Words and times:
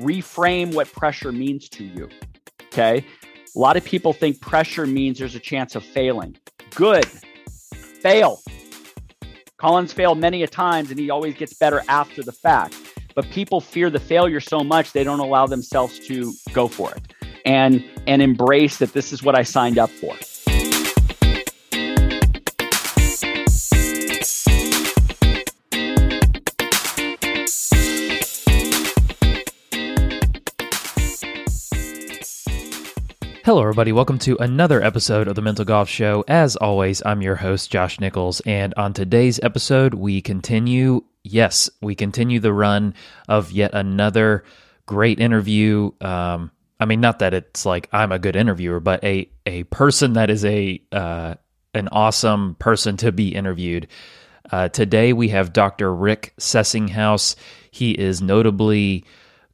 reframe 0.00 0.74
what 0.74 0.90
pressure 0.92 1.32
means 1.32 1.68
to 1.70 1.84
you. 1.84 2.08
Okay. 2.66 3.04
A 3.54 3.58
lot 3.58 3.76
of 3.76 3.84
people 3.84 4.12
think 4.12 4.40
pressure 4.40 4.86
means 4.86 5.18
there's 5.18 5.34
a 5.34 5.40
chance 5.40 5.74
of 5.74 5.84
failing. 5.84 6.36
Good. 6.74 7.06
Fail. 8.00 8.40
Collin's 9.56 9.92
failed 9.92 10.18
many 10.18 10.42
a 10.42 10.46
times 10.46 10.90
and 10.90 10.98
he 10.98 11.10
always 11.10 11.34
gets 11.34 11.54
better 11.54 11.82
after 11.88 12.22
the 12.22 12.32
fact. 12.32 12.76
But 13.14 13.28
people 13.30 13.60
fear 13.60 13.90
the 13.90 14.00
failure 14.00 14.40
so 14.40 14.60
much 14.60 14.92
they 14.92 15.04
don't 15.04 15.20
allow 15.20 15.46
themselves 15.46 15.98
to 16.06 16.32
go 16.52 16.68
for 16.68 16.92
it 16.94 17.14
and 17.44 17.84
and 18.06 18.22
embrace 18.22 18.78
that 18.78 18.92
this 18.92 19.12
is 19.12 19.22
what 19.22 19.34
I 19.36 19.42
signed 19.42 19.78
up 19.78 19.90
for. 19.90 20.14
Hello, 33.50 33.62
everybody. 33.62 33.90
Welcome 33.90 34.20
to 34.20 34.36
another 34.38 34.80
episode 34.80 35.26
of 35.26 35.34
the 35.34 35.42
Mental 35.42 35.64
Golf 35.64 35.88
Show. 35.88 36.24
As 36.28 36.54
always, 36.54 37.02
I'm 37.04 37.20
your 37.20 37.34
host, 37.34 37.68
Josh 37.68 37.98
Nichols. 37.98 38.38
And 38.46 38.72
on 38.76 38.92
today's 38.92 39.40
episode, 39.42 39.92
we 39.92 40.22
continue, 40.22 41.02
yes, 41.24 41.68
we 41.82 41.96
continue 41.96 42.38
the 42.38 42.52
run 42.52 42.94
of 43.28 43.50
yet 43.50 43.74
another 43.74 44.44
great 44.86 45.18
interview. 45.18 45.90
Um, 46.00 46.52
I 46.78 46.84
mean, 46.84 47.00
not 47.00 47.18
that 47.18 47.34
it's 47.34 47.66
like 47.66 47.88
I'm 47.92 48.12
a 48.12 48.20
good 48.20 48.36
interviewer, 48.36 48.78
but 48.78 49.02
a, 49.02 49.28
a 49.44 49.64
person 49.64 50.12
that 50.12 50.30
is 50.30 50.44
a, 50.44 50.80
uh, 50.92 51.34
an 51.74 51.88
awesome 51.88 52.54
person 52.54 52.98
to 52.98 53.10
be 53.10 53.34
interviewed. 53.34 53.88
Uh, 54.52 54.68
today, 54.68 55.12
we 55.12 55.30
have 55.30 55.52
Dr. 55.52 55.92
Rick 55.92 56.34
Sessinghaus. 56.38 57.34
He 57.72 57.90
is 57.90 58.22
notably 58.22 59.04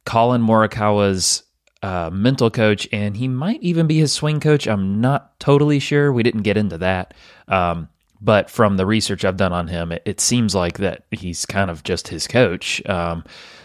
Collin 0.05 0.43
Morikawa's 0.43 1.41
uh, 1.83 2.09
mental 2.11 2.49
coach, 2.49 2.87
and 2.91 3.15
he 3.17 3.27
might 3.27 3.61
even 3.61 3.87
be 3.87 3.99
his 3.99 4.11
swing 4.11 4.39
coach. 4.39 4.67
I'm 4.67 4.99
not 4.99 5.39
totally 5.39 5.79
sure. 5.79 6.11
We 6.11 6.23
didn't 6.23 6.41
get 6.41 6.57
into 6.57 6.77
that. 6.79 7.13
Um, 7.47 7.89
but 8.19 8.49
from 8.49 8.77
the 8.77 8.85
research 8.85 9.23
I've 9.23 9.37
done 9.37 9.53
on 9.53 9.67
him, 9.67 9.91
it, 9.91 10.01
it, 10.05 10.19
seems 10.19 10.55
like 10.55 10.79
that 10.79 11.03
he's 11.11 11.45
kind 11.45 11.69
of 11.69 11.83
just 11.83 12.07
his 12.07 12.27
coach. 12.27 12.83
Um, 12.87 13.23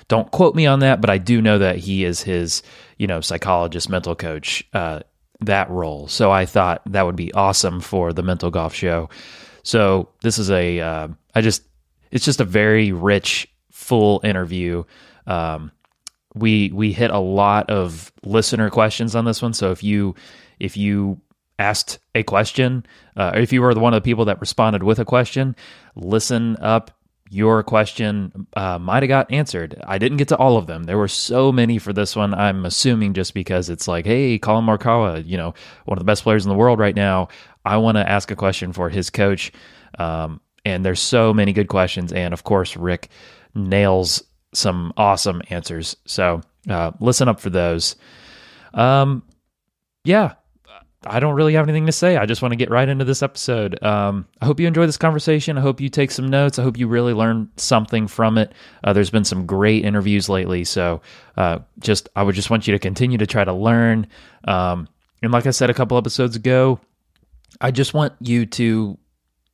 don't 0.08 0.30
quote 0.30 0.54
me 0.54 0.66
on 0.66 0.80
that, 0.80 1.00
but 1.00 1.08
I 1.08 1.18
do 1.18 1.40
know 1.40 1.58
that 1.58 1.76
he 1.76 2.04
is 2.04 2.22
his, 2.22 2.62
you 2.98 3.06
know, 3.06 3.22
psychologist, 3.22 3.88
mental 3.88 4.14
coach, 4.14 4.62
uh, 4.74 5.00
that 5.40 5.70
role. 5.70 6.06
So 6.08 6.30
I 6.30 6.44
thought 6.44 6.82
that 6.86 7.06
would 7.06 7.16
be 7.16 7.32
awesome 7.32 7.80
for 7.80 8.12
the 8.12 8.22
mental 8.22 8.50
golf 8.50 8.74
show. 8.74 9.08
So 9.62 10.10
this 10.22 10.38
is 10.38 10.50
a, 10.50 10.80
uh, 10.80 11.08
I 11.34 11.40
just, 11.40 11.62
it's 12.10 12.24
just 12.24 12.40
a 12.40 12.44
very 12.44 12.92
rich, 12.92 13.48
full 13.70 14.20
interview. 14.22 14.84
Um, 15.26 15.72
we 16.34 16.70
we 16.72 16.92
hit 16.92 17.10
a 17.10 17.18
lot 17.18 17.70
of 17.70 18.12
listener 18.24 18.70
questions 18.70 19.14
on 19.14 19.24
this 19.24 19.42
one. 19.42 19.52
So 19.52 19.70
if 19.70 19.82
you 19.82 20.14
if 20.58 20.76
you 20.76 21.20
asked 21.58 21.98
a 22.14 22.22
question, 22.22 22.86
uh, 23.16 23.32
if 23.34 23.52
you 23.52 23.62
were 23.62 23.74
the 23.74 23.80
one 23.80 23.94
of 23.94 24.02
the 24.02 24.08
people 24.08 24.24
that 24.26 24.40
responded 24.40 24.82
with 24.82 24.98
a 24.98 25.04
question, 25.04 25.56
listen 25.94 26.56
up. 26.56 26.90
Your 27.30 27.62
question 27.62 28.46
uh, 28.54 28.78
might 28.78 29.02
have 29.02 29.08
got 29.08 29.32
answered. 29.32 29.82
I 29.86 29.96
didn't 29.96 30.18
get 30.18 30.28
to 30.28 30.36
all 30.36 30.58
of 30.58 30.66
them. 30.66 30.84
There 30.84 30.98
were 30.98 31.08
so 31.08 31.50
many 31.50 31.78
for 31.78 31.94
this 31.94 32.14
one. 32.14 32.34
I'm 32.34 32.66
assuming 32.66 33.14
just 33.14 33.32
because 33.32 33.70
it's 33.70 33.88
like, 33.88 34.04
hey, 34.04 34.38
Collin 34.38 34.66
Morikawa, 34.66 35.26
you 35.26 35.38
know, 35.38 35.54
one 35.86 35.96
of 35.96 36.00
the 36.00 36.04
best 36.04 36.24
players 36.24 36.44
in 36.44 36.50
the 36.50 36.54
world 36.54 36.78
right 36.78 36.94
now. 36.94 37.28
I 37.64 37.78
want 37.78 37.96
to 37.96 38.06
ask 38.06 38.30
a 38.30 38.36
question 38.36 38.74
for 38.74 38.90
his 38.90 39.08
coach. 39.08 39.50
Um, 39.98 40.42
and 40.66 40.84
there's 40.84 41.00
so 41.00 41.32
many 41.32 41.54
good 41.54 41.68
questions. 41.68 42.12
And 42.12 42.34
of 42.34 42.44
course, 42.44 42.76
Rick 42.76 43.08
nails 43.54 44.22
some 44.52 44.92
awesome 44.96 45.42
answers. 45.50 45.96
So 46.06 46.42
uh, 46.68 46.92
listen 47.00 47.28
up 47.28 47.40
for 47.40 47.50
those. 47.50 47.96
Um, 48.74 49.22
yeah, 50.04 50.34
I 51.04 51.18
don't 51.18 51.34
really 51.34 51.54
have 51.54 51.68
anything 51.68 51.86
to 51.86 51.92
say. 51.92 52.16
I 52.16 52.26
just 52.26 52.42
want 52.42 52.52
to 52.52 52.56
get 52.56 52.70
right 52.70 52.88
into 52.88 53.04
this 53.04 53.22
episode. 53.22 53.82
Um, 53.82 54.28
I 54.40 54.46
hope 54.46 54.60
you 54.60 54.68
enjoy 54.68 54.86
this 54.86 54.96
conversation. 54.96 55.58
I 55.58 55.60
hope 55.60 55.80
you 55.80 55.88
take 55.88 56.12
some 56.12 56.28
notes. 56.28 56.58
I 56.58 56.62
hope 56.62 56.78
you 56.78 56.86
really 56.86 57.12
learn 57.12 57.50
something 57.56 58.06
from 58.06 58.38
it. 58.38 58.52
Uh, 58.84 58.92
there's 58.92 59.10
been 59.10 59.24
some 59.24 59.44
great 59.44 59.84
interviews 59.84 60.28
lately, 60.28 60.64
so 60.64 61.00
uh, 61.36 61.58
just 61.80 62.08
I 62.14 62.22
would 62.22 62.36
just 62.36 62.50
want 62.50 62.68
you 62.68 62.72
to 62.72 62.78
continue 62.78 63.18
to 63.18 63.26
try 63.26 63.42
to 63.44 63.52
learn. 63.52 64.06
Um, 64.44 64.88
and 65.22 65.32
like 65.32 65.46
I 65.46 65.50
said 65.50 65.70
a 65.70 65.74
couple 65.74 65.98
episodes 65.98 66.36
ago, 66.36 66.78
I 67.60 67.72
just 67.72 67.94
want 67.94 68.12
you 68.20 68.46
to 68.46 68.96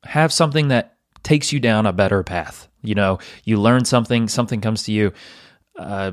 have 0.04 0.32
something 0.32 0.68
that 0.68 0.97
takes 1.28 1.52
you 1.52 1.60
down 1.60 1.84
a 1.84 1.92
better 1.92 2.22
path. 2.22 2.68
You 2.82 2.94
know, 2.94 3.18
you 3.44 3.60
learn 3.60 3.84
something, 3.84 4.28
something 4.28 4.62
comes 4.62 4.84
to 4.84 4.92
you. 4.92 5.12
Uh, 5.78 6.12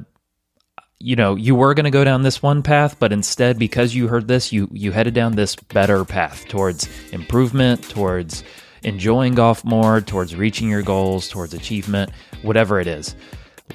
you 0.99 1.15
know, 1.15 1.35
you 1.35 1.55
were 1.55 1.73
going 1.73 1.85
to 1.85 1.89
go 1.91 2.03
down 2.03 2.21
this 2.21 2.43
one 2.43 2.61
path, 2.61 2.97
but 2.99 3.13
instead, 3.13 3.57
because 3.57 3.95
you 3.95 4.09
heard 4.09 4.27
this, 4.27 4.51
you 4.51 4.67
you 4.73 4.91
headed 4.91 5.13
down 5.13 5.33
this 5.33 5.55
better 5.55 6.03
path 6.03 6.45
towards 6.49 6.89
improvement, 7.13 7.81
towards 7.83 8.43
enjoying 8.83 9.35
golf 9.35 9.63
more, 9.63 10.01
towards 10.01 10.35
reaching 10.35 10.69
your 10.69 10.81
goals, 10.81 11.29
towards 11.29 11.53
achievement, 11.53 12.11
whatever 12.41 12.81
it 12.81 12.87
is. 12.87 13.15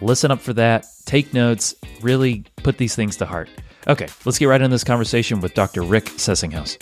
Listen 0.02 0.30
up 0.30 0.40
for 0.40 0.52
that. 0.52 0.84
Take 1.06 1.32
notes. 1.32 1.74
Really 2.02 2.44
put 2.56 2.76
these 2.76 2.94
things 2.94 3.16
to 3.16 3.26
heart. 3.26 3.48
Okay, 3.86 4.08
let's 4.26 4.38
get 4.38 4.46
right 4.46 4.60
into 4.60 4.74
this 4.74 4.84
conversation 4.84 5.40
with 5.40 5.54
Dr. 5.54 5.82
Rick 5.82 6.04
Sessinghaus. 6.04 6.76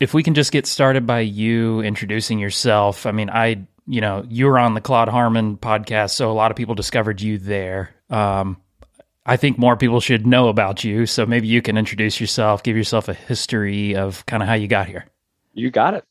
If 0.00 0.14
we 0.14 0.22
can 0.22 0.34
just 0.34 0.52
get 0.52 0.66
started 0.66 1.06
by 1.06 1.20
you 1.20 1.80
introducing 1.80 2.38
yourself. 2.38 3.06
I 3.06 3.12
mean, 3.12 3.30
I, 3.30 3.66
you 3.86 4.00
know, 4.00 4.24
you 4.28 4.46
were 4.46 4.58
on 4.58 4.74
the 4.74 4.80
Claude 4.80 5.08
Harmon 5.08 5.56
podcast, 5.56 6.10
so 6.10 6.30
a 6.30 6.34
lot 6.34 6.50
of 6.50 6.56
people 6.56 6.74
discovered 6.74 7.20
you 7.20 7.38
there. 7.38 7.94
Um, 8.10 8.60
I 9.26 9.36
think 9.36 9.58
more 9.58 9.76
people 9.76 10.00
should 10.00 10.26
know 10.26 10.48
about 10.48 10.84
you. 10.84 11.06
So 11.06 11.24
maybe 11.24 11.46
you 11.46 11.62
can 11.62 11.78
introduce 11.78 12.20
yourself, 12.20 12.62
give 12.62 12.76
yourself 12.76 13.08
a 13.08 13.14
history 13.14 13.96
of 13.96 14.24
kind 14.26 14.42
of 14.42 14.48
how 14.48 14.54
you 14.54 14.68
got 14.68 14.86
here. 14.86 15.06
You 15.56 15.70
got 15.70 15.94
it. 15.94 16.04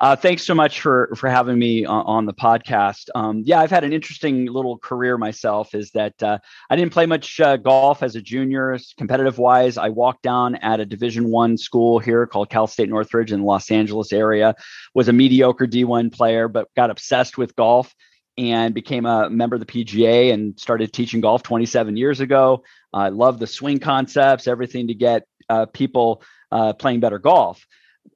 Uh, 0.00 0.16
thanks 0.16 0.44
so 0.44 0.54
much 0.54 0.82
for 0.82 1.14
for 1.16 1.30
having 1.30 1.58
me 1.58 1.86
on, 1.86 2.04
on 2.04 2.26
the 2.26 2.34
podcast. 2.34 3.08
Um, 3.14 3.42
yeah, 3.46 3.60
I've 3.60 3.70
had 3.70 3.84
an 3.84 3.92
interesting 3.92 4.46
little 4.46 4.76
career 4.76 5.16
myself. 5.16 5.74
Is 5.74 5.90
that 5.92 6.22
uh, 6.22 6.38
I 6.68 6.76
didn't 6.76 6.92
play 6.92 7.06
much 7.06 7.40
uh, 7.40 7.56
golf 7.56 8.02
as 8.02 8.16
a 8.16 8.20
junior, 8.20 8.78
competitive 8.98 9.38
wise. 9.38 9.78
I 9.78 9.88
walked 9.88 10.22
down 10.22 10.56
at 10.56 10.78
a 10.78 10.84
Division 10.84 11.30
One 11.30 11.56
school 11.56 12.00
here 12.00 12.26
called 12.26 12.50
Cal 12.50 12.66
State 12.66 12.90
Northridge 12.90 13.32
in 13.32 13.40
the 13.40 13.46
Los 13.46 13.70
Angeles 13.70 14.12
area. 14.12 14.54
Was 14.92 15.08
a 15.08 15.12
mediocre 15.12 15.66
D1 15.66 16.12
player, 16.12 16.46
but 16.48 16.68
got 16.76 16.90
obsessed 16.90 17.38
with 17.38 17.56
golf 17.56 17.94
and 18.36 18.74
became 18.74 19.06
a 19.06 19.30
member 19.30 19.56
of 19.56 19.60
the 19.60 19.66
PGA 19.66 20.34
and 20.34 20.58
started 20.60 20.92
teaching 20.92 21.22
golf 21.22 21.42
27 21.42 21.96
years 21.96 22.20
ago. 22.20 22.62
I 22.92 23.08
love 23.08 23.38
the 23.38 23.46
swing 23.46 23.78
concepts, 23.78 24.46
everything 24.46 24.88
to 24.88 24.94
get 24.94 25.26
uh, 25.48 25.66
people 25.66 26.22
uh, 26.50 26.74
playing 26.74 27.00
better 27.00 27.18
golf 27.18 27.66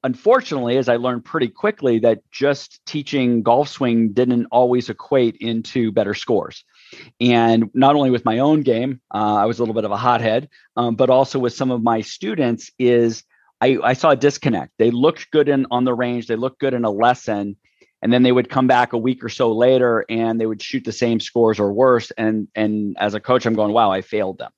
unfortunately, 0.03 0.77
as 0.77 0.89
I 0.89 0.97
learned 0.97 1.25
pretty 1.25 1.47
quickly, 1.47 1.99
that 1.99 2.19
just 2.31 2.85
teaching 2.85 3.43
golf 3.43 3.69
swing 3.69 4.13
didn't 4.13 4.47
always 4.51 4.89
equate 4.89 5.37
into 5.37 5.91
better 5.91 6.13
scores. 6.13 6.63
And 7.19 7.69
not 7.73 7.95
only 7.95 8.11
with 8.11 8.25
my 8.25 8.39
own 8.39 8.61
game, 8.61 9.01
uh, 9.13 9.35
I 9.35 9.45
was 9.45 9.59
a 9.59 9.61
little 9.61 9.75
bit 9.75 9.85
of 9.85 9.91
a 9.91 9.97
hothead, 9.97 10.49
um, 10.75 10.95
but 10.95 11.09
also 11.09 11.39
with 11.39 11.53
some 11.53 11.71
of 11.71 11.83
my 11.83 12.01
students, 12.01 12.71
is 12.79 13.23
I, 13.59 13.77
I 13.83 13.93
saw 13.93 14.11
a 14.11 14.15
disconnect. 14.15 14.73
They 14.77 14.91
looked 14.91 15.31
good 15.31 15.49
in 15.49 15.65
on 15.71 15.83
the 15.83 15.93
range, 15.93 16.27
they 16.27 16.35
looked 16.35 16.59
good 16.59 16.73
in 16.73 16.85
a 16.85 16.91
lesson, 16.91 17.57
and 18.01 18.13
then 18.13 18.23
they 18.23 18.31
would 18.31 18.49
come 18.49 18.67
back 18.67 18.93
a 18.93 18.97
week 18.97 19.23
or 19.23 19.29
so 19.29 19.51
later 19.51 20.05
and 20.07 20.39
they 20.39 20.45
would 20.45 20.61
shoot 20.61 20.83
the 20.83 20.91
same 20.91 21.19
scores 21.19 21.59
or 21.59 21.73
worse. 21.73 22.11
And 22.11 22.47
and 22.53 22.95
as 22.99 23.15
a 23.15 23.19
coach, 23.19 23.45
I'm 23.45 23.55
going, 23.55 23.73
wow, 23.73 23.91
I 23.91 24.01
failed 24.01 24.37
them. 24.37 24.51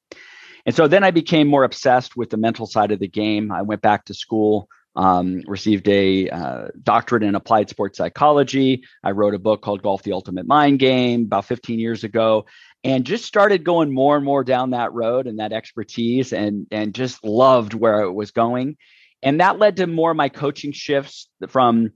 And 0.66 0.76
so 0.76 0.88
then 0.88 1.06
I 1.06 1.12
became 1.12 1.48
more 1.48 1.64
obsessed 1.64 2.18
with 2.18 2.30
the 2.30 2.38
mental 2.38 2.68
side 2.68 2.92
of 2.92 3.00
the 3.00 3.08
game. 3.08 3.52
I 3.52 3.62
went 3.62 3.82
back 3.82 4.06
to 4.06 4.14
school 4.14 4.68
um, 4.96 5.44
received 5.48 5.88
a 5.88 6.30
uh, 6.30 6.68
doctorate 6.82 7.24
in 7.24 7.36
applied 7.36 7.69
sports 7.69 7.98
psychology. 7.98 8.84
I 9.04 9.12
wrote 9.12 9.34
a 9.34 9.40
book 9.40 9.62
called 9.62 9.81
Golf 9.81 10.04
the 10.04 10.13
Ultimate 10.13 10.48
Mind 10.48 10.80
Game 10.80 11.24
about 11.24 11.46
15 11.46 11.80
years 11.80 12.04
ago 12.04 12.46
and 12.84 13.06
just 13.06 13.25
started 13.25 13.63
going 13.63 13.94
more 13.94 14.16
and 14.16 14.25
more 14.25 14.44
down 14.44 14.72
that 14.72 14.94
road 14.94 15.28
and 15.28 15.40
that 15.40 15.54
expertise 15.54 16.34
and 16.34 16.68
and 16.72 16.94
just 16.94 17.24
loved 17.24 17.74
where 17.74 18.02
it 18.02 18.13
was 18.13 18.31
going. 18.31 18.78
And 19.22 19.42
that 19.42 19.60
led 19.60 19.78
to 19.78 19.88
more 19.88 20.12
of 20.12 20.18
my 20.18 20.30
coaching 20.30 20.72
shifts 20.72 21.30
from 21.50 21.92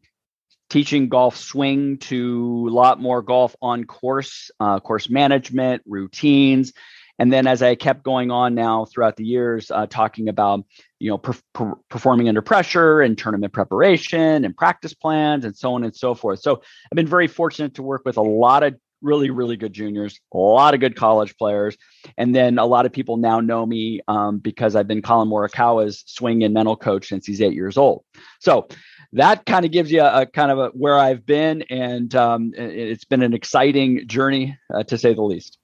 teaching 0.70 1.08
golf 1.08 1.38
swing 1.38 1.98
to 2.00 2.68
a 2.70 2.74
lot 2.74 3.00
more 3.00 3.22
golf 3.22 3.56
on 3.62 3.86
course, 3.86 4.52
uh, 4.60 4.80
course 4.80 5.10
management, 5.10 5.84
routines, 5.86 6.74
and 7.20 7.32
then 7.32 7.48
as 7.48 7.62
I 7.62 7.76
kept 7.76 8.04
going 8.04 8.32
on 8.32 8.56
now 8.56 8.86
throughout 8.86 9.16
the 9.16 9.26
years, 9.26 9.70
uh, 9.70 9.86
talking 9.86 10.30
about 10.30 10.66
you 11.04 11.10
know 11.10 11.18
per- 11.18 11.36
per- 11.54 11.76
performing 11.90 12.30
under 12.30 12.42
pressure 12.42 13.02
and 13.02 13.18
tournament 13.18 13.52
preparation 13.52 14.46
and 14.46 14.56
practice 14.56 14.94
plans 14.94 15.44
and 15.44 15.56
so 15.56 15.74
on 15.74 15.84
and 15.84 15.94
so 15.94 16.16
forth. 16.16 16.40
So 16.40 16.62
I've 16.92 16.96
been 16.96 17.08
very 17.08 17.28
fortunate 17.28 17.76
to 17.76 17.84
work 17.84 18.04
with 18.06 18.16
a 18.16 18.22
lot 18.22 18.64
of 18.64 18.76
really 19.02 19.30
really 19.30 19.58
good 19.58 19.74
juniors, 19.74 20.18
a 20.34 20.38
lot 20.38 20.74
of 20.74 20.80
good 20.80 20.96
college 20.96 21.36
players, 21.38 21.76
and 22.18 22.34
then 22.34 22.58
a 22.58 22.66
lot 22.66 22.86
of 22.86 22.94
people 22.94 23.18
now 23.18 23.42
know 23.42 23.66
me 23.66 24.00
um, 24.08 24.40
because 24.40 24.78
I've 24.78 24.88
been 24.88 25.02
Collin 25.02 25.28
Morikawa's 25.28 26.04
swing 26.08 26.42
and 26.42 26.54
mental 26.54 26.78
coach 26.78 27.10
since 27.10 27.26
he's 27.26 27.42
eight 27.42 27.54
years 27.54 27.78
old. 27.78 28.06
So 28.40 28.70
that 29.12 29.46
kind 29.46 29.66
of 29.66 29.72
gives 29.72 29.92
you 29.92 30.02
a, 30.02 30.22
a 30.22 30.26
kind 30.26 30.52
of 30.52 30.58
a, 30.58 30.68
where 30.70 30.98
I've 30.98 31.26
been, 31.26 31.64
and 31.64 32.16
um, 32.16 32.54
it's 32.56 33.04
been 33.04 33.22
an 33.22 33.34
exciting 33.34 34.08
journey 34.08 34.58
uh, 34.74 34.84
to 34.84 34.98
say 34.98 35.14
the 35.14 35.22
least. 35.22 35.58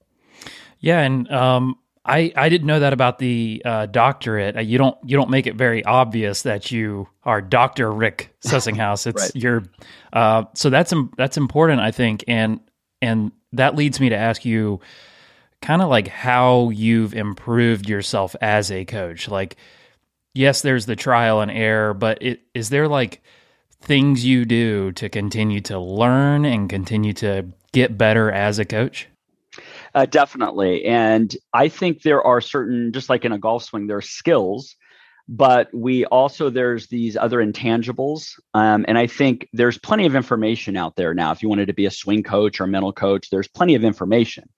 Yeah, 0.81 0.99
and 0.99 1.31
um, 1.31 1.75
I 2.09 2.33
I 2.35 2.49
didn't 2.49 2.67
know 2.67 2.79
that 2.79 2.91
about 2.91 3.19
the 3.19 3.61
uh, 3.63 3.85
doctorate. 3.85 4.57
Uh, 4.57 4.61
you 4.61 4.77
don't 4.77 4.97
you 5.05 5.15
don't 5.15 5.29
make 5.29 5.45
it 5.45 5.55
very 5.55 5.85
obvious 5.85 6.41
that 6.41 6.71
you 6.71 7.07
are 7.23 7.41
Doctor 7.41 7.91
Rick 7.91 8.35
Sessinghaus. 8.41 9.05
It's 9.05 9.21
right. 9.21 9.35
your 9.35 9.63
uh, 10.11 10.45
so 10.55 10.69
that's 10.69 10.93
that's 11.17 11.37
important, 11.37 11.81
I 11.81 11.91
think, 11.91 12.23
and 12.27 12.59
and 13.01 13.31
that 13.53 13.75
leads 13.75 13.99
me 13.99 14.09
to 14.09 14.17
ask 14.17 14.43
you 14.43 14.81
kind 15.61 15.81
of 15.81 15.89
like 15.89 16.07
how 16.07 16.69
you've 16.69 17.13
improved 17.13 17.87
yourself 17.87 18.35
as 18.41 18.71
a 18.71 18.85
coach. 18.85 19.27
Like, 19.27 19.57
yes, 20.33 20.61
there's 20.61 20.85
the 20.85 20.95
trial 20.95 21.41
and 21.41 21.51
error, 21.51 21.93
but 21.93 22.21
it, 22.21 22.41
is 22.53 22.69
there 22.69 22.87
like 22.87 23.21
things 23.81 24.25
you 24.25 24.45
do 24.45 24.91
to 24.93 25.09
continue 25.09 25.61
to 25.61 25.79
learn 25.79 26.45
and 26.45 26.69
continue 26.69 27.13
to 27.13 27.47
get 27.71 27.97
better 27.97 28.31
as 28.31 28.57
a 28.57 28.65
coach? 28.65 29.07
Uh, 29.93 30.05
definitely. 30.05 30.85
And 30.85 31.35
I 31.53 31.69
think 31.69 32.01
there 32.01 32.21
are 32.21 32.41
certain, 32.41 32.91
just 32.93 33.09
like 33.09 33.25
in 33.25 33.31
a 33.31 33.39
golf 33.39 33.63
swing, 33.63 33.87
there 33.87 33.97
are 33.97 34.01
skills, 34.01 34.75
but 35.27 35.69
we 35.73 36.05
also, 36.05 36.49
there's 36.49 36.87
these 36.87 37.17
other 37.17 37.37
intangibles. 37.39 38.39
Um, 38.53 38.85
and 38.87 38.97
I 38.97 39.07
think 39.07 39.47
there's 39.53 39.77
plenty 39.77 40.05
of 40.05 40.15
information 40.15 40.77
out 40.77 40.95
there 40.95 41.13
now. 41.13 41.31
If 41.31 41.43
you 41.43 41.49
wanted 41.49 41.67
to 41.67 41.73
be 41.73 41.85
a 41.85 41.91
swing 41.91 42.23
coach 42.23 42.59
or 42.59 42.65
a 42.65 42.67
mental 42.67 42.93
coach, 42.93 43.29
there's 43.29 43.47
plenty 43.47 43.75
of 43.75 43.83
information. 43.83 44.49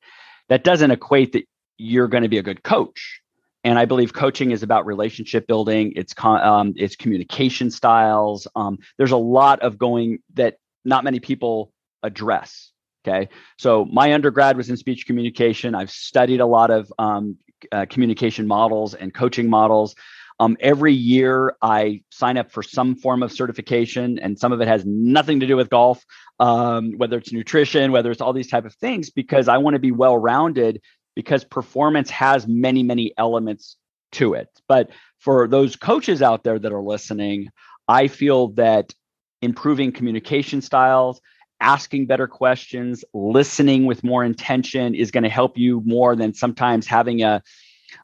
That 0.50 0.64
doesn't 0.64 0.92
equate 0.92 1.34
that 1.34 1.48
you're 1.78 2.08
going 2.08 2.24
to 2.24 2.30
be 2.30 2.38
a 2.38 2.44
good 2.44 2.64
coach. 2.64 3.22
And 3.64 3.78
I 3.78 3.86
believe 3.86 4.14
coaching 4.14 4.52
is 4.52 4.64
about 4.64 4.86
relationship 4.86 5.46
building. 5.46 5.94
It's 5.96 6.16
um, 6.18 6.74
it's 6.78 6.96
communication 6.96 7.70
styles. 7.70 8.48
Um, 8.56 8.80
there's 8.98 9.12
a 9.12 9.18
lot 9.18 9.62
of 9.62 9.78
going 9.78 10.20
that 10.34 10.56
not 10.84 11.04
many 11.04 11.20
people 11.20 11.72
address 12.02 12.72
Okay. 13.06 13.30
So 13.58 13.86
my 13.86 14.14
undergrad 14.14 14.58
was 14.58 14.70
in 14.70 14.78
speech 14.78 15.06
communication. 15.08 15.74
I've 15.74 15.90
studied 15.92 16.40
a 16.40 16.46
lot 16.46 16.70
of 16.70 16.92
um, 17.00 17.38
uh, 17.72 17.86
communication 17.90 18.48
models 18.48 18.94
and 18.94 19.14
coaching 19.14 19.50
models. 19.50 19.96
Um, 20.40 20.58
every 20.60 20.94
year 20.94 21.56
I 21.62 22.04
sign 22.10 22.38
up 22.38 22.52
for 22.52 22.64
some 22.64 22.96
form 22.96 23.24
of 23.24 23.32
certification, 23.32 24.20
and 24.20 24.38
some 24.38 24.52
of 24.52 24.62
it 24.62 24.68
has 24.68 24.86
nothing 24.86 25.40
to 25.40 25.48
do 25.48 25.56
with 25.56 25.70
golf, 25.70 26.04
um, 26.40 26.94
whether 26.98 27.18
it's 27.18 27.32
nutrition, 27.32 27.92
whether 27.92 28.12
it's 28.12 28.22
all 28.22 28.34
these 28.34 28.50
type 28.50 28.66
of 28.66 28.74
things, 28.76 29.10
because 29.10 29.48
I 29.48 29.58
want 29.58 29.76
to 29.76 29.80
be 29.80 29.92
well 29.92 30.18
rounded. 30.18 30.82
Because 31.14 31.44
performance 31.44 32.10
has 32.10 32.48
many, 32.48 32.84
many 32.84 33.14
elements 33.18 33.76
to 34.14 34.34
it. 34.34 34.48
But 34.70 34.92
for 35.20 35.46
those 35.46 35.76
coaches 35.76 36.22
out 36.22 36.46
there 36.46 36.58
that 36.58 36.72
are 36.72 36.82
listening, 36.82 37.50
I 37.86 38.08
feel 38.08 38.48
that 38.54 38.94
improving 39.42 39.92
communication 39.92 40.62
styles, 40.62 41.20
asking 41.62 42.08
better 42.08 42.28
questions, 42.28 43.06
listening 43.14 43.86
with 43.86 44.04
more 44.04 44.26
intention 44.26 44.94
is 44.94 45.12
going 45.12 45.24
to 45.24 45.30
help 45.30 45.58
you 45.58 45.82
more 45.86 46.16
than 46.16 46.34
sometimes 46.34 46.88
having 46.88 47.24
a 47.24 47.42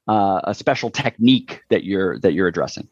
uh, 0.08 0.40
a 0.46 0.54
special 0.54 0.90
technique 0.90 1.64
that 1.70 1.84
you're 1.84 2.20
that 2.20 2.34
you're 2.34 2.48
addressing. 2.48 2.88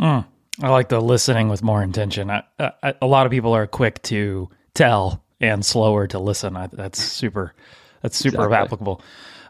Mm, 0.00 0.24
I 0.62 0.70
like 0.70 0.88
the 0.88 1.00
listening 1.00 1.48
with 1.48 1.62
more 1.62 1.82
intention. 1.82 2.30
I, 2.30 2.42
I, 2.58 2.94
a 3.02 3.06
lot 3.06 3.26
of 3.26 3.32
people 3.32 3.52
are 3.52 3.66
quick 3.66 4.02
to 4.04 4.48
tell 4.72 5.22
and 5.40 5.64
slower 5.64 6.06
to 6.06 6.18
listen. 6.18 6.56
I, 6.56 6.68
that's 6.68 7.02
super. 7.02 7.54
That's 8.02 8.16
super 8.16 8.44
exactly. 8.44 8.56
applicable. 8.56 9.02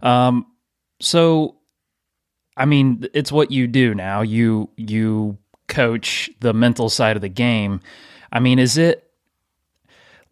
Um, 0.02 0.46
so, 1.00 1.56
I 2.56 2.66
mean, 2.66 3.06
it's 3.12 3.32
what 3.32 3.50
you 3.50 3.66
do 3.66 3.94
now. 3.94 4.22
You 4.22 4.70
you 4.76 5.38
coach 5.68 6.30
the 6.40 6.52
mental 6.52 6.88
side 6.88 7.16
of 7.16 7.22
the 7.22 7.28
game. 7.28 7.80
I 8.32 8.40
mean, 8.40 8.58
is 8.58 8.76
it 8.76 9.03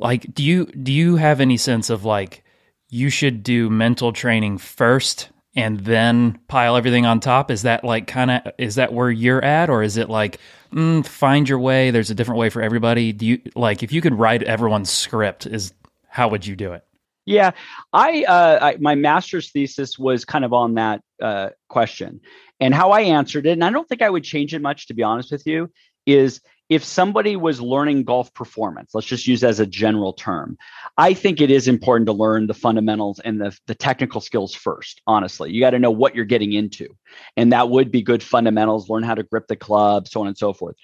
like 0.03 0.35
do 0.35 0.43
you 0.43 0.67
do 0.67 0.93
you 0.93 1.17
have 1.17 1.41
any 1.41 1.57
sense 1.57 1.89
of 1.89 2.05
like 2.05 2.45
you 2.89 3.09
should 3.09 3.43
do 3.43 3.71
mental 3.71 4.13
training 4.13 4.59
first 4.59 5.31
and 5.55 5.81
then 5.81 6.39
pile 6.49 6.77
everything 6.77 7.07
on 7.07 7.21
top? 7.21 7.51
Is 7.51 7.63
that 7.63 7.85
like 7.85 8.07
kind 8.07 8.31
of 8.31 8.53
is 8.59 8.75
that 8.75 8.93
where 8.93 9.11
you're 9.11 9.45
at? 9.45 9.71
Or 9.71 9.83
is 9.83 9.97
it 9.97 10.11
like 10.11 10.39
mm, 10.73 11.07
find 11.07 11.49
your 11.49 11.59
way 11.59 11.91
there's 11.91 12.11
a 12.11 12.15
different 12.15 12.39
way 12.39 12.51
for 12.51 12.61
everybody? 12.61 13.13
Do 13.13 13.25
you 13.25 13.41
like 13.55 13.83
if 13.83 13.93
you 13.93 14.01
could 14.01 14.15
write 14.15 14.43
everyone's 14.43 14.91
script 14.91 15.47
is 15.47 15.73
how 16.09 16.29
would 16.29 16.47
you 16.47 16.57
do 16.57 16.73
it? 16.73 16.85
Yeah 17.25 17.53
i, 17.93 18.25
uh, 18.25 18.59
I 18.61 18.77
my 18.81 18.97
master's 18.97 19.51
thesis 19.53 19.99
was 19.99 20.25
kind 20.25 20.45
of 20.45 20.53
on 20.53 20.75
that 20.75 21.03
uh, 21.23 21.51
question 21.69 22.21
and 22.59 22.75
how 22.75 22.91
i 22.91 23.03
answered 23.03 23.47
it 23.47 23.53
and 23.53 23.63
i 23.63 23.71
don't 23.71 23.89
think 23.89 24.03
i 24.03 24.11
would 24.11 24.25
change 24.25 24.55
it 24.55 24.61
much 24.61 24.89
to 24.89 24.95
be 24.95 25.05
honest 25.05 25.31
with 25.31 25.47
you 25.47 25.71
is 26.07 26.41
if 26.69 26.83
somebody 26.83 27.37
was 27.37 27.61
learning 27.61 28.05
golf 28.05 28.33
performance, 28.33 28.93
let's 28.95 29.07
just 29.07 29.27
use 29.27 29.45
as 29.45 29.61
a 29.61 29.67
general 29.67 30.15
term, 30.15 30.57
I 30.97 31.13
think 31.13 31.41
it 31.41 31.51
is 31.51 31.69
important 31.69 32.07
to 32.07 32.15
learn 32.15 32.47
the 32.47 32.55
fundamentals 32.55 33.19
and 33.21 33.41
the, 33.41 33.55
the 33.67 33.75
technical 33.75 34.23
skills 34.23 34.55
first. 34.55 35.03
Honestly, 35.07 35.51
you 35.51 35.61
got 35.61 35.71
to 35.71 35.79
know 35.79 35.91
what 35.91 36.15
you're 36.15 36.25
getting 36.25 36.53
into. 36.55 36.89
And 37.37 37.53
that 37.53 37.69
would 37.69 37.91
be 37.91 38.01
good 38.01 38.23
fundamentals, 38.23 38.89
learn 38.89 39.03
how 39.03 39.15
to 39.15 39.23
grip 39.23 39.49
the 39.49 39.57
club, 39.57 40.09
so 40.09 40.23
on 40.23 40.29
and 40.29 40.39
so 40.39 40.55
forth. 40.55 40.77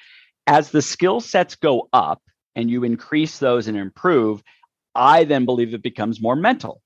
As 0.46 0.70
the 0.70 0.82
skill 0.82 1.20
sets 1.20 1.56
go 1.56 1.88
up 1.92 2.22
and 2.54 2.70
you 2.70 2.84
increase 2.84 3.38
those 3.38 3.66
and 3.66 3.78
improve, 3.78 4.42
I 4.94 5.24
then 5.24 5.46
believe 5.46 5.72
it 5.72 5.82
becomes 5.82 6.20
more 6.20 6.36
mental 6.36 6.82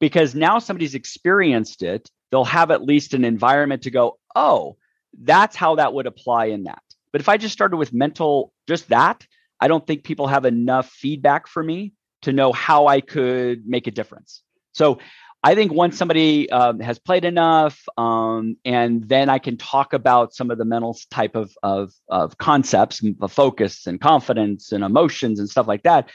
because 0.00 0.34
now 0.36 0.60
somebody's 0.60 0.94
experienced 0.94 1.82
it. 1.82 2.08
They'll 2.30 2.44
have 2.44 2.70
at 2.70 2.84
least 2.84 3.14
an 3.14 3.24
environment 3.24 3.82
to 3.82 3.90
go, 3.90 4.18
oh, 4.36 4.76
that's 5.20 5.56
how 5.56 5.76
that 5.76 5.92
would 5.94 6.06
apply 6.06 6.46
in 6.46 6.64
that. 6.64 6.82
But 7.12 7.20
if 7.20 7.28
I 7.28 7.36
just 7.36 7.52
started 7.52 7.76
with 7.76 7.92
mental, 7.92 8.52
just 8.66 8.88
that, 8.88 9.26
I 9.60 9.68
don't 9.68 9.86
think 9.86 10.04
people 10.04 10.26
have 10.26 10.44
enough 10.44 10.90
feedback 10.90 11.48
for 11.48 11.62
me 11.62 11.92
to 12.22 12.32
know 12.32 12.52
how 12.52 12.86
I 12.86 13.00
could 13.00 13.66
make 13.66 13.86
a 13.86 13.90
difference. 13.90 14.42
So 14.72 14.98
I 15.42 15.54
think 15.54 15.72
once 15.72 15.96
somebody 15.96 16.50
um, 16.50 16.80
has 16.80 16.98
played 16.98 17.24
enough, 17.24 17.80
um, 17.96 18.56
and 18.64 19.08
then 19.08 19.28
I 19.28 19.38
can 19.38 19.56
talk 19.56 19.92
about 19.92 20.34
some 20.34 20.50
of 20.50 20.58
the 20.58 20.64
mental 20.64 20.98
type 21.10 21.36
of, 21.36 21.52
of, 21.62 21.92
of 22.08 22.36
concepts, 22.38 23.02
focus 23.28 23.86
and 23.86 24.00
confidence 24.00 24.72
and 24.72 24.82
emotions 24.82 25.38
and 25.38 25.48
stuff 25.48 25.68
like 25.68 25.84
that, 25.84 26.10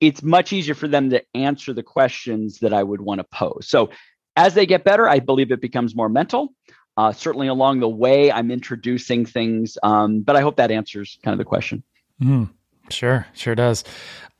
it's 0.00 0.22
much 0.22 0.52
easier 0.52 0.74
for 0.74 0.88
them 0.88 1.10
to 1.10 1.22
answer 1.34 1.72
the 1.72 1.82
questions 1.82 2.58
that 2.58 2.72
I 2.72 2.82
would 2.82 3.00
want 3.00 3.20
to 3.20 3.24
pose. 3.24 3.68
So 3.68 3.90
as 4.34 4.54
they 4.54 4.66
get 4.66 4.82
better, 4.82 5.08
I 5.08 5.20
believe 5.20 5.52
it 5.52 5.60
becomes 5.60 5.94
more 5.94 6.08
mental. 6.08 6.54
Uh, 7.00 7.10
certainly 7.12 7.48
along 7.48 7.80
the 7.80 7.88
way, 7.88 8.30
I'm 8.30 8.50
introducing 8.50 9.24
things, 9.24 9.78
um, 9.82 10.20
but 10.20 10.36
I 10.36 10.42
hope 10.42 10.56
that 10.56 10.70
answers 10.70 11.18
kind 11.22 11.32
of 11.32 11.38
the 11.38 11.46
question. 11.46 11.82
Mm, 12.22 12.50
sure, 12.90 13.26
sure 13.32 13.54
does. 13.54 13.84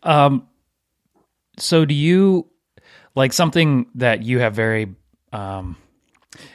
Um, 0.02 0.46
so, 1.56 1.86
do 1.86 1.94
you 1.94 2.50
like 3.14 3.32
something 3.32 3.86
that 3.94 4.24
you 4.24 4.40
have 4.40 4.54
very? 4.54 4.94
Um, 5.32 5.78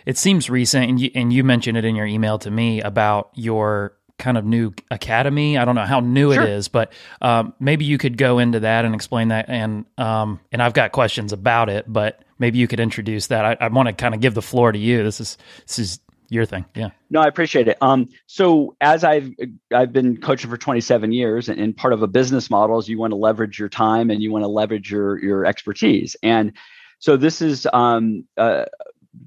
it 0.06 0.20
seems 0.20 0.48
recent, 0.48 0.88
and 0.88 1.00
you, 1.00 1.10
and 1.16 1.34
you 1.34 1.44
mentioned 1.44 1.76
it 1.76 1.86
in 1.86 1.96
your 1.96 2.06
email 2.06 2.38
to 2.38 2.52
me 2.52 2.82
about 2.82 3.32
your 3.34 3.98
kind 4.18 4.38
of 4.38 4.46
new 4.46 4.74
academy. 4.92 5.58
I 5.58 5.66
don't 5.66 5.76
know 5.76 5.86
how 5.86 6.00
new 6.00 6.34
sure. 6.34 6.44
it 6.44 6.50
is, 6.50 6.68
but 6.68 6.94
um, 7.22 7.54
maybe 7.60 7.86
you 7.86 7.98
could 7.98 8.18
go 8.18 8.40
into 8.40 8.62
that 8.62 8.86
and 8.86 8.96
explain 8.96 9.30
that. 9.30 9.50
And 9.50 9.86
um, 9.98 10.40
and 10.52 10.62
I've 10.62 10.74
got 10.74 10.92
questions 10.92 11.34
about 11.34 11.70
it, 11.70 11.86
but 11.88 12.24
maybe 12.40 12.58
you 12.58 12.68
could 12.68 12.80
introduce 12.80 13.28
that. 13.28 13.46
I, 13.46 13.66
I 13.66 13.68
want 13.70 13.88
to 13.88 13.94
kind 13.94 14.14
of 14.14 14.22
give 14.22 14.34
the 14.34 14.42
floor 14.42 14.72
to 14.72 14.80
you. 14.80 15.04
This 15.04 15.20
is 15.20 15.38
this 15.68 15.80
is 15.80 16.00
your 16.30 16.46
thing. 16.46 16.66
Yeah. 16.76 16.90
No, 17.10 17.22
I 17.22 17.28
appreciate 17.28 17.68
it. 17.68 17.78
Um, 17.82 18.10
so 18.28 18.76
as 18.82 19.04
I've 19.04 19.32
I've 19.74 19.94
been 19.94 20.18
coaching 20.18 20.50
for 20.50 20.58
27 20.58 21.12
years, 21.12 21.50
and, 21.50 21.60
and 21.60 21.76
part 21.76 21.94
of 21.94 22.02
a 22.02 22.08
business 22.08 22.50
model 22.50 22.80
is 22.80 22.88
you 22.88 22.98
want 22.98 23.12
to 23.12 23.18
leverage 23.18 23.60
your 23.60 23.70
time 23.70 24.10
and 24.10 24.22
you 24.22 24.32
want 24.32 24.44
to 24.44 24.50
leverage 24.50 24.92
your 24.92 25.22
your 25.24 25.46
expertise. 25.46 26.16
And 26.24 26.54
so 27.00 27.18
this 27.18 27.42
is 27.42 27.68
um, 27.74 28.26
uh, 28.38 28.66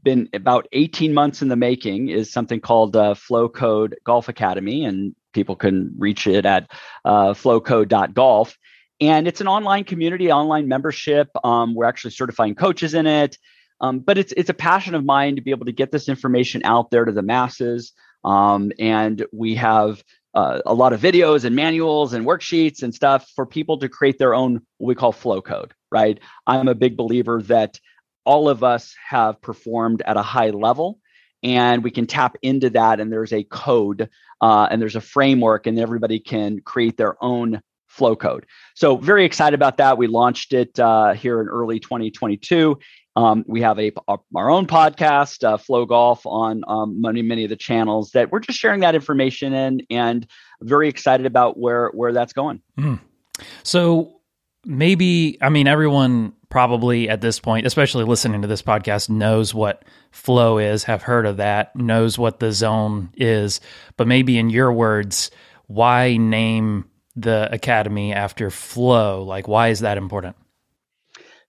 been 0.02 0.28
about 0.32 0.66
18 0.72 1.14
months 1.14 1.42
in 1.42 1.48
the 1.48 1.56
making. 1.56 2.08
Is 2.08 2.32
something 2.32 2.60
called 2.60 2.96
uh, 2.96 3.14
Flow 3.14 3.48
Code 3.48 3.96
Golf 4.04 4.28
Academy, 4.28 4.84
and 4.84 5.14
people 5.32 5.56
can 5.56 5.94
reach 5.98 6.26
it 6.26 6.46
at 6.46 6.70
uh, 7.04 7.34
flowcode.golf 7.34 8.56
and 9.00 9.28
it's 9.28 9.40
an 9.40 9.48
online 9.48 9.84
community, 9.84 10.32
online 10.32 10.68
membership. 10.68 11.28
Um, 11.44 11.74
we're 11.74 11.84
actually 11.84 12.10
certifying 12.10 12.54
coaches 12.54 12.94
in 12.94 13.06
it. 13.06 13.38
Um, 13.80 14.00
but 14.00 14.18
it's 14.18 14.32
it's 14.36 14.50
a 14.50 14.54
passion 14.54 14.96
of 14.96 15.04
mine 15.04 15.36
to 15.36 15.42
be 15.42 15.52
able 15.52 15.66
to 15.66 15.72
get 15.72 15.92
this 15.92 16.08
information 16.08 16.62
out 16.64 16.90
there 16.90 17.04
to 17.04 17.12
the 17.12 17.22
masses. 17.22 17.92
Um, 18.24 18.72
and 18.80 19.24
we 19.32 19.54
have 19.54 20.02
uh, 20.34 20.60
a 20.66 20.74
lot 20.74 20.92
of 20.92 21.00
videos 21.00 21.44
and 21.44 21.54
manuals 21.54 22.12
and 22.12 22.26
worksheets 22.26 22.82
and 22.82 22.92
stuff 22.92 23.30
for 23.36 23.46
people 23.46 23.78
to 23.78 23.88
create 23.88 24.18
their 24.18 24.34
own 24.34 24.54
what 24.78 24.88
we 24.88 24.94
call 24.96 25.12
flow 25.12 25.40
code. 25.40 25.74
Right? 25.92 26.18
I'm 26.46 26.66
a 26.66 26.74
big 26.74 26.96
believer 26.96 27.40
that 27.42 27.78
all 28.24 28.48
of 28.48 28.62
us 28.62 28.94
have 29.08 29.40
performed 29.40 30.02
at 30.02 30.16
a 30.16 30.22
high 30.22 30.50
level 30.50 30.98
and 31.42 31.84
we 31.84 31.90
can 31.90 32.06
tap 32.06 32.36
into 32.42 32.70
that 32.70 33.00
and 33.00 33.12
there's 33.12 33.32
a 33.32 33.44
code 33.44 34.08
uh, 34.40 34.68
and 34.70 34.80
there's 34.82 34.96
a 34.96 35.00
framework 35.00 35.66
and 35.66 35.78
everybody 35.78 36.18
can 36.18 36.60
create 36.60 36.96
their 36.96 37.22
own 37.22 37.60
flow 37.86 38.14
code. 38.14 38.46
So 38.74 38.96
very 38.96 39.24
excited 39.24 39.54
about 39.54 39.78
that. 39.78 39.98
We 39.98 40.06
launched 40.06 40.52
it 40.52 40.78
uh, 40.78 41.14
here 41.14 41.40
in 41.40 41.48
early 41.48 41.80
2022. 41.80 42.78
Um, 43.16 43.44
we 43.48 43.62
have 43.62 43.80
a, 43.80 43.90
our 44.36 44.48
own 44.48 44.66
podcast, 44.66 45.42
uh, 45.42 45.56
Flow 45.56 45.86
Golf, 45.86 46.24
on 46.24 46.62
um, 46.68 47.00
many 47.00 47.20
many 47.20 47.42
of 47.42 47.50
the 47.50 47.56
channels 47.56 48.12
that 48.12 48.30
we're 48.30 48.38
just 48.38 48.60
sharing 48.60 48.80
that 48.80 48.94
information 48.94 49.52
in, 49.54 49.80
and 49.90 50.24
very 50.62 50.88
excited 50.88 51.26
about 51.26 51.58
where 51.58 51.88
where 51.88 52.12
that's 52.12 52.32
going. 52.32 52.62
Mm. 52.78 53.00
So 53.64 54.17
maybe 54.64 55.38
I 55.40 55.48
mean 55.48 55.66
everyone 55.66 56.32
probably 56.48 57.08
at 57.08 57.20
this 57.20 57.38
point, 57.40 57.66
especially 57.66 58.04
listening 58.04 58.42
to 58.42 58.48
this 58.48 58.62
podcast, 58.62 59.10
knows 59.10 59.54
what 59.54 59.84
flow 60.10 60.58
is, 60.58 60.84
have 60.84 61.02
heard 61.02 61.26
of 61.26 61.36
that, 61.36 61.74
knows 61.76 62.18
what 62.18 62.40
the 62.40 62.52
zone 62.52 63.10
is, 63.16 63.60
but 63.96 64.06
maybe 64.06 64.38
in 64.38 64.50
your 64.50 64.72
words, 64.72 65.30
why 65.66 66.16
name 66.16 66.88
the 67.16 67.52
academy 67.52 68.12
after 68.12 68.50
flow? 68.50 69.22
Like, 69.24 69.46
why 69.46 69.68
is 69.68 69.80
that 69.80 69.98
important? 69.98 70.36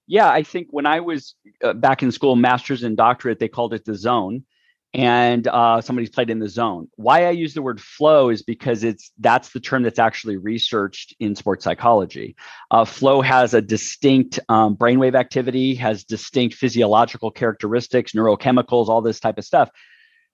Yeah, 0.08 0.30
I 0.30 0.44
think 0.44 0.68
when 0.72 0.86
I 0.86 1.00
was 1.00 1.36
uh, 1.64 1.74
back 1.74 2.04
in 2.04 2.12
school, 2.12 2.36
master's 2.36 2.84
and 2.84 2.98
doctorate, 2.98 3.40
they 3.40 3.48
called 3.48 3.74
it 3.74 3.86
the 3.86 3.96
zone 3.96 4.44
and 4.94 5.48
uh, 5.48 5.82
somebody's 5.82 6.10
played 6.10 6.30
in 6.30 6.40
the 6.40 6.50
zone. 6.50 6.88
Why 6.96 7.28
I 7.28 7.32
use 7.32 7.54
the 7.54 7.62
word 7.62 7.80
flow 7.80 8.30
is 8.30 8.42
because 8.42 8.84
it's 8.84 9.12
that's 9.20 9.50
the 9.50 9.60
term 9.60 9.84
that's 9.84 10.00
actually 10.00 10.38
researched 10.38 11.16
in 11.20 11.36
sports 11.36 11.64
psychology. 11.64 12.36
Uh, 12.72 12.86
flow 12.86 13.22
has 13.22 13.54
a 13.54 13.62
distinct 13.62 14.40
um, 14.50 14.76
brainwave 14.76 15.16
activity, 15.16 15.76
has 15.76 16.04
distinct 16.04 16.56
physiological 16.56 17.30
characteristics, 17.30 18.14
neurochemicals, 18.14 18.88
all 18.88 19.02
this 19.02 19.20
type 19.20 19.38
of 19.38 19.46
stuff. 19.46 19.70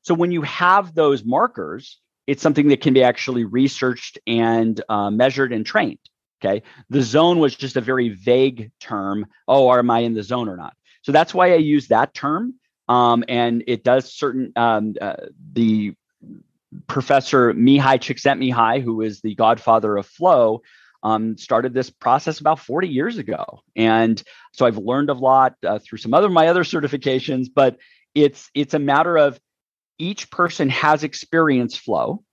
So 0.04 0.14
when 0.14 0.32
you 0.32 0.44
have 0.44 0.96
those 0.96 1.26
markers, 1.26 2.00
it's 2.26 2.42
something 2.42 2.70
that 2.70 2.82
can 2.82 2.94
be 2.94 3.04
actually 3.04 3.44
researched 3.44 4.20
and 4.26 4.80
uh, 4.88 5.10
measured 5.10 5.52
and 5.52 5.66
trained. 5.66 6.00
Okay, 6.42 6.64
the 6.90 7.02
zone 7.02 7.40
was 7.40 7.56
just 7.56 7.76
a 7.76 7.82
very 7.82 8.10
vague 8.10 8.72
term. 8.80 9.26
Oh, 9.48 9.74
am 9.74 9.90
I 9.90 10.00
in 10.00 10.14
the 10.14 10.24
zone 10.24 10.48
or 10.48 10.56
not? 10.56 10.76
So 11.02 11.12
that's 11.12 11.34
why 11.34 11.52
I 11.52 11.58
use 11.58 11.88
that 11.88 12.14
term 12.14 12.56
um, 12.88 13.24
and 13.28 13.64
it 13.68 13.84
does 13.84 14.14
certain 14.14 14.52
um, 14.56 14.96
uh, 15.00 15.16
the 15.54 15.94
professor 16.88 17.54
Mihaly 17.54 18.00
Csikszentmihalyi, 18.00 18.84
who 18.84 19.02
is 19.02 19.22
the 19.22 19.36
godfather 19.36 19.98
of 19.98 20.06
flow, 20.06 20.62
um, 21.04 21.38
started 21.38 21.74
this 21.74 21.90
process 21.90 22.40
about 22.40 22.60
40 22.60 22.88
years 22.88 23.18
ago, 23.18 23.62
and 23.76 24.22
so 24.54 24.66
I've 24.66 24.78
learned 24.78 25.10
a 25.10 25.14
lot 25.14 25.56
uh, 25.66 25.80
through 25.80 26.00
some 26.00 26.14
other 26.14 26.30
my 26.30 26.48
other 26.48 26.64
certifications. 26.64 27.48
But 27.54 27.78
it's 28.14 28.50
it's 28.54 28.74
a 28.74 28.80
matter 28.80 29.18
of 29.18 29.40
each 30.00 30.32
person 30.32 30.70
has 30.70 31.04
experienced 31.04 31.80
flow, 31.80 32.24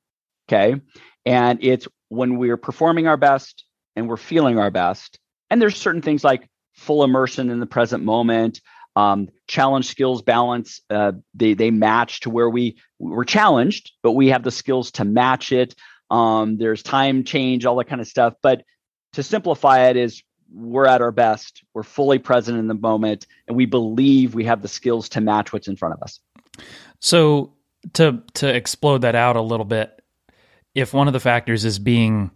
okay, 0.49 0.81
and 1.27 1.59
it's 1.63 1.87
when 2.09 2.39
we're 2.39 2.57
performing 2.57 3.07
our 3.07 3.17
best 3.19 3.65
and 3.95 4.09
we're 4.09 4.17
feeling 4.17 4.59
our 4.59 4.71
best, 4.71 5.19
and 5.51 5.61
there's 5.61 5.77
certain 5.77 6.03
things 6.03 6.25
like 6.25 6.49
full 6.75 7.05
immersion 7.05 7.51
in 7.51 7.61
the 7.61 7.67
present 7.67 8.03
moment 8.03 8.61
um, 8.97 9.29
challenge 9.47 9.87
skills 9.87 10.23
balance 10.23 10.81
uh, 10.91 11.13
they 11.35 11.55
they 11.55 11.71
match 11.71 12.21
to 12.21 12.31
where 12.31 12.51
we 12.51 12.77
we're 12.99 13.25
challenged 13.25 13.93
but 14.03 14.13
we 14.13 14.29
have 14.29 14.43
the 14.43 14.51
skills 14.51 14.91
to 14.93 15.05
match 15.05 15.53
it. 15.53 15.75
Um, 16.11 16.59
there's 16.59 16.83
time 16.83 17.25
change 17.25 17.65
all 17.65 17.77
that 17.77 17.87
kind 17.87 18.01
of 18.01 18.07
stuff. 18.07 18.35
But 18.43 18.65
to 19.15 19.23
simplify 19.23 19.89
it 19.89 19.97
is 19.97 20.23
we're 20.55 20.87
at 20.87 21.01
our 21.01 21.13
best. 21.13 21.65
We're 21.73 21.83
fully 21.83 22.19
present 22.19 22.59
in 22.59 22.67
the 22.67 22.75
moment 22.75 23.27
and 23.49 23.57
we 23.57 23.65
believe 23.65 24.35
we 24.35 24.45
have 24.45 24.61
the 24.61 24.69
skills 24.69 25.09
to 25.11 25.21
match 25.21 25.53
what's 25.53 25.69
in 25.69 25.77
front 25.77 25.95
of 25.95 26.03
us. 26.03 26.21
So 27.01 27.55
to 27.95 28.23
to 28.35 28.55
explode 28.55 28.99
that 28.99 29.15
out 29.15 29.37
a 29.37 29.41
little 29.41 29.65
bit 29.65 30.03
if 30.75 30.95
one 30.95 31.07
of 31.07 31.13
the 31.13 31.21
factors 31.21 31.65
is 31.65 31.79
being 31.79 32.31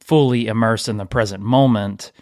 fully 0.00 0.46
immersed 0.46 0.88
in 0.88 0.96
the 0.96 1.06
present 1.06 1.42
moment 1.42 2.12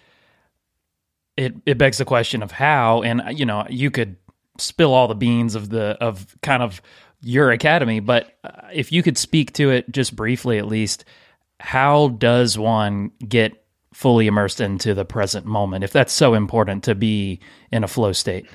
it 1.38 1.54
it 1.64 1.78
begs 1.78 1.98
the 1.98 2.04
question 2.04 2.42
of 2.42 2.50
how 2.50 3.02
and 3.02 3.22
you 3.38 3.46
know 3.46 3.66
you 3.70 3.90
could 3.90 4.16
spill 4.58 4.92
all 4.92 5.08
the 5.08 5.14
beans 5.14 5.54
of 5.54 5.70
the 5.70 5.96
of 6.00 6.36
kind 6.42 6.62
of 6.62 6.82
your 7.20 7.50
academy 7.50 8.00
but 8.00 8.38
uh, 8.44 8.50
if 8.72 8.92
you 8.92 9.02
could 9.02 9.16
speak 9.16 9.52
to 9.52 9.70
it 9.70 9.90
just 9.90 10.14
briefly 10.14 10.58
at 10.58 10.66
least 10.66 11.04
how 11.60 12.08
does 12.08 12.58
one 12.58 13.10
get 13.26 13.64
fully 13.92 14.26
immersed 14.26 14.60
into 14.60 14.94
the 14.94 15.04
present 15.04 15.46
moment 15.46 15.84
if 15.84 15.92
that's 15.92 16.12
so 16.12 16.34
important 16.34 16.84
to 16.84 16.94
be 16.94 17.40
in 17.72 17.82
a 17.82 17.88
flow 17.88 18.12
state? 18.12 18.46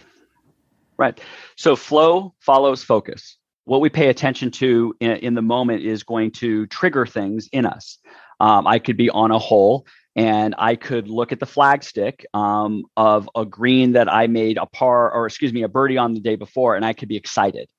Right. 0.97 1.19
So 1.55 1.75
flow 1.75 2.33
follows 2.39 2.83
focus. 2.83 3.37
What 3.65 3.81
we 3.81 3.89
pay 3.89 4.09
attention 4.09 4.51
to 4.51 4.95
in, 4.99 5.11
in 5.11 5.33
the 5.33 5.41
moment 5.41 5.83
is 5.83 6.03
going 6.03 6.31
to 6.31 6.65
trigger 6.67 7.05
things 7.05 7.49
in 7.51 7.65
us. 7.65 7.97
Um, 8.39 8.67
i 8.67 8.79
could 8.79 8.97
be 8.97 9.09
on 9.09 9.31
a 9.31 9.39
hole 9.39 9.85
and 10.15 10.53
I 10.57 10.75
could 10.75 11.07
look 11.07 11.31
at 11.31 11.39
the 11.39 11.45
flagstick 11.45 12.25
um, 12.33 12.83
of 12.95 13.29
a 13.35 13.45
green 13.45 13.93
that 13.93 14.11
I 14.11 14.27
made 14.27 14.57
a 14.57 14.65
par, 14.65 15.11
or 15.11 15.25
excuse 15.25 15.51
me, 15.51 15.63
a 15.63 15.67
birdie 15.67 15.97
on 15.97 16.13
the 16.13 16.19
day 16.19 16.35
before, 16.35 16.75
and 16.75 16.85
I 16.85 16.93
could 16.93 17.09
be 17.09 17.17
excited. 17.17 17.69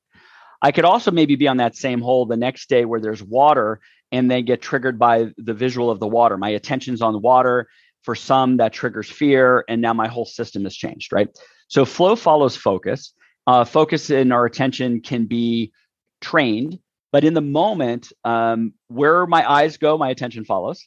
I 0.60 0.72
could 0.72 0.84
also 0.84 1.10
maybe 1.10 1.36
be 1.36 1.46
on 1.46 1.58
that 1.58 1.76
same 1.76 2.00
hole 2.00 2.26
the 2.26 2.36
next 2.36 2.68
day 2.68 2.84
where 2.84 3.00
there's 3.00 3.22
water 3.22 3.80
and 4.10 4.30
then 4.30 4.44
get 4.44 4.62
triggered 4.62 4.98
by 4.98 5.32
the 5.36 5.54
visual 5.54 5.90
of 5.90 6.00
the 6.00 6.08
water. 6.08 6.36
My 6.36 6.50
attention's 6.50 7.02
on 7.02 7.12
the 7.12 7.18
water. 7.18 7.68
For 8.02 8.14
some, 8.14 8.58
that 8.58 8.74
triggers 8.74 9.10
fear, 9.10 9.64
and 9.66 9.80
now 9.80 9.94
my 9.94 10.08
whole 10.08 10.26
system 10.26 10.64
has 10.64 10.76
changed, 10.76 11.10
right? 11.10 11.28
So 11.68 11.86
flow 11.86 12.16
follows 12.16 12.54
focus. 12.54 13.14
Uh, 13.46 13.64
focus 13.64 14.10
in 14.10 14.30
our 14.30 14.44
attention 14.44 15.00
can 15.00 15.24
be 15.24 15.72
trained, 16.20 16.78
but 17.12 17.24
in 17.24 17.32
the 17.32 17.40
moment, 17.40 18.12
um, 18.22 18.74
where 18.88 19.26
my 19.26 19.50
eyes 19.50 19.78
go, 19.78 19.96
my 19.96 20.10
attention 20.10 20.44
follows 20.44 20.86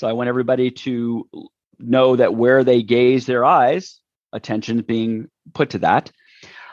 so 0.00 0.08
I 0.08 0.14
want 0.14 0.28
everybody 0.28 0.70
to 0.70 1.28
know 1.78 2.16
that 2.16 2.34
where 2.34 2.64
they 2.64 2.82
gaze 2.82 3.26
their 3.26 3.44
eyes, 3.44 4.00
attention 4.32 4.78
is 4.78 4.86
being 4.86 5.28
put 5.52 5.70
to 5.70 5.80
that. 5.80 6.10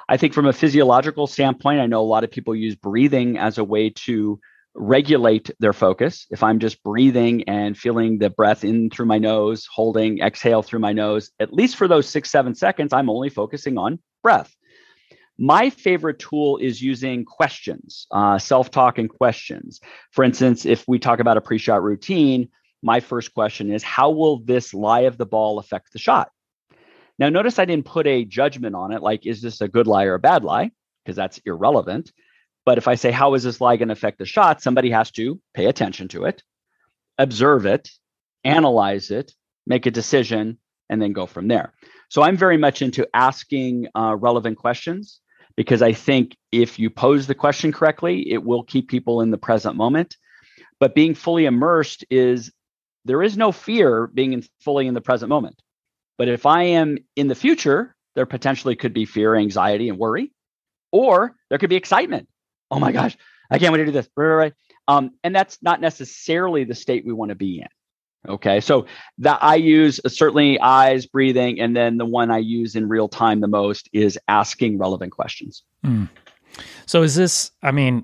I 0.08 0.16
think 0.16 0.34
from 0.34 0.46
a 0.46 0.54
physiological 0.54 1.28
standpoint, 1.28 1.82
I 1.82 1.88
know 1.88 2.00
a 2.00 2.08
lot 2.08 2.24
of 2.24 2.32
people 2.32 2.56
use 2.56 2.76
breathing 2.76 3.38
as 3.38 3.58
a 3.58 3.66
way 3.66 3.90
to 4.06 4.40
regulate 4.74 5.52
their 5.60 5.74
focus. 5.74 6.26
If 6.30 6.42
I'm 6.42 6.60
just 6.60 6.82
breathing 6.84 7.44
and 7.50 7.78
feeling 7.78 8.18
the 8.18 8.30
breath 8.30 8.64
in 8.64 8.90
through 8.90 9.08
my 9.08 9.18
nose, 9.18 9.68
holding, 9.70 10.20
exhale 10.20 10.62
through 10.62 10.80
my 10.80 10.94
nose, 10.94 11.32
at 11.38 11.52
least 11.52 11.76
for 11.76 11.90
those 11.90 12.08
six, 12.08 12.32
seven 12.32 12.56
seconds, 12.56 12.94
I'm 12.94 13.10
only 13.10 13.30
focusing 13.30 13.78
on 13.78 14.00
breath. 14.24 14.56
My 15.38 15.70
favorite 15.70 16.20
tool 16.20 16.60
is 16.60 16.82
using 16.82 17.26
questions, 17.26 18.08
uh, 18.10 18.40
self 18.40 18.72
talk 18.72 18.98
and 18.98 19.10
questions. 19.10 19.82
For 20.12 20.24
instance, 20.24 20.66
if 20.66 20.88
we 20.88 20.98
talk 20.98 21.20
about 21.20 21.36
a 21.36 21.42
pre 21.42 21.58
shot 21.58 21.84
routine, 21.84 22.48
my 22.88 23.02
first 23.02 23.34
question 23.34 23.70
is 23.72 23.84
how 23.84 24.10
will 24.10 24.40
this 24.40 24.74
lie 24.74 25.02
of 25.02 25.18
the 25.18 25.26
ball 25.26 25.60
affect 25.60 25.92
the 25.92 26.00
shot? 26.00 26.32
Now, 27.20 27.30
notice 27.30 27.60
I 27.60 27.66
didn't 27.66 27.86
put 27.86 28.08
a 28.08 28.24
judgment 28.24 28.76
on 28.76 28.94
it, 28.94 29.02
like, 29.02 29.26
is 29.26 29.42
this 29.42 29.60
a 29.62 29.68
good 29.68 29.88
lie 29.88 30.06
or 30.06 30.14
a 30.14 30.20
bad 30.20 30.44
lie? 30.44 30.72
Because 31.04 31.18
that's 31.18 31.40
irrelevant. 31.46 32.12
But 32.66 32.78
if 32.78 32.88
I 32.88 32.96
say, 32.96 33.12
how 33.12 33.34
is 33.34 33.44
this 33.44 33.60
lie 33.60 33.76
going 33.76 33.90
to 33.90 34.00
affect 34.00 34.20
the 34.20 34.26
shot? 34.26 34.62
Somebody 34.62 34.90
has 34.92 35.12
to 35.12 35.40
pay 35.54 35.66
attention 35.66 36.08
to 36.10 36.26
it, 36.26 36.44
observe 37.18 37.66
it, 37.66 37.90
analyze 38.44 39.12
it, 39.12 39.34
make 39.66 39.86
a 39.86 39.92
decision, 39.92 40.58
and 40.90 41.02
then 41.02 41.12
go 41.12 41.26
from 41.26 41.48
there. 41.48 41.74
So 42.10 42.22
I'm 42.22 42.38
very 42.38 42.58
much 42.58 42.82
into 42.82 43.08
asking 43.14 43.88
uh, 43.96 44.16
relevant 44.16 44.58
questions 44.58 45.20
because 45.58 45.82
I 45.82 45.92
think 45.92 46.38
if 46.52 46.80
you 46.80 46.90
pose 46.90 47.28
the 47.28 47.36
question 47.36 47.72
correctly, 47.74 48.32
it 48.32 48.44
will 48.44 48.64
keep 48.64 48.88
people 48.88 49.22
in 49.22 49.32
the 49.32 49.38
present 49.38 49.76
moment. 49.76 50.16
But 50.80 50.96
being 50.96 51.16
fully 51.16 51.46
immersed 51.46 52.06
is 52.10 52.52
there 53.08 53.24
is 53.24 53.38
no 53.38 53.52
fear 53.52 54.08
being 54.08 54.34
in, 54.34 54.44
fully 54.60 54.88
in 54.88 54.94
the 54.94 55.02
present 55.02 55.30
moment. 55.30 55.62
But 56.18 56.28
if 56.28 56.46
I 56.46 56.64
am 56.64 56.98
in 57.16 57.28
the 57.28 57.36
future, 57.36 57.96
there 58.16 58.26
potentially 58.26 58.76
could 58.76 58.94
be 58.94 59.06
fear, 59.06 59.36
anxiety, 59.36 59.90
and 59.90 59.98
worry, 59.98 60.32
or 60.92 61.36
there 61.50 61.60
could 61.60 61.70
be 61.70 61.76
excitement. 61.76 62.28
Oh 62.72 62.80
my 62.80 62.92
gosh, 62.92 63.18
I 63.52 63.60
can't 63.60 63.72
wait 63.72 63.80
to 63.80 63.86
do 63.86 63.92
this. 63.92 64.10
Right, 64.16 64.28
right. 64.28 64.54
Um, 64.88 65.12
and 65.24 65.36
that's 65.36 65.60
not 65.62 65.82
necessarily 65.82 66.64
the 66.64 66.76
state 66.76 67.06
we 67.06 67.14
want 67.14 67.30
to 67.30 67.36
be 67.36 67.60
in. 67.60 67.68
Okay, 68.28 68.60
so 68.60 68.86
that 69.20 69.40
I 69.42 69.56
use 69.56 70.02
uh, 70.04 70.10
certainly 70.10 70.60
eyes, 70.60 71.06
breathing, 71.06 71.62
and 71.62 71.76
then 71.76 71.98
the 71.98 72.06
one 72.06 72.32
I 72.32 72.40
use 72.40 72.76
in 72.76 72.90
real 72.90 73.08
time 73.08 73.40
the 73.40 73.48
most 73.48 73.90
is 73.94 74.20
asking 74.28 74.80
relevant 74.80 75.12
questions. 75.14 75.64
Mm. 75.86 76.10
So 76.88 77.04
is 77.04 77.16
this? 77.16 77.52
I 77.62 77.72
mean, 77.72 78.04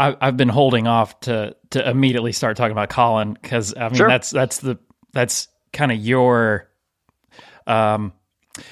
I, 0.00 0.16
have 0.20 0.36
been 0.36 0.48
holding 0.48 0.86
off 0.86 1.20
to 1.20 1.54
to 1.70 1.88
immediately 1.88 2.32
start 2.32 2.56
talking 2.56 2.72
about 2.72 2.88
Collin 2.88 3.34
because 3.34 3.74
I 3.76 3.88
mean 3.88 3.94
sure. 3.94 4.08
that's 4.08 4.30
that's 4.30 4.58
the 4.58 4.78
that's 5.12 5.48
kind 5.72 5.92
of 5.92 5.98
your 5.98 6.68
um 7.66 8.12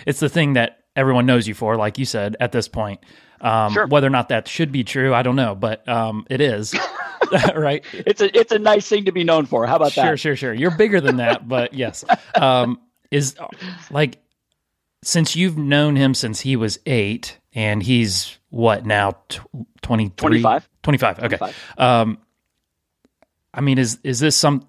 it's 0.06 0.20
the 0.20 0.28
thing 0.28 0.54
that 0.54 0.78
everyone 0.97 1.26
knows 1.26 1.47
you 1.47 1.54
for, 1.54 1.76
like 1.76 1.99
you 1.99 2.04
said 2.04 2.37
at 2.40 2.52
this 2.52 2.66
point. 2.66 3.00
Um, 3.40 3.73
sure. 3.73 3.87
Whether 3.87 4.06
or 4.06 4.11
not 4.11 4.30
that 4.30 4.49
should 4.49 4.73
be 4.73 4.82
true, 4.82 5.14
I 5.14 5.23
don't 5.23 5.37
know, 5.37 5.54
but 5.54 5.88
um, 5.88 6.26
it 6.28 6.40
is. 6.40 6.75
right? 7.54 7.85
It's 7.92 8.20
a 8.20 8.38
it's 8.38 8.52
a 8.52 8.58
nice 8.58 8.88
thing 8.88 9.04
to 9.04 9.12
be 9.12 9.25
known 9.25 9.47
for. 9.47 9.66
How 9.66 9.76
about 9.76 9.92
sure, 9.92 10.04
that? 10.04 10.08
Sure, 10.08 10.16
sure, 10.16 10.37
sure. 10.37 10.54
You're 10.54 10.76
bigger 10.76 11.00
than 11.00 11.16
that, 11.16 11.47
but 11.47 11.75
yes. 11.75 12.04
Um, 12.35 12.80
is 13.11 13.37
like 13.90 14.18
since 15.02 15.37
you've 15.37 15.58
known 15.58 15.97
him 15.97 16.14
since 16.14 16.40
he 16.40 16.56
was 16.56 16.78
eight, 16.87 17.38
and 17.52 17.82
he's 17.82 18.38
what 18.50 18.87
now? 18.87 19.12
Tw- 19.28 19.40
25? 19.82 20.68
25. 20.88 21.18
Okay. 21.18 21.37
25. 21.37 21.75
Um, 21.78 22.18
I 23.52 23.61
mean, 23.61 23.78
is 23.78 23.99
is 24.02 24.21
this 24.21 24.37
some? 24.37 24.66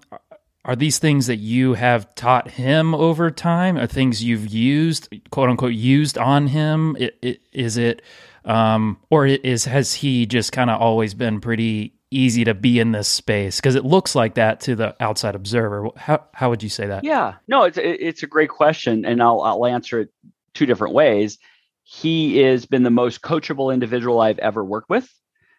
are 0.64 0.76
these 0.76 0.98
things 0.98 1.26
that 1.26 1.36
you 1.36 1.74
have 1.74 2.14
taught 2.14 2.50
him 2.50 2.94
over 2.94 3.30
time? 3.30 3.78
Are 3.78 3.86
things 3.86 4.22
you've 4.22 4.48
used, 4.48 5.08
quote 5.30 5.48
unquote, 5.48 5.72
used 5.72 6.18
on 6.18 6.48
him? 6.48 6.96
It, 6.98 7.18
it, 7.22 7.40
is 7.52 7.78
it, 7.78 8.02
um, 8.44 8.98
or 9.08 9.26
is 9.26 9.64
has 9.64 9.94
he 9.94 10.26
just 10.26 10.52
kind 10.52 10.68
of 10.68 10.80
always 10.80 11.14
been 11.14 11.40
pretty 11.40 11.94
easy 12.10 12.44
to 12.44 12.52
be 12.52 12.78
in 12.78 12.92
this 12.92 13.08
space? 13.08 13.56
Because 13.56 13.74
it 13.74 13.84
looks 13.84 14.14
like 14.14 14.34
that 14.34 14.60
to 14.60 14.76
the 14.76 14.94
outside 15.00 15.34
observer. 15.34 15.88
How 15.96 16.24
how 16.34 16.50
would 16.50 16.62
you 16.62 16.68
say 16.68 16.86
that? 16.88 17.04
Yeah, 17.04 17.36
no, 17.48 17.64
it's 17.64 17.78
it's 17.80 18.22
a 18.22 18.26
great 18.26 18.50
question, 18.50 19.06
and 19.06 19.22
I'll 19.22 19.40
I'll 19.40 19.66
answer 19.66 20.00
it 20.00 20.10
two 20.52 20.66
different 20.66 20.92
ways. 20.92 21.38
He 21.84 22.38
has 22.42 22.66
been 22.66 22.82
the 22.82 22.90
most 22.90 23.22
coachable 23.22 23.72
individual 23.72 24.20
I've 24.20 24.38
ever 24.38 24.62
worked 24.62 24.90
with. 24.90 25.10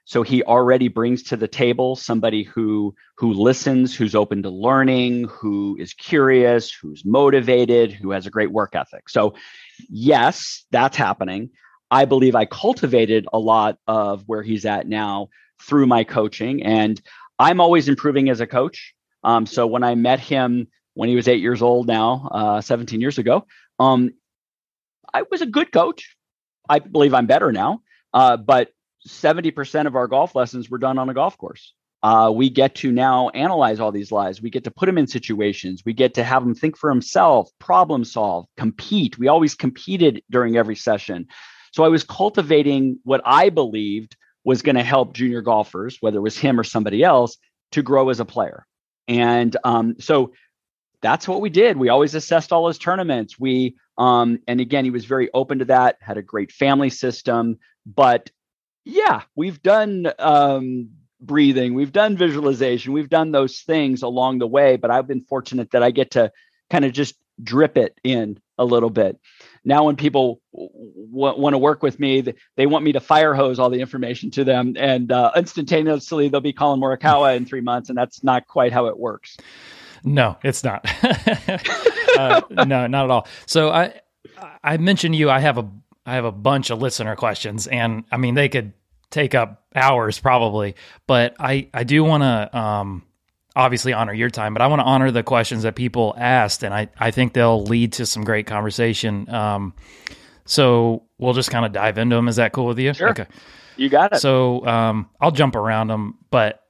So 0.05 0.23
he 0.23 0.43
already 0.43 0.87
brings 0.87 1.23
to 1.23 1.37
the 1.37 1.47
table 1.47 1.95
somebody 1.95 2.43
who 2.43 2.95
who 3.17 3.33
listens, 3.33 3.95
who's 3.95 4.15
open 4.15 4.43
to 4.43 4.49
learning, 4.49 5.25
who 5.25 5.77
is 5.79 5.93
curious, 5.93 6.73
who's 6.73 7.05
motivated, 7.05 7.91
who 7.91 8.11
has 8.11 8.25
a 8.25 8.31
great 8.31 8.51
work 8.51 8.75
ethic. 8.75 9.09
So 9.09 9.35
yes, 9.89 10.65
that's 10.71 10.97
happening. 10.97 11.51
I 11.91 12.05
believe 12.05 12.35
I 12.35 12.45
cultivated 12.45 13.27
a 13.31 13.39
lot 13.39 13.77
of 13.85 14.23
where 14.25 14.43
he's 14.43 14.65
at 14.65 14.87
now 14.87 15.29
through 15.61 15.85
my 15.85 16.03
coaching, 16.03 16.63
and 16.63 16.99
I'm 17.37 17.61
always 17.61 17.87
improving 17.87 18.29
as 18.29 18.39
a 18.39 18.47
coach. 18.47 18.93
Um, 19.23 19.45
so 19.45 19.67
when 19.67 19.83
I 19.83 19.95
met 19.95 20.19
him 20.19 20.67
when 20.93 21.09
he 21.09 21.15
was 21.15 21.27
eight 21.27 21.41
years 21.41 21.61
old, 21.61 21.87
now 21.87 22.27
uh, 22.31 22.61
17 22.61 22.99
years 23.01 23.17
ago, 23.17 23.45
um, 23.79 24.11
I 25.13 25.23
was 25.29 25.41
a 25.41 25.45
good 25.45 25.71
coach. 25.71 26.15
I 26.67 26.79
believe 26.79 27.13
I'm 27.13 27.27
better 27.27 27.51
now, 27.51 27.81
uh, 28.13 28.37
but 28.37 28.69
70% 29.07 29.87
of 29.87 29.95
our 29.95 30.07
golf 30.07 30.35
lessons 30.35 30.69
were 30.69 30.77
done 30.77 30.97
on 30.97 31.09
a 31.09 31.13
golf 31.13 31.37
course. 31.37 31.73
Uh, 32.03 32.31
we 32.33 32.49
get 32.49 32.75
to 32.75 32.91
now 32.91 33.29
analyze 33.29 33.79
all 33.79 33.91
these 33.91 34.11
lies. 34.11 34.41
We 34.41 34.49
get 34.49 34.63
to 34.63 34.71
put 34.71 34.87
them 34.87 34.97
in 34.97 35.05
situations. 35.05 35.83
We 35.85 35.93
get 35.93 36.15
to 36.15 36.23
have 36.23 36.43
them 36.43 36.55
think 36.55 36.77
for 36.77 36.89
himself, 36.89 37.49
problem 37.59 38.03
solve, 38.03 38.47
compete. 38.57 39.19
We 39.19 39.27
always 39.27 39.53
competed 39.53 40.23
during 40.29 40.57
every 40.57 40.75
session. 40.75 41.27
So 41.71 41.83
I 41.83 41.89
was 41.89 42.03
cultivating 42.03 42.99
what 43.03 43.21
I 43.23 43.49
believed 43.49 44.17
was 44.43 44.63
going 44.63 44.75
to 44.75 44.83
help 44.83 45.13
junior 45.13 45.41
golfers, 45.41 45.97
whether 46.01 46.17
it 46.17 46.21
was 46.21 46.37
him 46.37 46.59
or 46.59 46.63
somebody 46.63 47.03
else, 47.03 47.37
to 47.73 47.83
grow 47.83 48.09
as 48.09 48.19
a 48.19 48.25
player. 48.25 48.65
And 49.07 49.55
um, 49.63 49.95
so 49.99 50.33
that's 51.01 51.27
what 51.27 51.41
we 51.41 51.49
did. 51.49 51.77
We 51.77 51.89
always 51.89 52.15
assessed 52.15 52.51
all 52.51 52.67
his 52.67 52.79
tournaments. 52.79 53.39
We 53.39 53.75
um, 53.97 54.39
and 54.47 54.59
again, 54.59 54.85
he 54.85 54.91
was 54.91 55.05
very 55.05 55.29
open 55.33 55.59
to 55.59 55.65
that. 55.65 55.97
Had 56.01 56.17
a 56.17 56.23
great 56.23 56.51
family 56.51 56.89
system, 56.89 57.59
but 57.85 58.31
yeah, 58.83 59.21
we've 59.35 59.61
done 59.61 60.11
um, 60.19 60.89
breathing, 61.19 61.73
we've 61.73 61.91
done 61.91 62.17
visualization, 62.17 62.93
we've 62.93 63.09
done 63.09 63.31
those 63.31 63.59
things 63.61 64.01
along 64.01 64.39
the 64.39 64.47
way. 64.47 64.77
But 64.77 64.91
I've 64.91 65.07
been 65.07 65.21
fortunate 65.21 65.71
that 65.71 65.83
I 65.83 65.91
get 65.91 66.11
to 66.11 66.31
kind 66.69 66.85
of 66.85 66.93
just 66.93 67.15
drip 67.43 67.77
it 67.77 67.99
in 68.03 68.39
a 68.57 68.65
little 68.65 68.89
bit. 68.89 69.19
Now, 69.63 69.85
when 69.85 69.95
people 69.95 70.41
w- 70.53 71.05
want 71.11 71.53
to 71.53 71.57
work 71.57 71.83
with 71.83 71.99
me, 71.99 72.23
they 72.55 72.65
want 72.65 72.83
me 72.83 72.93
to 72.93 72.99
fire 72.99 73.33
hose 73.33 73.59
all 73.59 73.69
the 73.69 73.79
information 73.79 74.31
to 74.31 74.43
them, 74.43 74.75
and 74.77 75.11
uh, 75.11 75.31
instantaneously 75.35 76.29
they'll 76.29 76.41
be 76.41 76.53
Collin 76.53 76.79
Morikawa 76.79 77.35
in 77.35 77.45
three 77.45 77.61
months, 77.61 77.89
and 77.89 77.97
that's 77.97 78.23
not 78.23 78.47
quite 78.47 78.73
how 78.73 78.87
it 78.87 78.97
works. 78.97 79.37
No, 80.03 80.37
it's 80.43 80.63
not. 80.63 80.85
uh, 82.17 82.41
no, 82.49 82.87
not 82.87 83.05
at 83.05 83.11
all. 83.11 83.27
So 83.45 83.69
I 83.69 84.01
I 84.63 84.77
mentioned 84.77 85.15
you. 85.15 85.29
I 85.29 85.39
have 85.39 85.57
a 85.59 85.69
I 86.05 86.15
have 86.15 86.25
a 86.25 86.31
bunch 86.31 86.69
of 86.69 86.81
listener 86.81 87.15
questions, 87.15 87.67
and 87.67 88.03
I 88.11 88.17
mean 88.17 88.35
they 88.35 88.49
could 88.49 88.73
take 89.09 89.35
up 89.35 89.65
hours 89.75 90.19
probably, 90.19 90.75
but 91.07 91.35
I 91.39 91.69
I 91.73 91.83
do 91.83 92.03
want 92.03 92.23
to 92.23 92.57
um, 92.57 93.03
obviously 93.55 93.93
honor 93.93 94.13
your 94.13 94.29
time, 94.29 94.53
but 94.53 94.61
I 94.61 94.67
want 94.67 94.79
to 94.79 94.85
honor 94.85 95.11
the 95.11 95.23
questions 95.23 95.63
that 95.63 95.75
people 95.75 96.15
asked, 96.17 96.63
and 96.63 96.73
I 96.73 96.89
I 96.99 97.11
think 97.11 97.33
they'll 97.33 97.63
lead 97.63 97.93
to 97.93 98.05
some 98.05 98.23
great 98.23 98.47
conversation. 98.47 99.29
Um, 99.29 99.73
so 100.45 101.03
we'll 101.17 101.33
just 101.33 101.51
kind 101.51 101.65
of 101.65 101.71
dive 101.71 101.97
into 101.97 102.15
them. 102.15 102.27
Is 102.27 102.37
that 102.37 102.51
cool 102.51 102.65
with 102.65 102.79
you? 102.79 102.93
Sure. 102.93 103.09
Okay. 103.09 103.27
You 103.77 103.89
got 103.89 104.13
it. 104.13 104.19
So 104.19 104.65
um, 104.65 105.09
I'll 105.19 105.31
jump 105.31 105.55
around 105.55 105.87
them, 105.87 106.17
but 106.29 106.63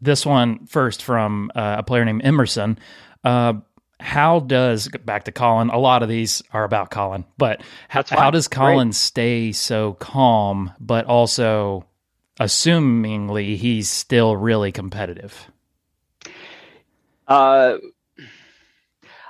this 0.00 0.24
one 0.24 0.66
first 0.66 1.02
from 1.02 1.50
uh, 1.54 1.76
a 1.78 1.82
player 1.82 2.04
named 2.04 2.22
Emerson. 2.24 2.78
Uh, 3.24 3.54
how 4.00 4.40
does 4.40 4.88
back 5.04 5.24
to 5.24 5.32
Collin? 5.32 5.70
A 5.70 5.78
lot 5.78 6.02
of 6.02 6.08
these 6.08 6.42
are 6.52 6.64
about 6.64 6.90
Collin, 6.90 7.24
but 7.36 7.62
how, 7.88 8.04
how 8.08 8.30
does 8.30 8.48
Collin 8.48 8.88
Great. 8.88 8.94
stay 8.94 9.52
so 9.52 9.94
calm, 9.94 10.72
but 10.78 11.06
also 11.06 11.84
assumingly 12.40 13.56
he's 13.56 13.88
still 13.88 14.36
really 14.36 14.72
competitive? 14.72 15.50
Uh, 17.26 17.78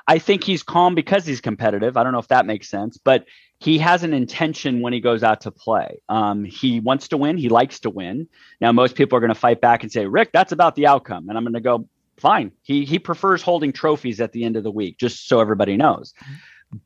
I 0.07 0.19
think 0.19 0.45
he's 0.45 0.63
calm 0.63 0.95
because 0.95 1.27
he's 1.27 1.41
competitive. 1.41 1.97
I 1.97 2.03
don't 2.03 2.13
know 2.13 2.19
if 2.19 2.29
that 2.29 2.47
makes 2.47 2.69
sense, 2.69 2.97
but 2.97 3.25
he 3.61 3.79
has 3.79 4.05
an 4.05 4.15
intention 4.15 4.81
when 4.81 4.93
he 4.93 5.01
goes 5.01 5.23
out 5.23 5.43
to 5.43 5.51
play. 5.51 6.01
Um, 6.09 6.45
he 6.45 6.81
wants 6.81 7.09
to 7.09 7.17
win. 7.17 7.37
He 7.37 7.49
likes 7.49 7.81
to 7.81 7.91
win. 7.91 8.29
Now, 8.61 8.73
most 8.73 8.95
people 8.95 9.17
are 9.17 9.21
going 9.21 9.35
to 9.35 9.39
fight 9.39 9.61
back 9.61 9.83
and 9.83 9.91
say, 9.91 10.07
Rick, 10.07 10.31
that's 10.33 10.53
about 10.53 10.77
the 10.77 10.87
outcome. 10.87 11.29
And 11.29 11.37
I'm 11.37 11.45
going 11.45 11.55
to 11.55 11.61
go, 11.61 11.89
fine. 12.21 12.53
He 12.63 12.85
he 12.85 12.99
prefers 12.99 13.43
holding 13.43 13.73
trophies 13.73 14.21
at 14.21 14.33
the 14.33 14.45
end 14.45 14.57
of 14.57 14.65
the 14.65 14.71
week, 14.71 14.99
just 14.99 15.29
so 15.29 15.41
everybody 15.41 15.77
knows. 15.77 16.15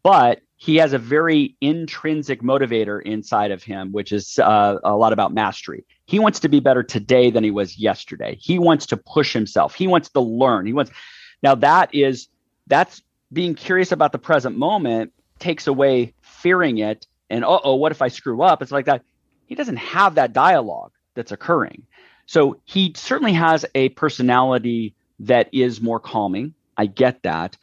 But 0.03 0.41
he 0.57 0.77
has 0.77 0.93
a 0.93 0.99
very 0.99 1.57
intrinsic 1.61 2.41
motivator 2.41 3.03
inside 3.03 3.51
of 3.51 3.65
him, 3.65 3.91
which 3.91 4.13
is 4.13 4.39
uh, 4.39 4.79
a 4.85 4.95
lot 4.95 5.13
about 5.13 5.35
mastery. 5.35 5.85
He 6.07 6.21
wants 6.21 6.39
to 6.41 6.49
be 6.49 6.61
better 6.61 6.85
today 6.85 7.31
than 7.31 7.43
he 7.43 7.51
was 7.51 7.79
yesterday. 7.79 8.37
He 8.41 8.59
wants 8.59 8.87
to 8.87 8.97
push 8.97 9.33
himself. 9.33 9.75
He 9.75 9.89
wants 9.89 10.09
to 10.11 10.21
learn. 10.21 10.67
He 10.67 10.73
wants. 10.73 10.93
Now 11.43 11.57
that 11.57 11.93
is 11.95 12.29
that's 12.69 13.03
being 13.33 13.55
curious 13.55 13.93
about 13.93 14.13
the 14.13 14.19
present 14.19 14.57
moment 14.57 15.13
takes 15.39 15.67
away 15.67 16.15
fearing 16.21 16.79
it 16.79 17.07
and 17.29 17.45
oh 17.47 17.75
what 17.75 17.91
if 17.91 18.03
I 18.03 18.09
screw 18.09 18.43
up? 18.43 18.63
It's 18.63 18.71
like 18.71 18.87
that. 18.87 19.03
He 19.47 19.55
doesn't 19.55 19.77
have 19.77 20.15
that 20.15 20.33
dialogue 20.33 20.93
that's 21.15 21.33
occurring. 21.33 21.87
So 22.27 22.61
he 22.65 22.93
certainly 22.97 23.33
has 23.33 23.67
a 23.75 23.89
personality 23.91 24.95
that 25.21 25.49
is 25.53 25.81
more 25.81 26.01
calming. 26.01 26.55
I 26.77 26.87
get 26.87 27.23
that. 27.23 27.57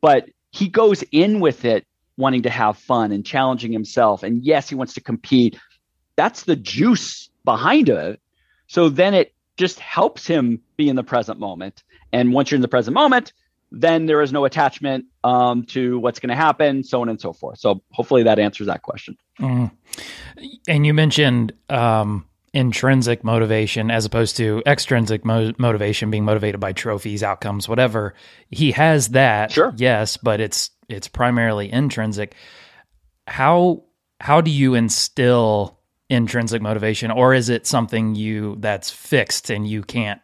But 0.00 0.28
he 0.50 0.68
goes 0.68 1.02
in 1.12 1.40
with 1.40 1.64
it 1.64 1.86
wanting 2.16 2.42
to 2.42 2.50
have 2.50 2.78
fun 2.78 3.12
and 3.12 3.26
challenging 3.26 3.72
himself. 3.72 4.22
And 4.22 4.42
yes, 4.44 4.68
he 4.68 4.74
wants 4.74 4.94
to 4.94 5.00
compete. 5.00 5.58
That's 6.16 6.44
the 6.44 6.56
juice 6.56 7.28
behind 7.44 7.88
it. 7.88 8.20
So 8.68 8.88
then 8.88 9.14
it 9.14 9.34
just 9.56 9.78
helps 9.80 10.26
him 10.26 10.60
be 10.76 10.88
in 10.88 10.96
the 10.96 11.02
present 11.02 11.38
moment. 11.38 11.82
And 12.12 12.32
once 12.32 12.50
you're 12.50 12.56
in 12.56 12.62
the 12.62 12.68
present 12.68 12.94
moment, 12.94 13.32
then 13.72 14.06
there 14.06 14.22
is 14.22 14.32
no 14.32 14.44
attachment 14.44 15.06
um, 15.24 15.64
to 15.64 15.98
what's 15.98 16.20
going 16.20 16.30
to 16.30 16.36
happen, 16.36 16.84
so 16.84 17.00
on 17.00 17.08
and 17.08 17.20
so 17.20 17.32
forth. 17.32 17.58
So 17.58 17.82
hopefully 17.90 18.22
that 18.22 18.38
answers 18.38 18.68
that 18.68 18.82
question. 18.82 19.16
Mm. 19.40 19.72
And 20.68 20.86
you 20.86 20.94
mentioned 20.94 21.52
um, 21.68 22.24
intrinsic 22.54 23.24
motivation 23.24 23.90
as 23.90 24.04
opposed 24.04 24.36
to 24.36 24.62
extrinsic 24.64 25.24
mo- 25.24 25.52
motivation 25.58 26.08
being 26.10 26.24
motivated 26.24 26.60
by 26.60 26.72
trophies 26.72 27.22
outcomes 27.22 27.68
whatever. 27.68 28.14
He 28.48 28.70
has 28.72 29.08
that 29.08 29.50
sure. 29.50 29.74
yes 29.76 30.16
but 30.16 30.40
it's 30.40 30.70
it's 30.88 31.08
primarily 31.08 31.70
intrinsic. 31.70 32.34
How 33.26 33.82
how 34.20 34.40
do 34.40 34.50
you 34.50 34.74
instill 34.74 35.80
intrinsic 36.08 36.62
motivation 36.62 37.10
or 37.10 37.34
is 37.34 37.48
it 37.48 37.66
something 37.66 38.14
you 38.14 38.56
that's 38.60 38.88
fixed 38.88 39.50
and 39.50 39.66
you 39.66 39.82
can't 39.82 40.20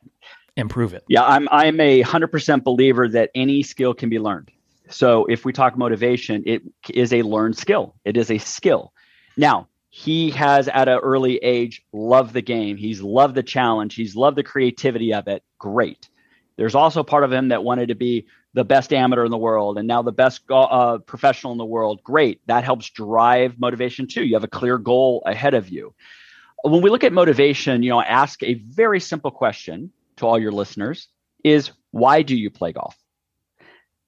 improve 0.56 0.94
it? 0.94 1.02
Yeah 1.08 1.24
i'm 1.24 1.48
i'm 1.50 1.80
a 1.80 2.02
100% 2.04 2.62
believer 2.62 3.08
that 3.08 3.30
any 3.34 3.64
skill 3.64 3.92
can 3.92 4.08
be 4.08 4.20
learned. 4.20 4.52
So 4.88 5.26
if 5.26 5.44
we 5.44 5.52
talk 5.52 5.76
motivation 5.76 6.44
it 6.46 6.62
is 6.90 7.12
a 7.12 7.22
learned 7.22 7.58
skill. 7.58 7.96
It 8.04 8.16
is 8.16 8.30
a 8.30 8.38
skill. 8.38 8.92
Now 9.36 9.66
he 9.90 10.30
has 10.30 10.68
at 10.68 10.88
an 10.88 10.98
early 10.98 11.36
age 11.38 11.82
loved 11.92 12.32
the 12.32 12.42
game. 12.42 12.76
He's 12.76 13.02
loved 13.02 13.34
the 13.34 13.42
challenge. 13.42 13.96
He's 13.96 14.14
loved 14.14 14.36
the 14.36 14.44
creativity 14.44 15.12
of 15.12 15.26
it. 15.26 15.42
Great. 15.58 16.08
There's 16.56 16.76
also 16.76 17.02
part 17.02 17.24
of 17.24 17.32
him 17.32 17.48
that 17.48 17.64
wanted 17.64 17.88
to 17.88 17.96
be 17.96 18.26
the 18.54 18.64
best 18.64 18.92
amateur 18.92 19.24
in 19.24 19.32
the 19.32 19.38
world 19.38 19.78
and 19.78 19.88
now 19.88 20.02
the 20.02 20.12
best 20.12 20.42
uh, 20.48 20.98
professional 20.98 21.52
in 21.52 21.58
the 21.58 21.64
world. 21.64 22.02
Great. 22.04 22.40
That 22.46 22.62
helps 22.62 22.90
drive 22.90 23.58
motivation 23.58 24.06
too. 24.06 24.24
You 24.24 24.34
have 24.34 24.44
a 24.44 24.48
clear 24.48 24.78
goal 24.78 25.22
ahead 25.26 25.54
of 25.54 25.68
you. 25.68 25.92
When 26.62 26.82
we 26.82 26.90
look 26.90 27.04
at 27.04 27.12
motivation, 27.12 27.82
you 27.82 27.90
know, 27.90 28.00
ask 28.00 28.42
a 28.44 28.54
very 28.54 29.00
simple 29.00 29.30
question 29.30 29.92
to 30.16 30.26
all 30.26 30.38
your 30.38 30.52
listeners 30.52 31.08
is 31.42 31.72
why 31.90 32.22
do 32.22 32.36
you 32.36 32.50
play 32.50 32.72
golf? 32.72 32.96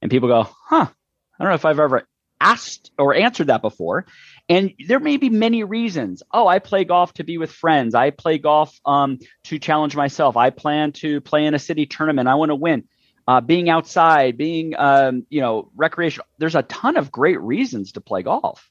And 0.00 0.10
people 0.10 0.28
go, 0.28 0.48
huh, 0.66 0.86
I 0.86 1.44
don't 1.44 1.48
know 1.48 1.54
if 1.54 1.64
I've 1.64 1.80
ever 1.80 2.06
asked 2.40 2.90
or 2.98 3.14
answered 3.14 3.46
that 3.46 3.62
before. 3.62 4.04
And 4.48 4.74
there 4.86 5.00
may 5.00 5.16
be 5.16 5.30
many 5.30 5.64
reasons. 5.64 6.22
Oh, 6.32 6.46
I 6.46 6.58
play 6.58 6.84
golf 6.84 7.14
to 7.14 7.24
be 7.24 7.38
with 7.38 7.50
friends. 7.50 7.94
I 7.94 8.10
play 8.10 8.38
golf 8.38 8.78
um, 8.84 9.18
to 9.44 9.58
challenge 9.58 9.96
myself. 9.96 10.36
I 10.36 10.50
plan 10.50 10.92
to 10.92 11.20
play 11.20 11.46
in 11.46 11.54
a 11.54 11.58
city 11.58 11.86
tournament. 11.86 12.28
I 12.28 12.34
want 12.34 12.50
to 12.50 12.56
win. 12.56 12.84
Uh, 13.26 13.40
being 13.40 13.70
outside, 13.70 14.36
being 14.36 14.74
um, 14.76 15.24
you 15.30 15.40
know 15.40 15.70
recreational. 15.76 16.26
There's 16.38 16.56
a 16.56 16.62
ton 16.62 16.96
of 16.96 17.12
great 17.12 17.40
reasons 17.40 17.92
to 17.92 18.00
play 18.00 18.22
golf. 18.22 18.68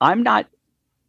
I'm 0.00 0.24
not 0.24 0.46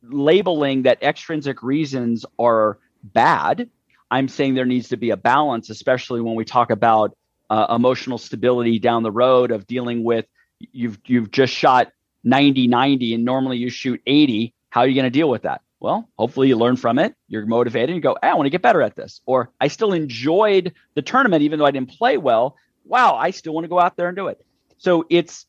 labeling 0.03 0.83
that 0.83 1.01
extrinsic 1.01 1.63
reasons 1.63 2.23
are 2.37 2.77
bad. 3.03 3.69
I'm 4.11 4.27
saying 4.27 4.53
there 4.53 4.65
needs 4.65 4.89
to 4.89 4.97
be 4.97 5.09
a 5.09 5.17
balance, 5.17 5.71
especially 5.71 6.21
when 6.21 6.35
we 6.35 6.45
talk 6.45 6.69
about 6.69 7.17
uh, 7.49 7.65
emotional 7.69 8.19
stability 8.19 8.77
down 8.77 9.01
the 9.01 9.11
road 9.11 9.51
of 9.51 9.65
dealing 9.65 10.03
with 10.03 10.25
you've 10.71 10.99
you've 11.05 11.31
just 11.31 11.53
shot 11.53 11.91
90 12.25 12.67
90 12.67 13.13
and 13.13 13.23
normally 13.23 13.57
you 13.57 13.69
shoot 13.69 14.01
80 14.05 14.53
how 14.69 14.81
are 14.81 14.87
you 14.87 14.95
going 14.95 15.05
to 15.05 15.09
deal 15.09 15.29
with 15.29 15.43
that? 15.43 15.61
Well 15.79 16.09
hopefully 16.17 16.47
you 16.47 16.57
learn 16.57 16.75
from 16.75 16.99
it 16.99 17.15
you're 17.27 17.45
motivated 17.45 17.89
and 17.89 17.95
you 17.95 18.01
go 18.01 18.17
hey, 18.21 18.29
i 18.29 18.33
want 18.33 18.47
to 18.47 18.49
get 18.49 18.61
better 18.61 18.81
at 18.81 18.95
this 18.95 19.21
or 19.25 19.51
i 19.61 19.67
still 19.67 19.93
enjoyed 19.93 20.73
the 20.95 21.01
tournament 21.01 21.43
even 21.43 21.59
though 21.59 21.65
i 21.65 21.71
didn't 21.71 21.91
play 21.91 22.17
well. 22.17 22.57
Wow 22.83 23.15
i 23.15 23.31
still 23.31 23.53
want 23.53 23.63
to 23.63 23.69
go 23.69 23.79
out 23.79 23.95
there 23.95 24.07
and 24.07 24.17
do 24.17 24.27
it. 24.27 24.43
So 24.77 25.05
it's 25.09 25.45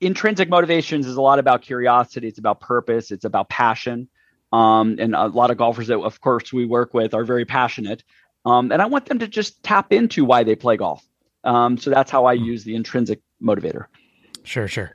intrinsic 0.00 0.48
motivations 0.48 1.06
is 1.06 1.16
a 1.16 1.20
lot 1.20 1.40
about 1.40 1.62
curiosity 1.62 2.28
it's 2.28 2.38
about 2.38 2.60
purpose 2.60 3.10
it's 3.10 3.24
about 3.24 3.48
passion. 3.48 4.08
Um, 4.52 4.96
and 5.00 5.14
a 5.14 5.28
lot 5.28 5.50
of 5.50 5.56
golfers 5.56 5.86
that 5.86 5.98
of 5.98 6.20
course 6.20 6.52
we 6.52 6.66
work 6.66 6.92
with 6.92 7.14
are 7.14 7.24
very 7.24 7.44
passionate 7.44 8.04
um, 8.44 8.70
and 8.70 8.80
i 8.80 8.86
want 8.86 9.06
them 9.06 9.18
to 9.18 9.26
just 9.26 9.62
tap 9.62 9.92
into 9.92 10.24
why 10.24 10.44
they 10.44 10.54
play 10.54 10.76
golf. 10.76 11.04
Um, 11.42 11.76
so 11.78 11.90
that's 11.90 12.10
how 12.10 12.26
i 12.26 12.36
hmm. 12.36 12.44
use 12.44 12.62
the 12.62 12.76
intrinsic 12.76 13.20
motivator. 13.42 13.86
Sure, 14.44 14.68
sure. 14.68 14.92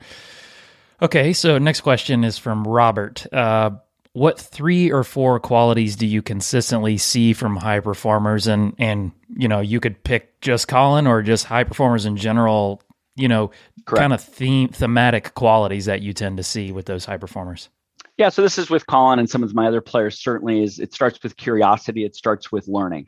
Okay, 1.00 1.32
so 1.32 1.58
next 1.58 1.82
question 1.82 2.24
is 2.24 2.38
from 2.38 2.66
Robert. 2.66 3.26
Uh, 3.32 3.70
what 4.12 4.38
three 4.38 4.90
or 4.90 5.04
four 5.04 5.38
qualities 5.38 5.94
do 5.94 6.06
you 6.06 6.22
consistently 6.22 6.98
see 6.98 7.32
from 7.32 7.56
high 7.56 7.80
performers? 7.80 8.48
And 8.48 8.74
and 8.78 9.12
you 9.36 9.46
know 9.46 9.60
you 9.60 9.78
could 9.78 10.02
pick 10.02 10.40
just 10.40 10.66
Collin 10.66 11.06
or 11.06 11.22
just 11.22 11.44
high 11.44 11.64
performers 11.64 12.04
in 12.04 12.16
general 12.16 12.82
you 13.14 13.28
know 13.28 13.50
kind 13.84 14.12
of 14.12 14.20
theme 14.20 14.68
thematic 14.70 15.34
qualities 15.34 15.84
that 15.84 16.02
you 16.02 16.12
tend 16.12 16.36
to 16.38 16.42
see 16.42 16.72
with 16.72 16.86
those 16.86 17.04
high 17.04 17.16
performers. 17.16 17.68
Yeah 18.16 18.30
so 18.30 18.42
this 18.42 18.58
is 18.58 18.68
with 18.68 18.86
Collin 18.86 19.20
and 19.20 19.30
some 19.30 19.44
of 19.44 19.54
my 19.54 19.68
other 19.68 19.80
players. 19.80 20.18
Certainly 20.18 20.64
is 20.64 20.80
it 20.80 20.92
starts 20.92 21.22
with 21.22 21.36
curiosity. 21.36 22.04
It 22.04 22.16
starts 22.16 22.50
with 22.50 22.66
learning. 22.66 23.06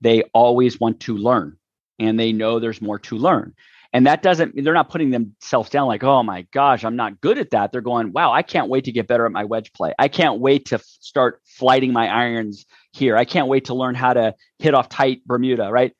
They 0.00 0.22
always 0.34 0.80
want 0.80 1.00
to 1.00 1.16
learn 1.16 1.56
and 2.00 2.18
they 2.18 2.32
know 2.32 2.58
there's 2.58 2.82
more 2.82 2.98
to 3.00 3.16
learn 3.16 3.54
and 3.92 4.06
that 4.06 4.22
doesn't, 4.22 4.62
they're 4.62 4.74
not 4.74 4.90
putting 4.90 5.10
themselves 5.10 5.70
down 5.70 5.88
like, 5.88 6.04
oh 6.04 6.22
my 6.22 6.42
gosh, 6.52 6.84
I'm 6.84 6.96
not 6.96 7.20
good 7.20 7.38
at 7.38 7.50
that. 7.50 7.72
They're 7.72 7.80
going, 7.80 8.12
wow, 8.12 8.32
I 8.32 8.42
can't 8.42 8.68
wait 8.68 8.84
to 8.84 8.92
get 8.92 9.06
better 9.06 9.24
at 9.24 9.32
my 9.32 9.44
wedge 9.44 9.72
play. 9.72 9.94
I 9.98 10.08
can't 10.08 10.40
wait 10.40 10.66
to 10.66 10.76
f- 10.76 10.84
start 11.00 11.40
flighting 11.46 11.92
my 11.92 12.06
irons 12.06 12.66
here. 12.92 13.16
I 13.16 13.24
can't 13.24 13.48
wait 13.48 13.66
to 13.66 13.74
learn 13.74 13.94
how 13.94 14.12
to 14.12 14.34
hit 14.58 14.74
off 14.74 14.90
tight 14.90 15.24
Bermuda, 15.24 15.70
right? 15.70 15.94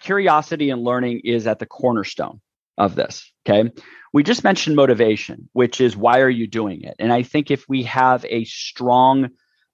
Curiosity 0.00 0.70
and 0.70 0.82
learning 0.82 1.20
is 1.24 1.46
at 1.46 1.58
the 1.58 1.66
cornerstone 1.66 2.40
of 2.78 2.94
this. 2.94 3.30
Okay. 3.46 3.70
We 4.14 4.22
just 4.22 4.42
mentioned 4.42 4.76
motivation, 4.76 5.50
which 5.52 5.82
is 5.82 5.94
why 5.94 6.20
are 6.20 6.30
you 6.30 6.46
doing 6.46 6.82
it? 6.82 6.96
And 6.98 7.12
I 7.12 7.22
think 7.22 7.50
if 7.50 7.68
we 7.68 7.82
have 7.82 8.24
a 8.24 8.44
strong 8.44 9.28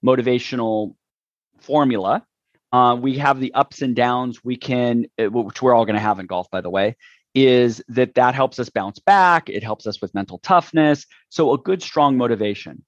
motivational 0.05 0.95
formula, 1.61 2.25
uh, 2.73 2.97
we 2.99 3.19
have 3.19 3.39
the 3.39 3.53
ups 3.53 3.81
and 3.81 3.95
downs 3.95 4.43
we 4.43 4.57
can, 4.57 5.05
uh, 5.17 5.25
which 5.25 5.61
we're 5.61 5.73
all 5.73 5.85
going 5.85 5.95
to 5.95 6.01
have 6.01 6.19
in 6.19 6.25
golf, 6.25 6.49
by 6.51 6.59
the 6.59 6.69
way 6.69 6.97
is 7.33 7.81
that 7.87 8.15
that 8.15 8.35
helps 8.35 8.59
us 8.59 8.69
bounce 8.69 8.99
back. 8.99 9.49
It 9.49 9.63
helps 9.63 9.87
us 9.87 10.01
with 10.01 10.13
mental 10.13 10.39
toughness. 10.39 11.05
So 11.29 11.53
a 11.53 11.57
good, 11.57 11.81
strong 11.81 12.17
motivation. 12.17 12.83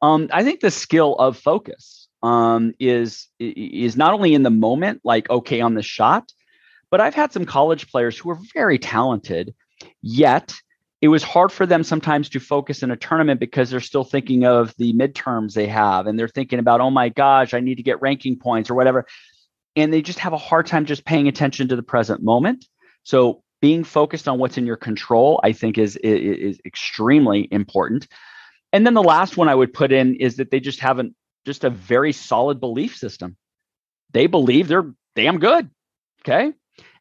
Um, 0.00 0.28
I 0.32 0.44
think 0.44 0.60
the 0.60 0.70
skill 0.70 1.14
of 1.14 1.36
focus 1.36 2.08
um, 2.22 2.72
is 2.78 3.28
is 3.38 3.96
not 3.96 4.14
only 4.14 4.34
in 4.34 4.42
the 4.42 4.50
moment, 4.50 5.00
like 5.04 5.28
okay 5.30 5.60
on 5.60 5.74
the 5.74 5.82
shot, 5.82 6.32
but 6.90 7.00
I've 7.00 7.14
had 7.14 7.32
some 7.32 7.44
college 7.44 7.90
players 7.90 8.16
who 8.16 8.30
are 8.30 8.38
very 8.54 8.78
talented, 8.78 9.54
yet 10.02 10.54
it 11.00 11.08
was 11.08 11.22
hard 11.22 11.52
for 11.52 11.64
them 11.66 11.84
sometimes 11.84 12.28
to 12.30 12.40
focus 12.40 12.82
in 12.82 12.90
a 12.90 12.96
tournament 12.96 13.38
because 13.38 13.70
they're 13.70 13.80
still 13.80 14.04
thinking 14.04 14.44
of 14.44 14.74
the 14.78 14.92
midterms 14.94 15.54
they 15.54 15.66
have, 15.66 16.06
and 16.06 16.18
they're 16.18 16.28
thinking 16.28 16.60
about 16.60 16.80
oh 16.80 16.90
my 16.90 17.08
gosh, 17.08 17.52
I 17.52 17.60
need 17.60 17.76
to 17.76 17.82
get 17.82 18.00
ranking 18.00 18.38
points 18.38 18.70
or 18.70 18.74
whatever, 18.74 19.06
and 19.74 19.92
they 19.92 20.02
just 20.02 20.20
have 20.20 20.32
a 20.32 20.38
hard 20.38 20.66
time 20.66 20.86
just 20.86 21.04
paying 21.04 21.26
attention 21.26 21.68
to 21.68 21.76
the 21.76 21.82
present 21.82 22.22
moment. 22.22 22.64
So 23.02 23.42
being 23.60 23.84
focused 23.84 24.28
on 24.28 24.38
what's 24.38 24.58
in 24.58 24.66
your 24.66 24.76
control, 24.76 25.40
I 25.42 25.52
think 25.52 25.78
is, 25.78 25.96
is, 25.96 26.54
is 26.54 26.60
extremely 26.64 27.48
important. 27.50 28.06
And 28.72 28.86
then 28.86 28.94
the 28.94 29.02
last 29.02 29.36
one 29.36 29.48
I 29.48 29.54
would 29.54 29.72
put 29.72 29.92
in 29.92 30.16
is 30.16 30.36
that 30.36 30.50
they 30.50 30.60
just 30.60 30.80
haven't 30.80 31.14
just 31.44 31.64
a 31.64 31.70
very 31.70 32.12
solid 32.12 32.60
belief 32.60 32.96
system. 32.96 33.36
They 34.12 34.26
believe 34.26 34.68
they're 34.68 34.92
damn 35.16 35.38
good. 35.38 35.70
Okay. 36.22 36.52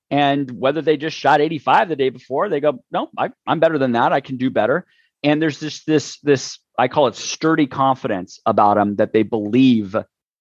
And 0.09 0.49
whether 0.51 0.81
they 0.81 0.95
just 0.95 1.17
shot 1.17 1.41
85 1.41 1.89
the 1.89 1.95
day 1.95 2.09
before, 2.09 2.47
they 2.47 2.61
go, 2.61 2.81
no, 2.91 3.09
I, 3.17 3.31
I'm 3.45 3.59
better 3.59 3.77
than 3.77 3.91
that. 3.91 4.13
I 4.13 4.21
can 4.21 4.37
do 4.37 4.49
better. 4.49 4.85
And 5.23 5.41
there's 5.41 5.59
just 5.59 5.85
this, 5.85 6.19
this, 6.21 6.59
I 6.77 6.87
call 6.87 7.07
it 7.07 7.15
sturdy 7.15 7.67
confidence 7.67 8.39
about 8.45 8.75
them 8.75 8.95
that 8.97 9.11
they 9.11 9.23
believe 9.23 9.95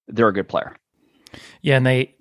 they're 0.06 0.28
a 0.28 0.32
good 0.32 0.48
player. 0.48 0.76
Yeah. 1.62 1.78
And 1.78 1.86
they, 1.86 2.14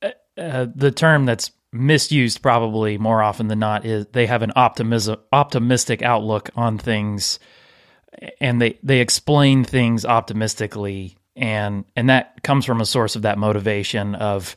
uh, 0.00 0.10
uh 0.38 0.66
the 0.74 0.90
term 0.90 1.26
that's 1.26 1.50
misused 1.78 2.42
probably 2.42 2.98
more 2.98 3.22
often 3.22 3.48
than 3.48 3.58
not 3.58 3.84
is 3.84 4.06
they 4.12 4.26
have 4.26 4.42
an 4.42 4.52
optimism 4.56 5.16
optimistic 5.32 6.02
outlook 6.02 6.50
on 6.56 6.78
things 6.78 7.38
and 8.40 8.60
they 8.60 8.78
they 8.82 9.00
explain 9.00 9.64
things 9.64 10.04
optimistically 10.04 11.16
and 11.34 11.84
and 11.94 12.08
that 12.10 12.42
comes 12.42 12.64
from 12.64 12.80
a 12.80 12.86
source 12.86 13.16
of 13.16 13.22
that 13.22 13.38
motivation 13.38 14.14
of 14.14 14.56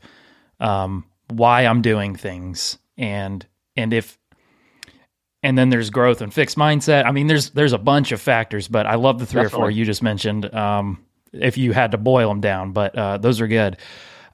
um, 0.59 1.05
why 1.29 1.65
I'm 1.65 1.81
doing 1.81 2.15
things 2.15 2.77
and 2.97 3.45
and 3.75 3.93
if 3.93 4.17
and 5.41 5.57
then 5.57 5.69
there's 5.69 5.89
growth 5.89 6.21
and 6.21 6.33
fixed 6.33 6.57
mindset. 6.57 7.05
I 7.05 7.11
mean, 7.11 7.27
there's 7.27 7.51
there's 7.51 7.73
a 7.73 7.77
bunch 7.77 8.11
of 8.11 8.19
factors, 8.19 8.67
but 8.67 8.85
I 8.85 8.95
love 8.95 9.19
the 9.19 9.25
three 9.25 9.43
Definitely. 9.43 9.57
or 9.57 9.67
four 9.67 9.71
you 9.71 9.85
just 9.85 10.03
mentioned. 10.03 10.53
Um, 10.53 11.05
if 11.31 11.57
you 11.57 11.71
had 11.71 11.91
to 11.91 11.97
boil 11.97 12.29
them 12.29 12.41
down, 12.41 12.71
but 12.71 12.97
uh, 12.97 13.17
those 13.17 13.39
are 13.39 13.47
good. 13.47 13.77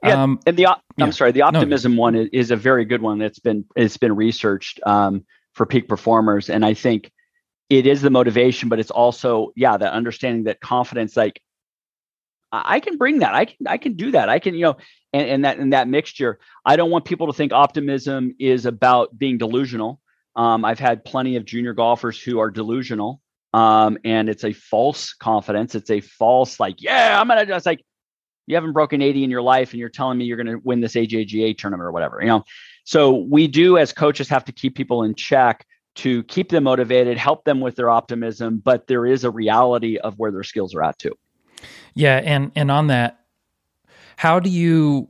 Yeah, 0.03 0.23
um, 0.23 0.39
and 0.45 0.58
the 0.58 0.67
I'm 0.67 0.77
yeah. 0.97 1.10
sorry, 1.12 1.31
the 1.31 1.43
optimism 1.43 1.95
no. 1.95 2.01
one 2.01 2.15
is, 2.15 2.29
is, 2.31 2.51
a 2.51 2.55
very 2.55 2.86
good 2.86 3.01
one 3.01 3.17
that's 3.17 3.39
been 3.39 3.65
it's 3.75 3.97
been 3.97 4.15
researched 4.15 4.79
um, 4.86 5.25
for 5.53 5.65
peak 5.65 5.88
performers, 5.88 6.49
and 6.49 6.65
I 6.65 6.73
think 6.73 7.12
it 7.69 7.88
is 7.88 8.01
the 8.01 8.10
motivation, 8.10 8.69
but 8.69 8.79
it's 8.79 8.91
also 8.91 9.51
yeah 9.55 9.77
that 9.77 9.93
understanding 9.93 10.43
that 10.45 10.60
confidence 10.60 11.17
like 11.17 11.41
I 12.51 12.79
can 12.79 12.97
bring 12.97 13.19
that. 13.19 13.34
I 13.34 13.45
can 13.45 13.67
I 13.67 13.77
can 13.77 13.93
do 13.93 14.12
that. 14.12 14.29
I 14.29 14.39
can, 14.39 14.53
you 14.53 14.62
know, 14.62 14.77
and, 15.13 15.27
and 15.27 15.45
that 15.45 15.58
and 15.58 15.73
that 15.73 15.88
mixture. 15.88 16.39
I 16.65 16.75
don't 16.75 16.91
want 16.91 17.05
people 17.05 17.27
to 17.27 17.34
think 17.34 17.51
optimism 17.51 18.36
is 18.39 18.65
about 18.65 19.17
being 19.17 19.38
delusional. 19.38 19.99
Um, 20.36 20.65
I've 20.65 20.79
had 20.79 21.05
plenty 21.05 21.36
of 21.38 21.45
junior 21.45 21.73
golfers 21.73 22.21
who 22.21 22.39
are 22.39 22.51
delusional. 22.51 23.21
Um, 23.53 23.97
and 24.03 24.27
it's 24.27 24.43
a 24.43 24.51
false 24.51 25.13
confidence. 25.13 25.75
It's 25.75 25.89
a 25.89 26.01
false, 26.01 26.60
like, 26.60 26.81
yeah, 26.81 27.19
I'm 27.19 27.27
gonna 27.29 27.45
just 27.45 27.65
like, 27.65 27.81
you 28.47 28.55
haven't 28.55 28.73
broken 28.73 29.01
80 29.01 29.23
in 29.23 29.29
your 29.29 29.41
life 29.41 29.71
and 29.71 29.79
you're 29.79 29.89
telling 29.89 30.17
me 30.17 30.25
you're 30.25 30.38
going 30.38 30.47
to 30.47 30.62
win 30.63 30.81
this 30.81 30.93
AJGA 30.93 31.58
tournament 31.58 31.86
or 31.86 31.91
whatever, 31.91 32.19
you 32.21 32.27
know. 32.27 32.43
So 32.84 33.15
we 33.15 33.47
do 33.47 33.77
as 33.77 33.93
coaches 33.93 34.29
have 34.29 34.45
to 34.45 34.51
keep 34.51 34.75
people 34.75 35.03
in 35.03 35.15
check 35.15 35.65
to 35.95 36.23
keep 36.23 36.49
them 36.49 36.65
motivated, 36.65 37.17
help 37.17 37.45
them 37.45 37.62
with 37.62 37.75
their 37.75 37.89
optimism, 37.89 38.62
but 38.63 38.88
there 38.88 39.05
is 39.05 39.23
a 39.23 39.31
reality 39.31 39.97
of 39.97 40.19
where 40.19 40.31
their 40.31 40.43
skills 40.43 40.75
are 40.75 40.84
at 40.84 40.99
too. 40.99 41.17
Yeah, 41.93 42.21
and 42.23 42.51
and 42.55 42.69
on 42.69 42.88
that 42.88 43.25
how 44.17 44.39
do 44.39 44.49
you 44.49 45.10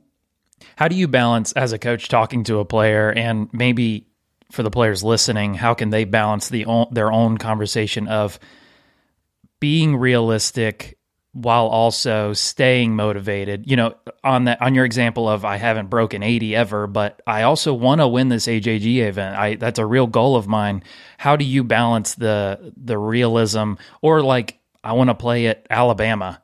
how 0.76 0.88
do 0.88 0.96
you 0.96 1.08
balance 1.08 1.52
as 1.52 1.72
a 1.72 1.78
coach 1.78 2.08
talking 2.08 2.44
to 2.44 2.58
a 2.58 2.64
player 2.64 3.10
and 3.10 3.48
maybe 3.52 4.06
for 4.52 4.62
the 4.62 4.70
players 4.70 5.02
listening, 5.02 5.54
how 5.54 5.74
can 5.74 5.90
they 5.90 6.04
balance 6.04 6.48
the 6.48 6.66
their 6.92 7.10
own 7.10 7.38
conversation 7.38 8.08
of 8.08 8.38
being 9.58 9.96
realistic 9.96 10.95
while 11.36 11.66
also 11.66 12.32
staying 12.32 12.96
motivated. 12.96 13.70
You 13.70 13.76
know, 13.76 13.94
on 14.24 14.44
that 14.44 14.60
on 14.62 14.74
your 14.74 14.86
example 14.86 15.28
of 15.28 15.44
I 15.44 15.56
haven't 15.58 15.90
broken 15.90 16.22
80 16.22 16.56
ever, 16.56 16.86
but 16.86 17.20
I 17.26 17.42
also 17.42 17.74
want 17.74 18.00
to 18.00 18.08
win 18.08 18.30
this 18.30 18.46
AJG 18.46 19.06
event. 19.06 19.36
I 19.36 19.56
that's 19.56 19.78
a 19.78 19.84
real 19.84 20.06
goal 20.06 20.36
of 20.36 20.48
mine. 20.48 20.82
How 21.18 21.36
do 21.36 21.44
you 21.44 21.62
balance 21.62 22.14
the 22.14 22.72
the 22.76 22.96
realism 22.96 23.74
or 24.00 24.22
like 24.22 24.58
I 24.82 24.92
want 24.92 25.10
to 25.10 25.14
play 25.14 25.48
at 25.48 25.66
Alabama, 25.68 26.40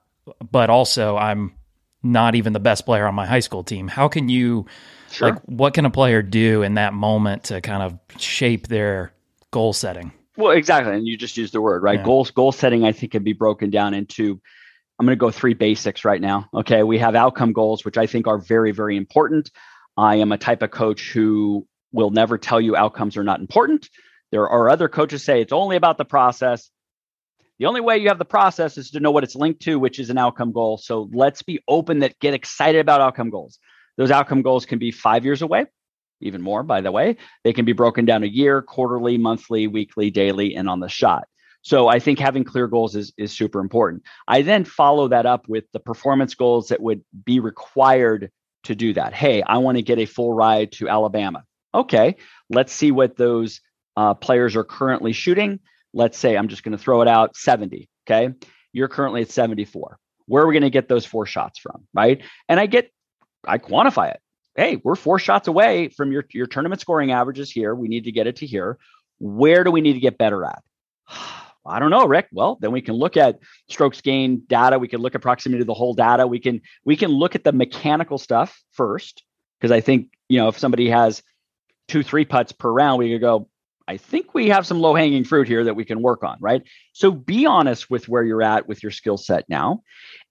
but 0.50 0.68
also 0.68 1.16
I'm 1.16 1.54
not 2.02 2.34
even 2.34 2.52
the 2.52 2.60
best 2.60 2.84
player 2.84 3.06
on 3.06 3.14
my 3.14 3.24
high 3.24 3.40
school 3.40 3.64
team. 3.64 3.88
How 3.88 4.08
can 4.08 4.28
you 4.28 4.66
sure. 5.10 5.30
like 5.30 5.42
what 5.44 5.72
can 5.72 5.86
a 5.86 5.90
player 5.90 6.20
do 6.20 6.62
in 6.62 6.74
that 6.74 6.92
moment 6.92 7.44
to 7.44 7.62
kind 7.62 7.82
of 7.82 7.98
shape 8.20 8.68
their 8.68 9.14
goal 9.52 9.72
setting? 9.72 10.12
Well, 10.36 10.52
exactly. 10.52 10.94
And 10.94 11.06
you 11.06 11.16
just 11.16 11.38
used 11.38 11.54
the 11.54 11.62
word, 11.62 11.82
right? 11.82 11.98
Yeah. 11.98 12.04
Goals 12.04 12.30
goal 12.30 12.52
setting 12.52 12.84
I 12.84 12.92
think 12.92 13.12
can 13.12 13.22
be 13.22 13.32
broken 13.32 13.70
down 13.70 13.94
into 13.94 14.38
I'm 14.98 15.06
going 15.06 15.16
to 15.16 15.20
go 15.20 15.30
three 15.30 15.54
basics 15.54 16.04
right 16.04 16.20
now. 16.20 16.48
Okay. 16.54 16.82
We 16.82 16.98
have 16.98 17.14
outcome 17.14 17.52
goals, 17.52 17.84
which 17.84 17.98
I 17.98 18.06
think 18.06 18.26
are 18.26 18.38
very, 18.38 18.72
very 18.72 18.96
important. 18.96 19.50
I 19.96 20.16
am 20.16 20.32
a 20.32 20.38
type 20.38 20.62
of 20.62 20.70
coach 20.70 21.10
who 21.12 21.66
will 21.92 22.10
never 22.10 22.38
tell 22.38 22.60
you 22.60 22.76
outcomes 22.76 23.16
are 23.16 23.24
not 23.24 23.40
important. 23.40 23.88
There 24.30 24.48
are 24.48 24.70
other 24.70 24.88
coaches 24.88 25.22
say 25.22 25.40
it's 25.40 25.52
only 25.52 25.76
about 25.76 25.98
the 25.98 26.04
process. 26.04 26.70
The 27.58 27.66
only 27.66 27.80
way 27.80 27.98
you 27.98 28.08
have 28.08 28.18
the 28.18 28.24
process 28.24 28.78
is 28.78 28.90
to 28.92 29.00
know 29.00 29.10
what 29.10 29.24
it's 29.24 29.36
linked 29.36 29.62
to, 29.62 29.78
which 29.78 29.98
is 29.98 30.10
an 30.10 30.18
outcome 30.18 30.52
goal. 30.52 30.78
So 30.78 31.08
let's 31.12 31.42
be 31.42 31.60
open 31.68 32.00
that 32.00 32.18
get 32.18 32.34
excited 32.34 32.80
about 32.80 33.00
outcome 33.00 33.30
goals. 33.30 33.58
Those 33.98 34.10
outcome 34.10 34.42
goals 34.42 34.64
can 34.64 34.78
be 34.78 34.90
five 34.90 35.24
years 35.24 35.42
away, 35.42 35.66
even 36.20 36.40
more, 36.40 36.62
by 36.62 36.80
the 36.80 36.90
way. 36.90 37.18
They 37.44 37.52
can 37.52 37.66
be 37.66 37.72
broken 37.72 38.06
down 38.06 38.22
a 38.22 38.26
year, 38.26 38.62
quarterly, 38.62 39.18
monthly, 39.18 39.66
weekly, 39.66 40.10
daily, 40.10 40.56
and 40.56 40.68
on 40.68 40.80
the 40.80 40.88
shot. 40.88 41.28
So 41.62 41.88
I 41.88 41.98
think 41.98 42.18
having 42.18 42.44
clear 42.44 42.66
goals 42.66 42.96
is, 42.96 43.12
is 43.16 43.32
super 43.32 43.60
important. 43.60 44.02
I 44.28 44.42
then 44.42 44.64
follow 44.64 45.08
that 45.08 45.26
up 45.26 45.48
with 45.48 45.64
the 45.72 45.80
performance 45.80 46.34
goals 46.34 46.68
that 46.68 46.82
would 46.82 47.02
be 47.24 47.40
required 47.40 48.30
to 48.64 48.74
do 48.74 48.92
that. 48.94 49.14
Hey, 49.14 49.42
I 49.42 49.58
want 49.58 49.78
to 49.78 49.82
get 49.82 49.98
a 49.98 50.06
full 50.06 50.32
ride 50.32 50.72
to 50.72 50.88
Alabama. 50.88 51.44
Okay, 51.74 52.16
let's 52.50 52.72
see 52.72 52.90
what 52.90 53.16
those 53.16 53.60
uh, 53.96 54.14
players 54.14 54.56
are 54.56 54.64
currently 54.64 55.12
shooting. 55.12 55.60
Let's 55.94 56.18
say 56.18 56.36
I'm 56.36 56.48
just 56.48 56.62
going 56.62 56.76
to 56.76 56.82
throw 56.82 57.02
it 57.02 57.08
out 57.08 57.36
70. 57.36 57.88
Okay, 58.06 58.34
you're 58.72 58.88
currently 58.88 59.22
at 59.22 59.30
74. 59.30 59.98
Where 60.26 60.42
are 60.42 60.46
we 60.46 60.54
going 60.54 60.62
to 60.62 60.70
get 60.70 60.88
those 60.88 61.04
four 61.04 61.26
shots 61.26 61.58
from? 61.58 61.86
Right. 61.92 62.22
And 62.48 62.58
I 62.58 62.66
get, 62.66 62.90
I 63.46 63.58
quantify 63.58 64.12
it. 64.12 64.20
Hey, 64.54 64.80
we're 64.82 64.94
four 64.94 65.18
shots 65.18 65.48
away 65.48 65.88
from 65.88 66.12
your, 66.12 66.24
your 66.32 66.46
tournament 66.46 66.80
scoring 66.80 67.10
averages 67.10 67.50
here. 67.50 67.74
We 67.74 67.88
need 67.88 68.04
to 68.04 68.12
get 68.12 68.26
it 68.26 68.36
to 68.36 68.46
here. 68.46 68.78
Where 69.18 69.64
do 69.64 69.70
we 69.70 69.80
need 69.80 69.94
to 69.94 70.00
get 70.00 70.18
better 70.18 70.44
at? 70.44 70.62
I 71.64 71.78
don't 71.78 71.90
know, 71.90 72.06
Rick. 72.06 72.28
Well, 72.32 72.58
then 72.60 72.72
we 72.72 72.80
can 72.80 72.94
look 72.94 73.16
at 73.16 73.38
strokes 73.68 74.00
gain 74.00 74.42
data. 74.48 74.78
We 74.78 74.88
can 74.88 75.00
look 75.00 75.14
at 75.14 75.22
proximity 75.22 75.60
to 75.60 75.64
the 75.64 75.74
hole 75.74 75.94
data. 75.94 76.26
We 76.26 76.40
can 76.40 76.60
we 76.84 76.96
can 76.96 77.10
look 77.10 77.34
at 77.34 77.44
the 77.44 77.52
mechanical 77.52 78.18
stuff 78.18 78.60
first 78.72 79.22
because 79.60 79.70
I 79.70 79.80
think 79.80 80.08
you 80.28 80.38
know 80.38 80.48
if 80.48 80.58
somebody 80.58 80.88
has 80.90 81.22
two 81.88 82.02
three 82.02 82.24
putts 82.24 82.52
per 82.52 82.70
round, 82.70 82.98
we 82.98 83.10
could 83.12 83.20
go. 83.20 83.48
I 83.88 83.96
think 83.96 84.32
we 84.32 84.48
have 84.48 84.66
some 84.66 84.80
low 84.80 84.94
hanging 84.94 85.24
fruit 85.24 85.48
here 85.48 85.64
that 85.64 85.74
we 85.74 85.84
can 85.84 86.02
work 86.02 86.22
on, 86.22 86.36
right? 86.40 86.62
So 86.92 87.10
be 87.10 87.46
honest 87.46 87.90
with 87.90 88.08
where 88.08 88.22
you're 88.22 88.42
at 88.42 88.68
with 88.68 88.80
your 88.82 88.92
skill 88.92 89.16
set 89.16 89.44
now. 89.48 89.82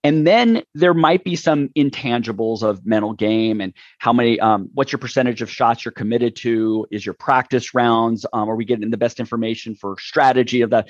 And 0.02 0.26
then 0.26 0.62
there 0.74 0.94
might 0.94 1.22
be 1.22 1.36
some 1.36 1.68
intangibles 1.76 2.62
of 2.62 2.84
mental 2.86 3.12
game 3.12 3.60
and 3.60 3.74
how 3.98 4.12
many, 4.12 4.40
um, 4.40 4.70
what's 4.72 4.90
your 4.90 4.98
percentage 4.98 5.42
of 5.42 5.50
shots 5.50 5.84
you're 5.84 5.92
committed 5.92 6.34
to? 6.36 6.86
Is 6.90 7.04
your 7.04 7.14
practice 7.14 7.74
rounds? 7.74 8.24
Um, 8.32 8.48
are 8.48 8.56
we 8.56 8.64
getting 8.64 8.90
the 8.90 8.96
best 8.96 9.20
information 9.20 9.74
for 9.76 9.96
strategy 9.98 10.62
of 10.62 10.70
that? 10.70 10.88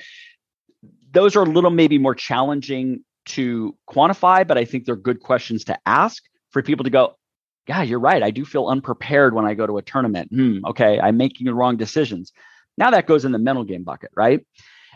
Those 1.13 1.35
are 1.35 1.43
a 1.43 1.49
little 1.49 1.69
maybe 1.69 1.97
more 1.97 2.15
challenging 2.15 3.03
to 3.25 3.75
quantify, 3.89 4.45
but 4.45 4.57
I 4.57 4.65
think 4.65 4.85
they're 4.85 4.95
good 4.95 5.21
questions 5.21 5.63
to 5.65 5.77
ask 5.85 6.21
for 6.51 6.61
people 6.61 6.83
to 6.83 6.89
go, 6.89 7.15
yeah, 7.67 7.81
you're 7.81 7.99
right. 7.99 8.21
I 8.21 8.31
do 8.31 8.43
feel 8.43 8.67
unprepared 8.67 9.33
when 9.33 9.45
I 9.45 9.53
go 9.53 9.65
to 9.65 9.77
a 9.77 9.81
tournament. 9.81 10.29
Hmm, 10.31 10.65
okay, 10.65 10.99
I'm 10.99 11.15
making 11.15 11.45
the 11.45 11.53
wrong 11.53 11.77
decisions. 11.77 12.33
Now 12.77 12.91
that 12.91 13.07
goes 13.07 13.23
in 13.23 13.31
the 13.31 13.39
mental 13.39 13.63
game 13.63 13.83
bucket, 13.83 14.11
right? 14.15 14.45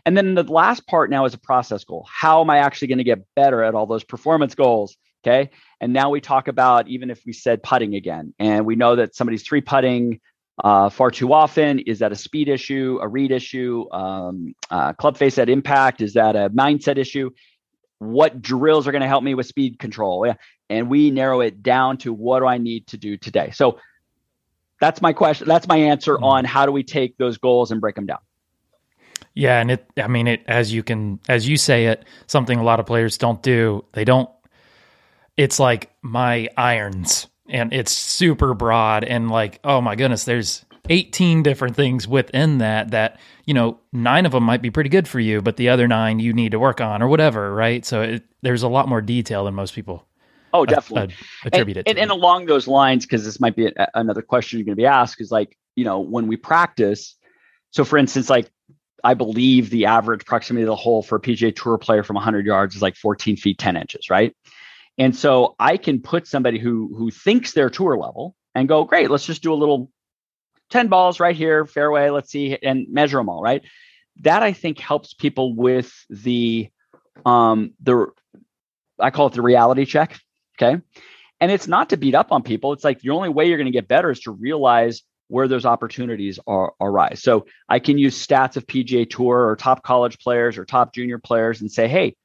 And 0.06 0.18
then 0.18 0.36
the 0.36 0.44
last 0.44 0.86
part 0.88 1.10
now 1.10 1.26
is 1.26 1.34
a 1.34 1.40
process 1.40 1.84
goal. 1.84 2.08
How 2.12 2.42
am 2.42 2.50
I 2.50 2.60
actually 2.60 2.90
going 2.90 2.98
to 2.98 3.04
get 3.04 3.26
better 3.36 3.64
at 3.64 3.76
all 3.76 3.86
those 3.86 4.04
performance 4.04 4.56
goals? 4.56 4.98
Okay. 5.26 5.50
And 5.82 5.94
now 5.94 6.10
we 6.10 6.22
talk 6.22 6.48
about 6.48 6.88
even 6.88 7.10
if 7.10 7.22
we 7.26 7.34
said 7.34 7.64
putting 7.64 7.96
again, 7.96 8.34
and 8.40 8.66
we 8.66 8.76
know 8.76 8.96
that 8.96 9.16
somebody's 9.16 9.44
three 9.44 9.62
putting 9.62 10.20
uh, 10.64 10.90
far 10.90 11.12
too 11.12 11.34
often? 11.34 11.80
Is 11.80 12.00
that 12.00 12.12
a 12.12 12.16
speed 12.16 12.50
issue, 12.50 13.00
a 13.02 13.08
read 13.08 13.32
issue, 13.32 13.86
um, 13.92 14.56
uh, 14.70 14.94
club 14.94 15.18
face 15.18 15.38
at 15.38 15.50
impact? 15.50 16.02
Is 16.02 16.14
that 16.14 16.36
a 16.36 16.50
mindset 16.50 16.98
issue? 16.98 17.30
What 18.00 18.42
drills 18.42 18.88
are 18.88 18.92
going 18.92 19.02
to 19.02 19.08
help 19.08 19.24
me 19.24 19.36
with 19.36 19.46
speed 19.46 19.80
control? 19.80 20.26
Yeah. 20.26 20.36
And 20.70 20.90
we 20.90 21.12
narrow 21.12 21.42
it 21.42 21.64
down 21.64 21.98
to 22.00 22.14
what 22.14 22.40
do 22.40 22.46
I 22.46 22.58
need 22.58 22.88
to 22.88 22.98
do 22.98 23.18
today? 23.18 23.52
So 23.52 23.80
that's 24.80 25.02
my 25.02 25.14
question. 25.14 25.48
That's 25.48 25.68
my 25.68 25.78
answer 25.78 26.16
mm-hmm. 26.16 26.24
on 26.24 26.46
how 26.46 26.66
do 26.66 26.72
we 26.72 26.84
take 26.84 27.18
those 27.18 27.38
goals 27.38 27.72
and 27.72 27.82
break 27.82 27.96
them 27.96 28.06
down. 28.06 28.20
Yeah, 29.34 29.60
and 29.62 29.70
it 29.70 29.88
I 29.98 30.08
mean 30.08 30.28
it 30.28 30.44
as 30.48 30.74
you 30.74 30.82
can 30.82 31.20
as 31.30 31.48
you 31.48 31.58
say 31.58 31.86
it, 31.88 32.06
something 32.26 32.58
a 32.58 32.64
lot 32.64 32.80
of 32.80 32.86
players 32.86 33.18
don't 33.18 33.42
do. 33.44 33.86
They 33.94 34.04
don't 34.04 34.30
it's 35.38 35.60
like 35.60 35.92
my 36.02 36.50
irons 36.58 37.28
and 37.50 37.74
it's 37.74 37.92
super 37.92 38.54
broad 38.54 39.04
and 39.04 39.30
like 39.30 39.60
oh 39.64 39.82
my 39.82 39.96
goodness 39.96 40.24
there's 40.24 40.66
18 40.90 41.44
different 41.44 41.76
things 41.76 42.08
within 42.08 42.60
that 42.60 42.92
that 42.92 43.20
you 43.46 43.54
know 43.54 43.80
nine 43.92 44.26
of 44.26 44.32
them 44.32 44.44
might 44.44 44.62
be 44.62 44.72
pretty 44.72 44.90
good 44.90 45.08
for 45.08 45.20
you 45.20 45.42
but 45.42 45.58
the 45.58 45.70
other 45.70 45.88
nine 45.88 46.20
you 46.20 46.34
need 46.34 46.52
to 46.52 46.60
work 46.60 46.82
on 46.82 47.02
or 47.02 47.08
whatever 47.08 47.54
right? 47.54 47.86
So 47.86 48.02
it, 48.02 48.24
there's 48.42 48.64
a 48.64 48.68
lot 48.68 48.88
more 48.88 49.02
detail 49.02 49.46
than 49.46 49.56
most 49.56 49.74
people 49.74 50.06
oh 50.54 50.66
definitely. 50.66 51.16
attribute 51.46 51.78
and, 51.78 51.88
it 51.88 51.90
and, 51.90 52.00
and, 52.00 52.12
along 52.12 52.46
those 52.46 52.68
lines 52.68 53.06
because 53.06 53.26
this 53.26 53.40
might 53.40 53.56
be 53.56 53.68
a, 53.68 53.88
another 53.96 54.22
question 54.22 54.60
you're 54.60 54.66
going 54.66 54.76
to 54.76 54.82
be 54.82 54.86
asked 54.86 55.20
is 55.20 55.32
like 55.32 55.58
you 55.76 55.84
know 55.84 56.00
when 56.00 56.28
we 56.28 56.38
practice 56.38 57.16
so 57.72 57.84
for 57.84 57.98
instance 57.98 58.30
like 58.30 58.50
I 59.04 59.14
believe 59.14 59.70
the 59.70 59.86
average 59.86 60.26
proximity 60.26 60.64
to 60.64 60.68
the 60.68 60.76
hole 60.76 61.04
for 61.04 61.18
a 61.18 61.22
PGA 61.22 61.56
Tour 61.56 61.78
player 61.78 62.04
from 62.04 62.16
100 62.16 62.46
yards 62.46 62.76
is 62.76 62.82
like 62.82 62.96
14 62.96 63.38
feet 63.38 63.58
10 63.60 63.78
inches, 63.78 64.10
right? 64.10 64.36
And 64.98 65.16
so 65.16 65.56
I 65.60 65.78
can 65.78 66.02
put 66.02 66.28
somebody 66.28 66.60
who 66.60 66.94
who 66.96 67.12
thinks 67.12 67.54
they're 67.54 67.70
tour 67.70 67.98
level 67.98 68.36
and 68.56 68.68
go, 68.68 68.84
great, 68.84 69.12
let's 69.12 69.26
just 69.26 69.44
do 69.44 69.54
a 69.54 69.56
little 69.56 69.92
10 70.70 70.88
balls 70.88 71.20
right 71.20 71.36
here, 71.36 71.66
fairway, 71.66 72.10
let's 72.10 72.32
see, 72.32 72.58
and 72.62 72.88
measure 72.90 73.18
them 73.18 73.30
all, 73.30 73.42
right? 73.42 73.62
That 74.22 74.44
I 74.44 74.54
think 74.54 74.80
helps 74.80 75.14
people 75.14 75.56
with 75.56 75.94
the 76.10 76.70
um 77.26 77.74
the 77.82 78.08
I 79.00 79.12
call 79.12 79.28
it 79.28 79.34
the 79.34 79.42
reality 79.42 79.86
check. 79.86 80.20
Okay. 80.60 80.82
And 81.40 81.52
it's 81.52 81.68
not 81.68 81.90
to 81.90 81.98
beat 81.98 82.16
up 82.16 82.32
on 82.32 82.42
people. 82.42 82.74
It's 82.74 82.84
like 82.84 83.00
the 83.00 83.12
only 83.12 83.30
way 83.30 83.48
you're 83.48 83.58
going 83.58 83.72
to 83.72 83.72
get 83.72 83.88
better 83.88 84.10
is 84.10 84.22
to 84.22 84.32
realize 84.32 85.04
where 85.28 85.48
those 85.48 85.66
opportunities 85.66 86.40
are 86.48 86.74
arise. 86.82 87.22
So 87.22 87.46
I 87.70 87.80
can 87.80 87.98
use 87.98 88.18
stats 88.18 88.58
of 88.58 88.66
PGA 88.66 89.08
Tour 89.08 89.48
or 89.48 89.56
top 89.56 89.84
college 89.84 90.18
players 90.20 90.58
or 90.58 90.66
top 90.66 90.96
junior 90.96 91.20
players 91.20 91.62
and 91.62 91.72
say, 91.72 91.88
hey, 91.88 92.16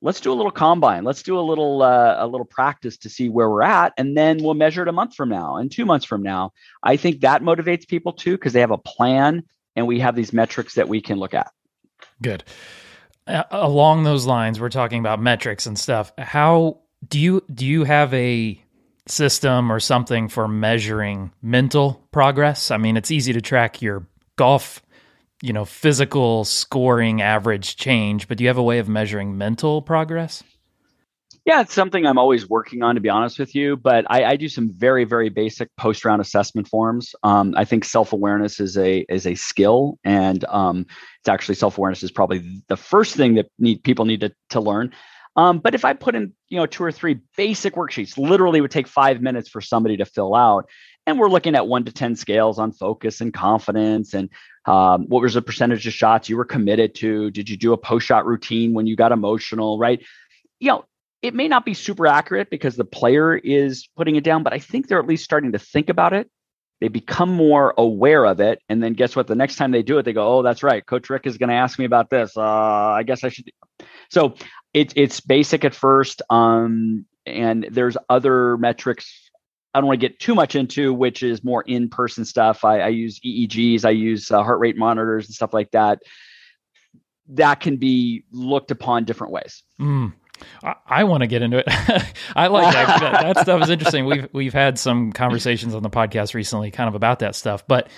let's 0.00 0.20
do 0.20 0.32
a 0.32 0.34
little 0.34 0.52
combine. 0.52 1.04
Let's 1.04 1.22
do 1.22 1.38
a 1.38 1.42
little 1.42 1.82
uh, 1.82 2.16
a 2.18 2.26
little 2.26 2.44
practice 2.44 2.98
to 2.98 3.08
see 3.08 3.28
where 3.28 3.48
we're 3.48 3.62
at 3.62 3.92
and 3.96 4.16
then 4.16 4.42
we'll 4.42 4.54
measure 4.54 4.82
it 4.82 4.88
a 4.88 4.92
month 4.92 5.14
from 5.14 5.28
now 5.28 5.56
and 5.56 5.70
two 5.70 5.84
months 5.84 6.06
from 6.06 6.22
now. 6.22 6.52
I 6.82 6.96
think 6.96 7.20
that 7.20 7.42
motivates 7.42 7.86
people 7.86 8.12
too 8.12 8.32
because 8.32 8.52
they 8.52 8.60
have 8.60 8.70
a 8.70 8.78
plan 8.78 9.44
and 9.76 9.86
we 9.86 10.00
have 10.00 10.14
these 10.14 10.32
metrics 10.32 10.74
that 10.74 10.88
we 10.88 11.00
can 11.00 11.18
look 11.18 11.34
at. 11.34 11.50
Good. 12.22 12.44
Uh, 13.26 13.44
along 13.50 14.04
those 14.04 14.26
lines 14.26 14.60
we're 14.60 14.68
talking 14.68 15.00
about 15.00 15.20
metrics 15.20 15.66
and 15.66 15.78
stuff. 15.78 16.12
How 16.16 16.80
do 17.06 17.18
you 17.18 17.42
do 17.52 17.66
you 17.66 17.84
have 17.84 18.12
a 18.14 18.60
system 19.06 19.72
or 19.72 19.80
something 19.80 20.28
for 20.28 20.46
measuring 20.46 21.32
mental 21.42 22.06
progress? 22.12 22.70
I 22.70 22.76
mean 22.76 22.96
it's 22.96 23.10
easy 23.10 23.32
to 23.32 23.40
track 23.40 23.82
your 23.82 24.06
golf 24.36 24.82
you 25.42 25.52
know, 25.52 25.64
physical 25.64 26.44
scoring 26.44 27.22
average 27.22 27.76
change, 27.76 28.28
but 28.28 28.38
do 28.38 28.44
you 28.44 28.48
have 28.48 28.58
a 28.58 28.62
way 28.62 28.78
of 28.78 28.88
measuring 28.88 29.38
mental 29.38 29.82
progress? 29.82 30.42
Yeah, 31.48 31.62
it's 31.62 31.72
something 31.72 32.04
I'm 32.04 32.18
always 32.18 32.46
working 32.46 32.82
on, 32.82 32.94
to 32.96 33.00
be 33.00 33.08
honest 33.08 33.38
with 33.38 33.54
you. 33.54 33.74
But 33.74 34.04
I, 34.10 34.24
I 34.24 34.36
do 34.36 34.50
some 34.50 34.70
very, 34.70 35.04
very 35.04 35.30
basic 35.30 35.74
post 35.76 36.04
round 36.04 36.20
assessment 36.20 36.68
forms. 36.68 37.14
Um, 37.22 37.54
I 37.56 37.64
think 37.64 37.86
self 37.86 38.12
awareness 38.12 38.60
is 38.60 38.76
a 38.76 39.06
is 39.08 39.26
a 39.26 39.34
skill, 39.34 39.98
and 40.04 40.44
um, 40.46 40.84
it's 41.20 41.28
actually 41.28 41.54
self 41.54 41.78
awareness 41.78 42.02
is 42.02 42.10
probably 42.10 42.62
the 42.68 42.76
first 42.76 43.14
thing 43.14 43.36
that 43.36 43.46
need 43.58 43.82
people 43.82 44.04
need 44.04 44.20
to 44.20 44.32
to 44.50 44.60
learn. 44.60 44.92
Um, 45.36 45.60
but 45.60 45.74
if 45.74 45.86
I 45.86 45.94
put 45.94 46.14
in 46.14 46.34
you 46.50 46.58
know 46.58 46.66
two 46.66 46.84
or 46.84 46.92
three 46.92 47.20
basic 47.36 47.76
worksheets, 47.76 48.18
literally 48.18 48.60
would 48.60 48.70
take 48.70 48.86
five 48.86 49.22
minutes 49.22 49.48
for 49.48 49.62
somebody 49.62 49.96
to 49.96 50.04
fill 50.04 50.34
out, 50.34 50.68
and 51.08 51.18
we're 51.18 51.30
looking 51.30 51.54
at 51.54 51.66
one 51.66 51.86
to 51.86 51.92
10 51.92 52.16
scales 52.16 52.58
on 52.58 52.70
focus 52.70 53.22
and 53.22 53.32
confidence 53.32 54.12
and 54.12 54.28
um, 54.66 55.06
what 55.06 55.22
was 55.22 55.32
the 55.32 55.40
percentage 55.40 55.86
of 55.86 55.94
shots 55.94 56.28
you 56.28 56.36
were 56.36 56.44
committed 56.44 56.94
to? 56.96 57.30
Did 57.30 57.48
you 57.48 57.56
do 57.56 57.72
a 57.72 57.78
post 57.78 58.06
shot 58.06 58.26
routine 58.26 58.74
when 58.74 58.86
you 58.86 58.94
got 58.94 59.10
emotional, 59.10 59.78
right? 59.78 60.04
You 60.60 60.68
know, 60.68 60.84
it 61.22 61.32
may 61.32 61.48
not 61.48 61.64
be 61.64 61.72
super 61.72 62.06
accurate 62.06 62.50
because 62.50 62.76
the 62.76 62.84
player 62.84 63.34
is 63.34 63.88
putting 63.96 64.16
it 64.16 64.24
down, 64.24 64.42
but 64.42 64.52
I 64.52 64.58
think 64.58 64.86
they're 64.86 64.98
at 64.98 65.06
least 65.06 65.24
starting 65.24 65.52
to 65.52 65.58
think 65.58 65.88
about 65.88 66.12
it. 66.12 66.30
They 66.82 66.88
become 66.88 67.32
more 67.32 67.72
aware 67.78 68.26
of 68.26 68.40
it. 68.40 68.60
And 68.68 68.82
then 68.82 68.92
guess 68.92 69.16
what? 69.16 69.28
The 69.28 69.34
next 69.34 69.56
time 69.56 69.70
they 69.70 69.82
do 69.82 69.96
it, 69.96 70.02
they 70.02 70.12
go, 70.12 70.38
oh, 70.38 70.42
that's 70.42 70.62
right. 70.62 70.84
Coach 70.84 71.08
Rick 71.08 71.26
is 71.26 71.38
going 71.38 71.48
to 71.48 71.54
ask 71.54 71.78
me 71.78 71.86
about 71.86 72.10
this. 72.10 72.36
Uh, 72.36 72.42
I 72.42 73.02
guess 73.04 73.24
I 73.24 73.30
should. 73.30 73.50
So 74.10 74.34
it, 74.74 74.92
it's 74.94 75.20
basic 75.20 75.64
at 75.64 75.74
first. 75.74 76.20
Um, 76.28 77.06
and 77.24 77.66
there's 77.70 77.96
other 78.10 78.58
metrics 78.58 79.27
I 79.74 79.80
don't 79.80 79.86
want 79.86 80.00
to 80.00 80.08
get 80.08 80.18
too 80.18 80.34
much 80.34 80.54
into, 80.54 80.92
which 80.92 81.22
is 81.22 81.44
more 81.44 81.62
in 81.62 81.88
person 81.88 82.24
stuff. 82.24 82.64
I, 82.64 82.80
I, 82.80 82.88
use 82.88 83.20
EEGs, 83.20 83.84
I 83.84 83.90
use 83.90 84.30
uh, 84.30 84.42
heart 84.42 84.60
rate 84.60 84.76
monitors 84.76 85.26
and 85.26 85.34
stuff 85.34 85.52
like 85.52 85.70
that. 85.72 86.00
That 87.28 87.60
can 87.60 87.76
be 87.76 88.24
looked 88.32 88.70
upon 88.70 89.04
different 89.04 89.32
ways. 89.32 89.62
Mm. 89.78 90.14
I, 90.62 90.74
I 90.86 91.04
want 91.04 91.22
to 91.22 91.26
get 91.26 91.42
into 91.42 91.58
it. 91.58 91.66
I 92.36 92.46
like 92.46 92.72
that. 92.72 93.00
that. 93.00 93.34
that. 93.34 93.38
stuff 93.42 93.62
is 93.62 93.70
interesting. 93.70 94.06
We've 94.06 94.28
we've 94.32 94.52
had 94.54 94.78
some 94.78 95.12
conversations 95.12 95.74
on 95.74 95.82
the 95.82 95.90
podcast 95.90 96.34
recently, 96.34 96.70
kind 96.70 96.88
of 96.88 96.94
about 96.94 97.18
that 97.18 97.34
stuff. 97.34 97.66
But 97.66 97.88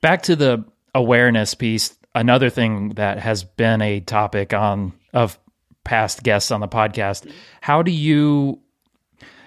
back 0.00 0.22
to 0.22 0.36
the 0.36 0.64
awareness 0.94 1.54
piece. 1.54 1.96
Another 2.14 2.50
thing 2.50 2.90
that 2.90 3.18
has 3.18 3.42
been 3.42 3.80
a 3.80 4.00
topic 4.00 4.52
on 4.52 4.92
of 5.12 5.38
past 5.84 6.22
guests 6.22 6.50
on 6.50 6.60
the 6.60 6.68
podcast. 6.68 7.30
How 7.60 7.82
do 7.82 7.90
you, 7.90 8.60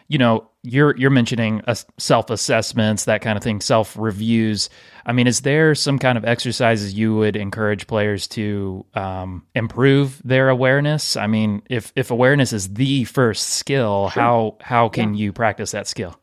you 0.08 0.18
know, 0.18 0.50
you're 0.68 0.96
you're 0.98 1.10
mentioning 1.10 1.62
self 1.98 2.30
assessments, 2.30 3.06
that 3.06 3.22
kind 3.22 3.38
of 3.38 3.44
thing, 3.44 3.62
self 3.62 3.96
reviews. 3.98 4.70
I 5.06 5.14
mean, 5.14 5.26
is 5.26 5.42
there 5.42 5.74
some 5.74 5.98
kind 5.98 6.18
of 6.18 6.26
exercises 6.26 6.94
you 6.94 7.16
would 7.16 7.36
encourage 7.36 7.88
players 7.88 8.28
to 8.30 8.86
um, 8.94 9.46
improve 9.56 10.22
their 10.24 10.50
awareness? 10.50 11.16
I 11.16 11.28
mean, 11.28 11.62
if 11.70 11.94
if 11.96 12.12
awareness 12.12 12.52
is 12.52 12.74
the 12.74 13.06
first 13.06 13.52
skill, 13.52 14.10
sure. 14.10 14.22
how 14.22 14.58
how 14.62 14.90
can 14.90 15.14
yeah. 15.14 15.24
you 15.24 15.34
practice 15.34 15.72
that 15.72 15.88
skill? 15.88 16.20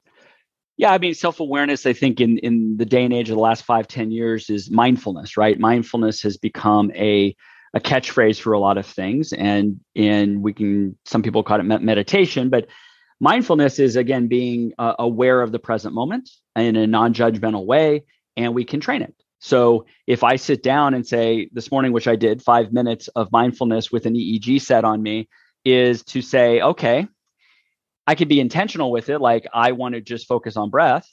Yeah, 0.76 0.92
I 0.92 0.98
mean, 0.98 1.14
self 1.14 1.40
awareness. 1.40 1.86
I 1.86 1.92
think 1.92 2.20
in 2.20 2.38
in 2.38 2.76
the 2.76 2.84
day 2.84 3.04
and 3.04 3.14
age 3.14 3.30
of 3.30 3.36
the 3.36 3.42
last 3.42 3.64
five 3.64 3.88
ten 3.88 4.10
years 4.10 4.50
is 4.50 4.70
mindfulness. 4.70 5.36
Right, 5.36 5.58
mindfulness 5.58 6.20
has 6.22 6.36
become 6.36 6.90
a 6.94 7.34
a 7.72 7.80
catchphrase 7.80 8.40
for 8.40 8.52
a 8.52 8.58
lot 8.58 8.76
of 8.76 8.86
things, 8.86 9.32
and 9.32 9.80
and 9.96 10.42
we 10.42 10.52
can 10.52 10.96
some 11.04 11.22
people 11.22 11.42
call 11.42 11.60
it 11.60 11.64
meditation, 11.64 12.50
but 12.50 12.66
Mindfulness 13.20 13.78
is 13.78 13.96
again 13.96 14.28
being 14.28 14.72
uh, 14.78 14.94
aware 14.98 15.40
of 15.40 15.52
the 15.52 15.58
present 15.58 15.94
moment 15.94 16.30
in 16.56 16.76
a 16.76 16.86
non-judgmental 16.86 17.64
way. 17.64 18.04
and 18.36 18.54
we 18.54 18.64
can 18.64 18.80
train 18.80 19.00
it. 19.02 19.14
So 19.38 19.86
if 20.06 20.24
I 20.24 20.36
sit 20.36 20.62
down 20.62 20.94
and 20.94 21.06
say 21.06 21.48
this 21.52 21.70
morning, 21.70 21.92
which 21.92 22.08
I 22.08 22.16
did, 22.16 22.42
five 22.42 22.72
minutes 22.72 23.08
of 23.08 23.30
mindfulness 23.30 23.92
with 23.92 24.06
an 24.06 24.14
EEG 24.14 24.60
set 24.60 24.84
on 24.84 25.02
me, 25.02 25.28
is 25.64 26.02
to 26.04 26.22
say, 26.22 26.60
okay, 26.60 27.06
I 28.06 28.14
could 28.14 28.28
be 28.28 28.40
intentional 28.40 28.90
with 28.90 29.08
it, 29.08 29.20
like 29.20 29.46
I 29.52 29.72
want 29.72 29.94
to 29.94 30.00
just 30.00 30.26
focus 30.26 30.56
on 30.56 30.70
breath, 30.70 31.06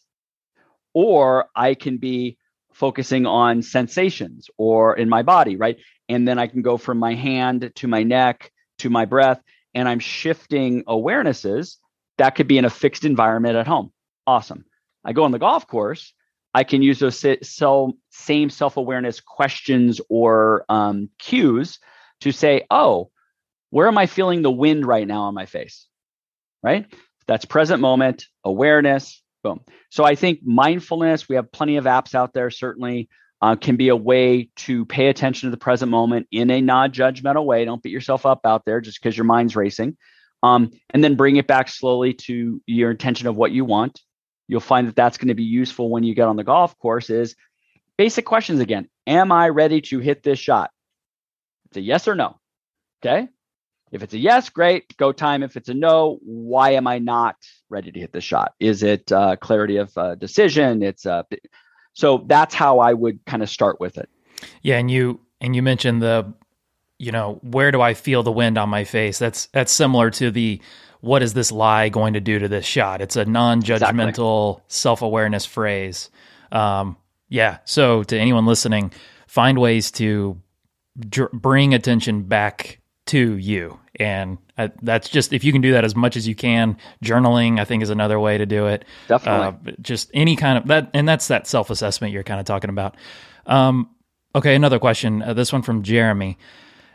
or 0.93 1.47
I 1.55 1.73
can 1.73 1.97
be 1.97 2.37
focusing 2.73 3.25
on 3.25 3.61
sensations 3.61 4.49
or 4.57 4.95
in 4.95 5.09
my 5.09 5.23
body, 5.23 5.57
right? 5.57 5.77
And 6.09 6.27
then 6.27 6.39
I 6.39 6.47
can 6.47 6.61
go 6.61 6.77
from 6.77 6.97
my 6.99 7.13
hand 7.13 7.71
to 7.75 7.87
my 7.87 8.03
neck 8.03 8.51
to 8.79 8.89
my 8.89 9.05
breath, 9.05 9.41
and 9.73 9.87
I'm 9.87 9.99
shifting 9.99 10.83
awarenesses. 10.85 11.77
That 12.17 12.35
could 12.35 12.47
be 12.47 12.57
in 12.57 12.65
a 12.65 12.69
fixed 12.69 13.05
environment 13.05 13.55
at 13.55 13.67
home. 13.67 13.91
Awesome. 14.27 14.65
I 15.03 15.13
go 15.13 15.23
on 15.23 15.31
the 15.31 15.39
golf 15.39 15.67
course. 15.67 16.13
I 16.53 16.63
can 16.63 16.81
use 16.81 16.99
those 16.99 17.25
same 18.11 18.49
self 18.49 18.77
awareness 18.77 19.21
questions 19.21 20.01
or 20.09 20.65
um, 20.69 21.09
cues 21.17 21.79
to 22.21 22.31
say, 22.31 22.65
oh, 22.69 23.09
where 23.69 23.87
am 23.87 23.97
I 23.97 24.05
feeling 24.05 24.41
the 24.41 24.51
wind 24.51 24.85
right 24.85 25.07
now 25.07 25.23
on 25.23 25.33
my 25.33 25.45
face? 25.45 25.87
Right? 26.61 26.85
That's 27.27 27.45
present 27.45 27.81
moment, 27.81 28.25
awareness, 28.43 29.21
boom. 29.43 29.61
So 29.89 30.03
I 30.03 30.15
think 30.15 30.39
mindfulness, 30.43 31.29
we 31.29 31.35
have 31.35 31.51
plenty 31.51 31.77
of 31.77 31.85
apps 31.85 32.13
out 32.13 32.33
there, 32.33 32.49
certainly. 32.49 33.09
Uh, 33.43 33.55
can 33.55 33.75
be 33.75 33.87
a 33.87 33.95
way 33.95 34.49
to 34.55 34.85
pay 34.85 35.07
attention 35.07 35.47
to 35.47 35.51
the 35.51 35.57
present 35.57 35.89
moment 35.89 36.27
in 36.31 36.51
a 36.51 36.61
non 36.61 36.91
judgmental 36.91 37.43
way. 37.43 37.65
Don't 37.65 37.81
beat 37.81 37.89
yourself 37.89 38.23
up 38.23 38.41
out 38.45 38.65
there 38.65 38.79
just 38.81 39.01
because 39.01 39.17
your 39.17 39.23
mind's 39.23 39.55
racing. 39.55 39.97
Um, 40.43 40.71
and 40.89 41.03
then 41.03 41.15
bring 41.15 41.35
it 41.35 41.47
back 41.47 41.69
slowly 41.69 42.13
to 42.13 42.61
your 42.65 42.91
intention 42.91 43.27
of 43.27 43.35
what 43.35 43.51
you 43.51 43.63
want. 43.63 44.01
You'll 44.47 44.59
find 44.59 44.87
that 44.87 44.95
that's 44.95 45.17
going 45.17 45.27
to 45.27 45.35
be 45.35 45.43
useful 45.43 45.89
when 45.89 46.03
you 46.03 46.15
get 46.15 46.27
on 46.27 46.35
the 46.35 46.43
golf 46.43 46.77
course. 46.79 47.09
Is 47.09 47.35
basic 47.97 48.25
questions 48.25 48.59
again. 48.59 48.89
Am 49.05 49.31
I 49.31 49.49
ready 49.49 49.81
to 49.81 49.99
hit 49.99 50.23
this 50.23 50.39
shot? 50.39 50.71
It's 51.65 51.77
a 51.77 51.81
yes 51.81 52.07
or 52.07 52.15
no. 52.15 52.39
Okay. 53.03 53.29
If 53.91 54.03
it's 54.03 54.13
a 54.13 54.17
yes, 54.17 54.49
great, 54.49 54.95
go 54.97 55.11
time. 55.11 55.43
If 55.43 55.57
it's 55.57 55.69
a 55.69 55.73
no, 55.73 56.17
why 56.23 56.71
am 56.71 56.87
I 56.87 56.99
not 56.99 57.35
ready 57.69 57.91
to 57.91 57.99
hit 57.99 58.13
the 58.13 58.21
shot? 58.21 58.53
Is 58.59 58.83
it 58.83 59.11
uh, 59.11 59.35
clarity 59.35 59.77
of 59.77 59.95
uh, 59.97 60.15
decision? 60.15 60.81
It's 60.81 61.05
uh, 61.05 61.23
so 61.93 62.23
that's 62.27 62.55
how 62.55 62.79
I 62.79 62.93
would 62.93 63.23
kind 63.25 63.43
of 63.43 63.49
start 63.49 63.79
with 63.79 63.97
it. 63.97 64.09
Yeah, 64.61 64.77
and 64.77 64.89
you 64.89 65.19
and 65.41 65.55
you 65.55 65.61
mentioned 65.61 66.01
the, 66.01 66.33
you 67.01 67.11
know, 67.11 67.39
where 67.41 67.71
do 67.71 67.81
I 67.81 67.95
feel 67.95 68.21
the 68.21 68.31
wind 68.31 68.59
on 68.59 68.69
my 68.69 68.83
face? 68.83 69.17
That's 69.17 69.47
that's 69.47 69.71
similar 69.71 70.11
to 70.11 70.29
the 70.29 70.61
what 70.99 71.23
is 71.23 71.33
this 71.33 71.51
lie 71.51 71.89
going 71.89 72.13
to 72.13 72.19
do 72.19 72.37
to 72.37 72.47
this 72.47 72.63
shot? 72.63 73.01
It's 73.01 73.15
a 73.15 73.25
non-judgmental 73.25 74.51
exactly. 74.51 74.63
self-awareness 74.67 75.47
phrase. 75.47 76.11
Um, 76.51 76.95
yeah. 77.27 77.57
So 77.65 78.03
to 78.03 78.19
anyone 78.19 78.45
listening, 78.45 78.93
find 79.25 79.57
ways 79.57 79.89
to 79.93 80.39
dr- 80.99 81.31
bring 81.31 81.73
attention 81.73 82.21
back 82.21 82.79
to 83.07 83.35
you. 83.35 83.79
And 83.95 84.37
uh, 84.59 84.67
that's 84.83 85.09
just 85.09 85.33
if 85.33 85.43
you 85.43 85.51
can 85.51 85.61
do 85.61 85.71
that 85.71 85.83
as 85.83 85.95
much 85.95 86.15
as 86.15 86.27
you 86.27 86.35
can. 86.35 86.77
Journaling, 87.03 87.59
I 87.59 87.65
think, 87.65 87.81
is 87.81 87.89
another 87.89 88.19
way 88.19 88.37
to 88.37 88.45
do 88.45 88.67
it. 88.67 88.85
Definitely. 89.07 89.71
Uh, 89.71 89.75
just 89.81 90.11
any 90.13 90.35
kind 90.35 90.59
of 90.59 90.67
that, 90.67 90.91
and 90.93 91.09
that's 91.09 91.29
that 91.29 91.47
self 91.47 91.71
assessment 91.71 92.13
you're 92.13 92.21
kind 92.21 92.39
of 92.39 92.45
talking 92.45 92.69
about. 92.69 92.95
Um, 93.47 93.89
okay, 94.35 94.53
another 94.53 94.77
question. 94.77 95.23
Uh, 95.23 95.33
this 95.33 95.51
one 95.51 95.63
from 95.63 95.81
Jeremy. 95.81 96.37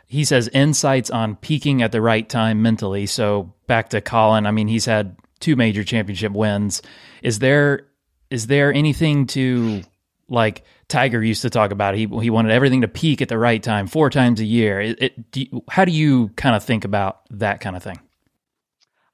He 0.07 0.23
says 0.23 0.47
insights 0.49 1.09
on 1.09 1.35
peaking 1.35 1.81
at 1.81 1.91
the 1.91 2.01
right 2.01 2.27
time 2.27 2.61
mentally. 2.61 3.05
So 3.05 3.53
back 3.67 3.89
to 3.89 4.01
Collin, 4.01 4.45
I 4.45 4.51
mean, 4.51 4.67
he's 4.67 4.85
had 4.85 5.17
two 5.39 5.55
major 5.55 5.83
championship 5.83 6.31
wins. 6.31 6.81
Is 7.21 7.39
there 7.39 7.87
is 8.29 8.47
there 8.47 8.73
anything 8.73 9.27
to 9.27 9.83
like 10.29 10.63
Tiger 10.87 11.21
used 11.23 11.41
to 11.41 11.49
talk 11.49 11.71
about. 11.71 11.95
He 11.95 12.05
he 12.05 12.29
wanted 12.29 12.51
everything 12.51 12.81
to 12.81 12.87
peak 12.87 13.21
at 13.21 13.29
the 13.29 13.37
right 13.37 13.61
time, 13.61 13.87
four 13.87 14.09
times 14.09 14.39
a 14.39 14.45
year. 14.45 14.79
It, 14.79 15.01
it, 15.01 15.31
do 15.31 15.41
you, 15.41 15.63
how 15.69 15.85
do 15.85 15.91
you 15.91 16.29
kind 16.29 16.55
of 16.55 16.63
think 16.63 16.85
about 16.85 17.21
that 17.31 17.59
kind 17.59 17.75
of 17.75 17.83
thing? 17.83 17.99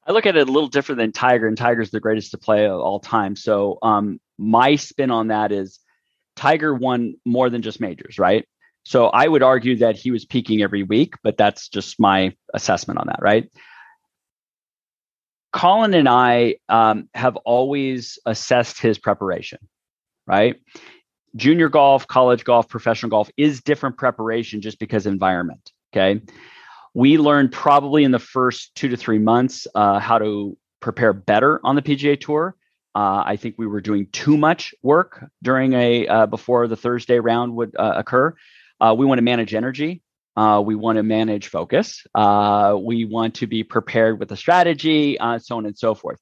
I 0.06 0.12
look 0.12 0.26
at 0.26 0.36
it 0.36 0.48
a 0.48 0.52
little 0.52 0.70
different 0.70 1.00
than 1.00 1.12
Tiger, 1.12 1.48
and 1.48 1.58
Tiger's 1.58 1.90
the 1.90 2.00
greatest 2.00 2.32
to 2.32 2.38
play 2.38 2.68
of 2.68 2.80
all 2.80 3.00
time. 3.00 3.36
So 3.36 3.80
um, 3.82 4.20
my 4.38 4.76
spin 4.76 5.12
on 5.12 5.28
that 5.28 5.52
is 5.52 5.80
Tiger 6.36 6.74
won 6.74 7.16
more 7.26 7.50
than 7.50 7.62
just 7.62 7.80
majors, 7.80 8.20
right? 8.20 8.46
So 8.84 9.08
I 9.08 9.28
would 9.28 9.44
argue 9.44 9.78
that 9.78 9.96
he 9.96 10.12
was 10.12 10.26
peaking 10.26 10.62
every 10.62 10.84
week, 10.84 11.16
but 11.24 11.38
that's 11.38 11.70
just 11.70 12.00
my 12.00 12.36
assessment 12.54 13.00
on 13.00 13.08
that, 13.08 13.20
right? 13.22 13.50
Collin 15.52 15.94
and 15.94 16.10
I 16.10 16.56
um, 16.68 17.10
have 17.14 17.36
always 17.38 18.20
assessed 18.26 18.82
his 18.82 18.98
preparation, 18.98 19.60
right? 20.26 20.60
junior 21.36 21.70
golf, 21.70 22.08
college 22.08 22.44
golf, 22.44 22.68
professional 22.70 23.10
golf 23.10 23.30
is 23.38 23.62
different 23.62 23.98
preparation 23.98 24.62
just 24.62 24.80
because 24.80 25.06
environment. 25.06 25.72
Okay. 25.92 26.22
We 26.94 27.18
learned 27.18 27.52
probably 27.52 28.04
in 28.04 28.12
the 28.12 28.20
first 28.20 28.76
two 28.76 28.90
to 28.90 28.98
three 28.98 29.20
months 29.20 29.68
uh, 29.74 30.00
how 30.00 30.20
to 30.20 30.58
prepare 30.80 31.14
better 31.14 31.60
on 31.64 31.76
the 31.76 31.82
PGA 31.82 32.20
Tour. 32.20 32.56
Uh, 32.96 33.24
I 33.26 33.38
think 33.38 33.56
we 33.58 33.66
were 33.66 33.82
doing 33.82 34.08
too 34.12 34.38
much 34.38 34.76
work 34.84 35.26
during 35.42 35.74
a 35.74 36.08
uh, 36.08 36.26
before 36.28 36.68
the 36.68 36.76
Thursday 36.76 37.20
round 37.20 37.56
would 37.56 37.76
uh, 37.78 37.94
occur. 37.96 38.36
Uh, 38.84 38.94
we 38.94 39.06
want 39.06 39.18
to 39.18 39.24
manage 39.24 39.54
energy. 39.54 40.02
Uh, 40.36 40.62
we 40.66 40.76
want 40.76 40.98
to 40.98 41.04
manage 41.04 41.48
focus. 41.48 42.04
we 42.16 43.06
want 43.06 43.36
to 43.36 43.48
be 43.48 43.64
prepared 43.64 44.20
with 44.20 44.32
a 44.32 44.38
strategy, 44.38 45.18
so 45.40 45.58
on 45.58 45.66
and 45.66 45.78
so 45.78 45.96
forth. 45.96 46.20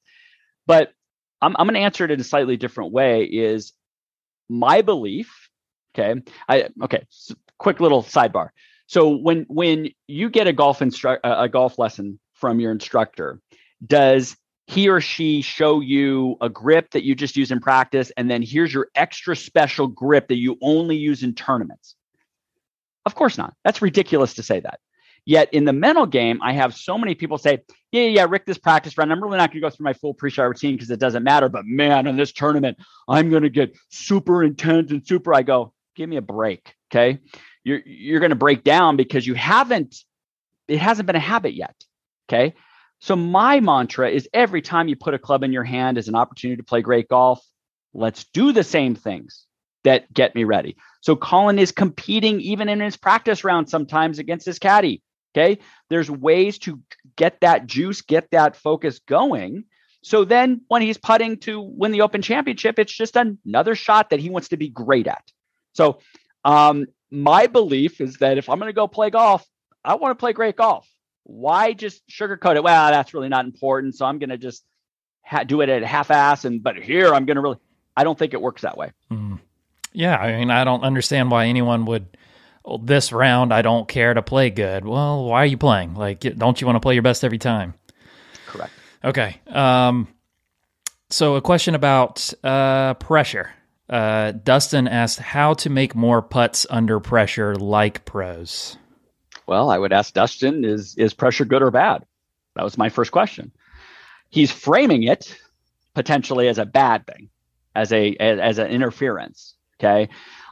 But 0.66 0.92
I'm, 1.40 1.56
I'm 1.58 1.66
going 1.66 1.74
to 1.74 1.80
answer 1.80 2.04
it 2.04 2.10
in 2.10 2.20
a 2.20 2.24
slightly 2.24 2.56
different 2.56 2.92
way. 2.92 3.24
Is 3.24 3.72
my 4.48 4.82
belief 4.82 5.48
okay 5.94 6.20
i 6.48 6.68
okay 6.82 7.06
so 7.08 7.34
quick 7.58 7.80
little 7.80 8.02
sidebar 8.02 8.50
so 8.86 9.08
when 9.08 9.44
when 9.48 9.88
you 10.06 10.28
get 10.28 10.46
a 10.46 10.52
golf 10.52 10.80
instru- 10.80 11.20
a 11.22 11.48
golf 11.48 11.78
lesson 11.78 12.18
from 12.34 12.60
your 12.60 12.72
instructor 12.72 13.40
does 13.84 14.36
he 14.66 14.88
or 14.88 15.00
she 15.00 15.42
show 15.42 15.80
you 15.80 16.36
a 16.40 16.48
grip 16.48 16.90
that 16.92 17.02
you 17.02 17.14
just 17.14 17.36
use 17.36 17.50
in 17.50 17.60
practice 17.60 18.12
and 18.16 18.30
then 18.30 18.42
here's 18.42 18.72
your 18.72 18.88
extra 18.94 19.34
special 19.34 19.86
grip 19.86 20.28
that 20.28 20.36
you 20.36 20.56
only 20.60 20.96
use 20.96 21.22
in 21.22 21.34
tournaments 21.34 21.96
of 23.06 23.14
course 23.14 23.38
not 23.38 23.54
that's 23.64 23.82
ridiculous 23.82 24.34
to 24.34 24.42
say 24.42 24.60
that 24.60 24.80
Yet 25.24 25.54
in 25.54 25.64
the 25.64 25.72
mental 25.72 26.06
game, 26.06 26.40
I 26.42 26.52
have 26.52 26.74
so 26.74 26.98
many 26.98 27.14
people 27.14 27.38
say, 27.38 27.62
yeah, 27.92 28.02
yeah, 28.02 28.26
Rick, 28.28 28.44
this 28.44 28.58
practice 28.58 28.98
run, 28.98 29.12
I'm 29.12 29.22
really 29.22 29.36
not 29.36 29.50
going 29.50 29.62
to 29.62 29.68
go 29.68 29.70
through 29.70 29.84
my 29.84 29.92
full 29.92 30.14
pre-shot 30.14 30.48
routine 30.48 30.74
because 30.74 30.90
it 30.90 30.98
doesn't 30.98 31.22
matter. 31.22 31.48
But 31.48 31.64
man, 31.64 32.06
in 32.08 32.16
this 32.16 32.32
tournament, 32.32 32.78
I'm 33.08 33.30
going 33.30 33.44
to 33.44 33.50
get 33.50 33.76
super 33.88 34.42
intense 34.42 34.90
and 34.90 35.06
super. 35.06 35.32
I 35.32 35.42
go, 35.42 35.72
give 35.94 36.08
me 36.08 36.16
a 36.16 36.22
break. 36.22 36.74
Okay. 36.90 37.20
You're, 37.62 37.80
you're 37.86 38.20
going 38.20 38.30
to 38.30 38.36
break 38.36 38.64
down 38.64 38.96
because 38.96 39.24
you 39.24 39.34
haven't, 39.34 39.96
it 40.66 40.78
hasn't 40.78 41.06
been 41.06 41.16
a 41.16 41.20
habit 41.20 41.54
yet. 41.54 41.76
Okay. 42.28 42.54
So 42.98 43.14
my 43.14 43.60
mantra 43.60 44.10
is 44.10 44.28
every 44.32 44.62
time 44.62 44.88
you 44.88 44.96
put 44.96 45.14
a 45.14 45.18
club 45.18 45.44
in 45.44 45.52
your 45.52 45.64
hand 45.64 45.98
is 45.98 46.08
an 46.08 46.16
opportunity 46.16 46.56
to 46.56 46.64
play 46.64 46.82
great 46.82 47.08
golf. 47.08 47.44
Let's 47.94 48.24
do 48.24 48.52
the 48.52 48.64
same 48.64 48.96
things 48.96 49.46
that 49.84 50.12
get 50.12 50.34
me 50.34 50.44
ready. 50.44 50.76
So 51.02 51.14
Collin 51.16 51.58
is 51.58 51.72
competing 51.72 52.40
even 52.40 52.68
in 52.68 52.80
his 52.80 52.96
practice 52.96 53.44
round 53.44 53.68
sometimes 53.68 54.18
against 54.18 54.46
his 54.46 54.58
caddy. 54.58 55.02
Okay. 55.34 55.58
There's 55.90 56.10
ways 56.10 56.58
to 56.60 56.80
get 57.16 57.40
that 57.40 57.66
juice, 57.66 58.00
get 58.02 58.30
that 58.30 58.56
focus 58.56 59.00
going. 59.00 59.64
So 60.02 60.24
then 60.24 60.62
when 60.68 60.82
he's 60.82 60.98
putting 60.98 61.38
to 61.38 61.60
win 61.60 61.92
the 61.92 62.02
Open 62.02 62.22
Championship, 62.22 62.78
it's 62.78 62.92
just 62.92 63.16
another 63.16 63.74
shot 63.74 64.10
that 64.10 64.20
he 64.20 64.30
wants 64.30 64.48
to 64.48 64.56
be 64.56 64.68
great 64.68 65.06
at. 65.06 65.22
So 65.74 65.98
um, 66.44 66.86
my 67.10 67.46
belief 67.46 68.00
is 68.00 68.16
that 68.18 68.38
if 68.38 68.48
I'm 68.48 68.58
going 68.58 68.68
to 68.68 68.74
go 68.74 68.88
play 68.88 69.10
golf, 69.10 69.46
I 69.84 69.94
want 69.94 70.12
to 70.12 70.20
play 70.20 70.32
great 70.32 70.56
golf. 70.56 70.88
Why 71.24 71.72
just 71.72 72.02
sugarcoat 72.08 72.56
it? 72.56 72.64
Well, 72.64 72.90
that's 72.90 73.14
really 73.14 73.28
not 73.28 73.44
important. 73.44 73.94
So 73.94 74.06
I'm 74.06 74.18
going 74.18 74.30
to 74.30 74.38
just 74.38 74.64
ha- 75.24 75.44
do 75.44 75.60
it 75.60 75.68
at 75.68 75.82
half 75.82 76.10
ass. 76.10 76.44
And, 76.44 76.62
but 76.62 76.76
here 76.76 77.14
I'm 77.14 77.24
going 77.24 77.36
to 77.36 77.40
really, 77.40 77.58
I 77.96 78.04
don't 78.04 78.18
think 78.18 78.34
it 78.34 78.42
works 78.42 78.62
that 78.62 78.76
way. 78.76 78.92
Mm. 79.10 79.38
Yeah. 79.92 80.16
I 80.16 80.38
mean, 80.38 80.50
I 80.50 80.64
don't 80.64 80.82
understand 80.82 81.30
why 81.30 81.46
anyone 81.46 81.84
would 81.86 82.06
well, 82.64 82.78
this 82.78 83.12
round 83.12 83.52
I 83.52 83.62
don't 83.62 83.88
care 83.88 84.14
to 84.14 84.22
play 84.22 84.50
good. 84.50 84.84
Well, 84.84 85.24
why 85.24 85.42
are 85.42 85.46
you 85.46 85.56
playing? 85.56 85.94
Like, 85.94 86.20
don't 86.20 86.60
you 86.60 86.66
want 86.66 86.76
to 86.76 86.80
play 86.80 86.94
your 86.94 87.02
best 87.02 87.24
every 87.24 87.38
time? 87.38 87.74
Correct. 88.46 88.72
Okay. 89.04 89.40
Um, 89.48 90.08
so 91.10 91.36
a 91.36 91.40
question 91.40 91.74
about 91.74 92.32
uh, 92.42 92.94
pressure. 92.94 93.50
Uh, 93.88 94.32
Dustin 94.32 94.88
asked 94.88 95.18
how 95.18 95.54
to 95.54 95.68
make 95.68 95.94
more 95.94 96.22
putts 96.22 96.66
under 96.70 97.00
pressure 97.00 97.54
like 97.56 98.04
pros. 98.04 98.78
Well, 99.46 99.70
I 99.70 99.78
would 99.78 99.92
ask 99.92 100.14
Dustin, 100.14 100.64
is 100.64 100.94
is 100.96 101.12
pressure 101.12 101.44
good 101.44 101.62
or 101.62 101.70
bad? 101.70 102.06
That 102.54 102.64
was 102.64 102.78
my 102.78 102.88
first 102.88 103.12
question. 103.12 103.52
He's 104.30 104.50
framing 104.50 105.02
it 105.02 105.36
potentially 105.94 106.48
as 106.48 106.58
a 106.58 106.64
bad 106.64 107.06
thing, 107.06 107.28
as 107.74 107.92
a 107.92 108.16
as, 108.16 108.38
as 108.38 108.58
an 108.58 108.68
interference. 108.68 109.54
Okay. 109.82 110.08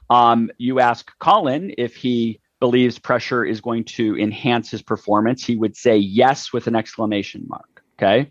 Um, 0.09 0.51
you 0.59 0.81
ask 0.81 1.17
Collin 1.19 1.75
if 1.79 1.95
he 1.95 2.41
believes 2.59 2.99
pressure 2.99 3.45
is 3.45 3.61
going 3.61 3.85
to 3.85 4.19
enhance 4.19 4.71
his 4.71 4.83
performance. 4.83 5.45
He 5.45 5.57
would 5.57 5.77
say 5.77 5.97
yes 5.97 6.53
with 6.53 6.67
an 6.67 6.75
exclamation 6.75 7.47
mark. 7.49 7.83
Okay. 7.99 8.31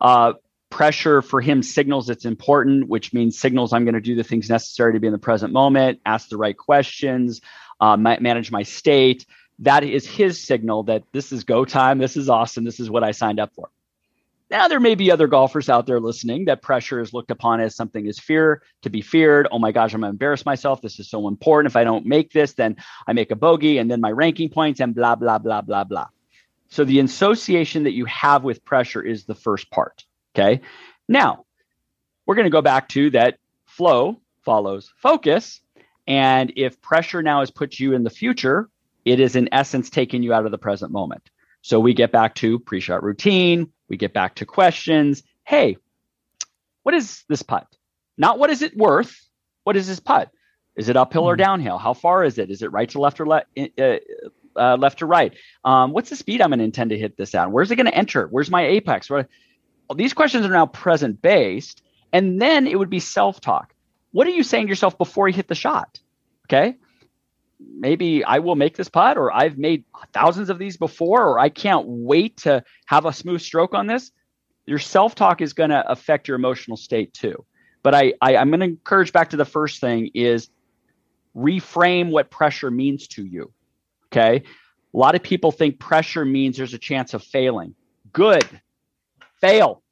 Uh, 0.00 0.34
pressure 0.70 1.22
for 1.22 1.40
him 1.40 1.62
signals 1.62 2.10
it's 2.10 2.24
important, 2.24 2.88
which 2.88 3.14
means 3.14 3.38
signals 3.38 3.72
I'm 3.72 3.84
going 3.84 3.94
to 3.94 4.00
do 4.00 4.14
the 4.14 4.24
things 4.24 4.50
necessary 4.50 4.92
to 4.92 5.00
be 5.00 5.06
in 5.06 5.12
the 5.12 5.18
present 5.18 5.52
moment, 5.52 6.00
ask 6.04 6.28
the 6.28 6.36
right 6.36 6.56
questions, 6.56 7.40
uh, 7.80 7.96
manage 7.96 8.50
my 8.50 8.62
state. 8.62 9.24
That 9.60 9.84
is 9.84 10.06
his 10.06 10.40
signal 10.40 10.82
that 10.84 11.04
this 11.12 11.32
is 11.32 11.44
go 11.44 11.64
time. 11.64 11.98
This 11.98 12.16
is 12.16 12.28
awesome. 12.28 12.64
This 12.64 12.78
is 12.78 12.90
what 12.90 13.04
I 13.04 13.12
signed 13.12 13.40
up 13.40 13.54
for. 13.54 13.70
Now, 14.48 14.68
there 14.68 14.78
may 14.78 14.94
be 14.94 15.10
other 15.10 15.26
golfers 15.26 15.68
out 15.68 15.86
there 15.86 15.98
listening 15.98 16.44
that 16.44 16.62
pressure 16.62 17.00
is 17.00 17.12
looked 17.12 17.32
upon 17.32 17.60
as 17.60 17.74
something 17.74 18.06
is 18.06 18.18
fear 18.18 18.62
to 18.82 18.90
be 18.90 19.02
feared. 19.02 19.48
Oh 19.50 19.58
my 19.58 19.72
gosh, 19.72 19.92
I'm 19.92 20.00
going 20.00 20.10
to 20.10 20.14
embarrass 20.14 20.46
myself. 20.46 20.80
This 20.80 21.00
is 21.00 21.10
so 21.10 21.26
important. 21.26 21.72
If 21.72 21.76
I 21.76 21.82
don't 21.82 22.06
make 22.06 22.32
this, 22.32 22.52
then 22.52 22.76
I 23.08 23.12
make 23.12 23.32
a 23.32 23.36
bogey 23.36 23.78
and 23.78 23.90
then 23.90 24.00
my 24.00 24.12
ranking 24.12 24.48
points 24.48 24.78
and 24.78 24.94
blah, 24.94 25.16
blah, 25.16 25.38
blah, 25.38 25.62
blah, 25.62 25.82
blah. 25.82 26.06
So 26.68 26.84
the 26.84 27.00
association 27.00 27.84
that 27.84 27.92
you 27.92 28.04
have 28.04 28.44
with 28.44 28.64
pressure 28.64 29.02
is 29.02 29.24
the 29.24 29.34
first 29.34 29.68
part. 29.70 30.04
Okay. 30.34 30.60
Now, 31.08 31.44
we're 32.24 32.36
going 32.36 32.46
to 32.46 32.50
go 32.50 32.62
back 32.62 32.88
to 32.90 33.10
that 33.10 33.38
flow 33.66 34.20
follows 34.44 34.92
focus. 34.96 35.60
And 36.06 36.52
if 36.56 36.80
pressure 36.80 37.22
now 37.22 37.40
has 37.40 37.50
put 37.50 37.80
you 37.80 37.94
in 37.94 38.04
the 38.04 38.10
future, 38.10 38.68
it 39.04 39.18
is 39.18 39.34
in 39.34 39.48
essence 39.52 39.90
taking 39.90 40.22
you 40.22 40.32
out 40.32 40.44
of 40.44 40.52
the 40.52 40.58
present 40.58 40.92
moment. 40.92 41.30
So 41.62 41.80
we 41.80 41.94
get 41.94 42.12
back 42.12 42.36
to 42.36 42.60
pre 42.60 42.78
shot 42.80 43.02
routine, 43.02 43.72
we 43.88 43.96
get 43.96 44.12
back 44.12 44.36
to 44.36 44.46
questions. 44.46 45.22
Hey, 45.44 45.76
what 46.82 46.94
is 46.94 47.24
this 47.28 47.42
putt? 47.42 47.66
Not 48.18 48.38
what 48.38 48.50
is 48.50 48.62
it 48.62 48.76
worth? 48.76 49.28
What 49.64 49.76
is 49.76 49.86
this 49.86 50.00
putt? 50.00 50.30
Is 50.76 50.88
it 50.88 50.96
uphill 50.96 51.24
or 51.24 51.34
hmm. 51.34 51.42
downhill? 51.42 51.78
How 51.78 51.94
far 51.94 52.24
is 52.24 52.38
it? 52.38 52.50
Is 52.50 52.62
it 52.62 52.72
right 52.72 52.88
to 52.90 53.00
left 53.00 53.20
or 53.20 53.26
left? 53.26 53.46
Uh, 53.78 53.96
uh, 54.56 54.76
left 54.76 55.00
to 55.00 55.06
right? 55.06 55.34
Um, 55.64 55.92
what's 55.92 56.10
the 56.10 56.16
speed 56.16 56.40
I'm 56.40 56.50
going 56.50 56.60
to 56.60 56.64
intend 56.64 56.90
to 56.90 56.98
hit 56.98 57.16
this 57.16 57.34
at? 57.34 57.50
Where's 57.50 57.70
it 57.70 57.76
going 57.76 57.86
to 57.86 57.94
enter? 57.94 58.26
Where's 58.26 58.50
my 58.50 58.64
apex? 58.66 59.10
Where, 59.10 59.28
these 59.94 60.14
questions 60.14 60.46
are 60.46 60.50
now 60.50 60.66
present 60.66 61.20
based. 61.20 61.82
And 62.12 62.40
then 62.40 62.66
it 62.66 62.78
would 62.78 62.90
be 62.90 63.00
self 63.00 63.40
talk. 63.40 63.74
What 64.12 64.26
are 64.26 64.30
you 64.30 64.42
saying 64.42 64.66
to 64.66 64.70
yourself 64.70 64.96
before 64.96 65.28
you 65.28 65.34
hit 65.34 65.48
the 65.48 65.54
shot? 65.54 66.00
Okay. 66.46 66.76
Maybe 67.58 68.22
I 68.24 68.38
will 68.38 68.56
make 68.56 68.76
this 68.76 68.88
putt, 68.88 69.16
or 69.16 69.32
I've 69.32 69.56
made 69.56 69.84
thousands 70.12 70.50
of 70.50 70.58
these 70.58 70.76
before, 70.76 71.26
or 71.26 71.38
I 71.38 71.48
can't 71.48 71.86
wait 71.86 72.36
to 72.38 72.62
have 72.86 73.06
a 73.06 73.12
smooth 73.12 73.40
stroke 73.40 73.74
on 73.74 73.86
this. 73.86 74.12
Your 74.66 74.78
self 74.78 75.14
talk 75.14 75.40
is 75.40 75.52
going 75.52 75.70
to 75.70 75.88
affect 75.90 76.28
your 76.28 76.36
emotional 76.36 76.76
state 76.76 77.14
too. 77.14 77.44
But 77.82 77.94
I, 77.94 78.14
I 78.20 78.36
I'm 78.36 78.50
going 78.50 78.60
to 78.60 78.66
encourage 78.66 79.12
back 79.12 79.30
to 79.30 79.36
the 79.36 79.44
first 79.44 79.80
thing 79.80 80.10
is 80.14 80.50
reframe 81.36 82.10
what 82.10 82.30
pressure 82.30 82.70
means 82.70 83.06
to 83.08 83.24
you. 83.24 83.52
Okay. 84.06 84.42
A 84.94 84.98
lot 84.98 85.14
of 85.14 85.22
people 85.22 85.52
think 85.52 85.78
pressure 85.78 86.24
means 86.24 86.56
there's 86.56 86.74
a 86.74 86.78
chance 86.78 87.14
of 87.14 87.22
failing. 87.22 87.74
Good 88.12 88.44
fail. 89.40 89.82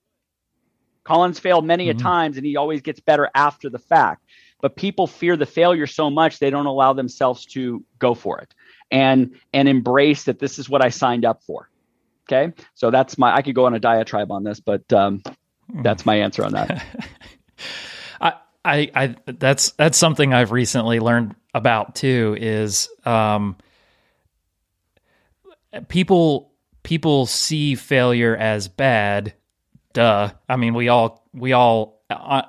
Collin's 1.05 1.39
failed 1.39 1.67
many 1.67 1.89
mm-hmm. 1.89 1.99
a 1.99 2.03
times 2.03 2.37
and 2.37 2.47
he 2.47 2.57
always 2.57 2.81
gets 2.81 3.01
better 3.01 3.31
after 3.35 3.69
the 3.69 3.79
fact. 3.79 4.25
But 4.61 4.77
people 4.77 5.07
fear 5.07 5.37
the 5.37 5.47
failure 5.47 5.87
so 5.87 6.11
much 6.11 6.39
they 6.39 6.51
don't 6.51 6.67
allow 6.67 6.93
themselves 6.93 7.45
to 7.47 7.85
go 7.99 8.15
for 8.15 8.41
it 8.41 8.55
and 8.91 9.35
and 9.53 9.69
embrace 9.69 10.25
that 10.25 10.39
this 10.39 10.59
is 10.59 10.69
what 10.69 10.83
I 10.83 10.89
signed 10.89 11.25
up 11.25 11.43
for. 11.43 11.69
Okay. 12.27 12.55
So 12.75 12.91
that's 12.91 13.19
my 13.19 13.35
I 13.35 13.43
could 13.43 13.55
go 13.55 13.67
on 13.67 13.75
a 13.75 13.81
diatribe 13.81 14.31
on 14.31 14.45
this, 14.45 14.61
but 14.61 14.91
um, 14.93 15.23
that's 15.83 16.07
my 16.07 16.17
answer 16.17 16.45
on 16.45 16.53
that. 16.53 16.87
I, 18.21 18.33
I 18.65 18.91
I 18.95 19.17
that's 19.27 19.73
that's 19.73 19.99
something 19.99 20.33
I've 20.33 20.53
recently 20.53 21.01
learned 21.01 21.35
about 21.53 21.95
too 21.95 22.37
is 22.39 22.89
um 23.05 23.57
people 25.89 26.53
people 26.83 27.27
see 27.27 27.75
failure 27.75 28.37
as 28.37 28.69
bad. 28.69 29.35
Duh. 29.93 30.31
I 30.49 30.57
mean, 30.57 30.75
we 30.75 30.89
all 30.89 31.27
we 31.33 31.53
all 31.53 32.03
uh, 32.11 32.43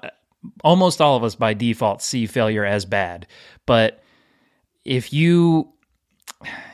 almost 0.64 1.02
all 1.02 1.16
of 1.16 1.24
us 1.24 1.36
by 1.36 1.54
default 1.54 2.02
see 2.02 2.26
failure 2.26 2.66
as 2.66 2.86
bad. 2.86 3.28
But 3.66 4.04
if 4.84 5.14
you 5.14 5.74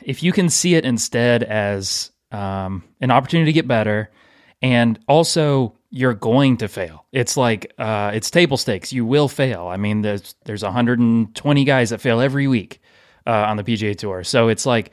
if 0.02 0.22
you 0.22 0.32
can 0.32 0.48
see 0.48 0.74
it 0.74 0.84
instead 0.84 1.42
as 1.42 2.10
um, 2.30 2.84
an 3.00 3.10
opportunity 3.10 3.50
to 3.50 3.54
get 3.54 3.68
better, 3.68 4.10
and 4.60 4.98
also 5.08 5.76
you're 5.90 6.14
going 6.14 6.56
to 6.58 6.68
fail. 6.68 7.04
It's 7.12 7.36
like 7.36 7.72
uh, 7.78 8.12
it's 8.14 8.30
table 8.30 8.56
stakes. 8.56 8.92
You 8.92 9.04
will 9.04 9.28
fail. 9.28 9.66
I 9.66 9.76
mean, 9.76 10.02
there's 10.02 10.34
there's 10.44 10.62
120 10.62 11.64
guys 11.64 11.90
that 11.90 12.00
fail 12.00 12.20
every 12.20 12.48
week 12.48 12.80
uh, 13.26 13.30
on 13.30 13.56
the 13.56 13.64
PGA 13.64 13.96
Tour, 13.96 14.24
so 14.24 14.48
it's 14.48 14.66
like 14.66 14.92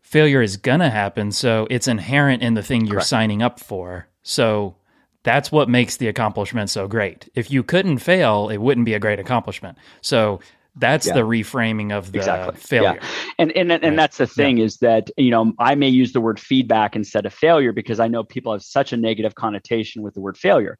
failure 0.00 0.40
is 0.40 0.56
going 0.56 0.80
to 0.80 0.90
happen. 0.90 1.32
So 1.32 1.66
it's 1.70 1.86
inherent 1.86 2.42
in 2.42 2.54
the 2.54 2.62
thing 2.62 2.86
you're 2.86 2.96
Correct. 2.96 3.08
signing 3.08 3.42
up 3.42 3.60
for. 3.60 4.08
So 4.22 4.76
that's 5.24 5.50
what 5.50 5.68
makes 5.68 5.96
the 5.96 6.08
accomplishment 6.08 6.70
so 6.70 6.86
great. 6.88 7.28
If 7.34 7.50
you 7.50 7.62
couldn't 7.62 7.98
fail, 7.98 8.48
it 8.48 8.58
wouldn't 8.58 8.86
be 8.86 8.94
a 8.94 8.98
great 8.98 9.18
accomplishment. 9.18 9.78
So 10.00 10.40
that's 10.76 11.06
yeah. 11.06 11.14
the 11.14 11.20
reframing 11.20 11.92
of 11.92 12.12
the 12.12 12.18
exactly. 12.18 12.56
failure. 12.60 12.98
Yeah. 13.00 13.08
And 13.38 13.52
and 13.52 13.72
and 13.72 13.82
right. 13.82 13.96
that's 13.96 14.18
the 14.18 14.26
thing 14.26 14.58
yeah. 14.58 14.64
is 14.64 14.76
that 14.78 15.10
you 15.16 15.30
know 15.30 15.52
I 15.58 15.74
may 15.74 15.88
use 15.88 16.12
the 16.12 16.20
word 16.20 16.38
feedback 16.38 16.94
instead 16.94 17.26
of 17.26 17.34
failure 17.34 17.72
because 17.72 18.00
I 18.00 18.08
know 18.08 18.22
people 18.24 18.52
have 18.52 18.62
such 18.62 18.92
a 18.92 18.96
negative 18.96 19.34
connotation 19.34 20.02
with 20.02 20.14
the 20.14 20.20
word 20.20 20.36
failure. 20.36 20.78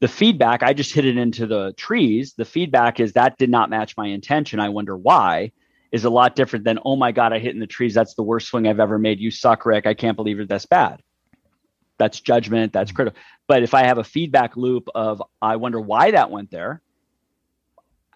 The 0.00 0.08
feedback, 0.08 0.62
I 0.62 0.72
just 0.72 0.92
hit 0.92 1.04
it 1.04 1.16
into 1.16 1.46
the 1.46 1.72
trees. 1.76 2.34
The 2.36 2.44
feedback 2.44 3.00
is 3.00 3.12
that 3.12 3.38
did 3.38 3.50
not 3.50 3.70
match 3.70 3.96
my 3.96 4.06
intention. 4.06 4.60
I 4.60 4.70
wonder 4.70 4.96
why 4.96 5.52
is 5.92 6.04
a 6.04 6.10
lot 6.10 6.34
different 6.34 6.64
than, 6.64 6.80
oh 6.84 6.96
my 6.96 7.12
God, 7.12 7.32
I 7.32 7.38
hit 7.38 7.54
in 7.54 7.60
the 7.60 7.68
trees. 7.68 7.94
That's 7.94 8.14
the 8.14 8.24
worst 8.24 8.48
swing 8.48 8.66
I've 8.66 8.80
ever 8.80 8.98
made. 8.98 9.20
You 9.20 9.30
suck, 9.30 9.64
Rick. 9.64 9.86
I 9.86 9.94
can't 9.94 10.16
believe 10.16 10.36
you're 10.36 10.46
this 10.46 10.66
bad. 10.66 11.00
That's 11.98 12.20
judgment. 12.20 12.72
That's 12.72 12.90
mm-hmm. 12.90 12.96
critical. 12.96 13.20
But 13.46 13.62
if 13.62 13.74
I 13.74 13.84
have 13.84 13.98
a 13.98 14.04
feedback 14.04 14.56
loop 14.56 14.88
of, 14.94 15.22
I 15.40 15.56
wonder 15.56 15.80
why 15.80 16.12
that 16.12 16.30
went 16.30 16.50
there, 16.50 16.80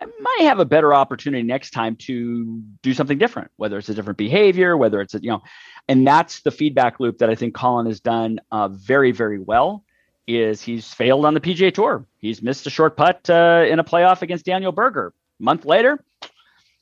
I 0.00 0.06
might 0.20 0.46
have 0.46 0.60
a 0.60 0.64
better 0.64 0.94
opportunity 0.94 1.42
next 1.42 1.70
time 1.70 1.96
to 1.96 2.62
do 2.82 2.94
something 2.94 3.18
different, 3.18 3.50
whether 3.56 3.78
it's 3.78 3.88
a 3.88 3.94
different 3.94 4.16
behavior, 4.16 4.76
whether 4.76 5.00
it's 5.00 5.14
a, 5.14 5.20
you 5.20 5.30
know, 5.30 5.42
and 5.88 6.06
that's 6.06 6.40
the 6.42 6.50
feedback 6.50 7.00
loop 7.00 7.18
that 7.18 7.30
I 7.30 7.34
think 7.34 7.54
Collin 7.54 7.86
has 7.86 8.00
done 8.00 8.38
uh, 8.52 8.68
very, 8.68 9.10
very 9.10 9.38
well. 9.38 9.84
Is 10.26 10.60
he's 10.60 10.92
failed 10.92 11.24
on 11.24 11.32
the 11.32 11.40
PGA 11.40 11.72
Tour? 11.72 12.04
He's 12.18 12.42
missed 12.42 12.66
a 12.66 12.70
short 12.70 12.96
putt 12.96 13.28
uh, 13.30 13.64
in 13.66 13.78
a 13.78 13.84
playoff 13.84 14.20
against 14.20 14.44
Daniel 14.44 14.72
Berger. 14.72 15.14
A 15.40 15.42
month 15.42 15.64
later, 15.64 16.04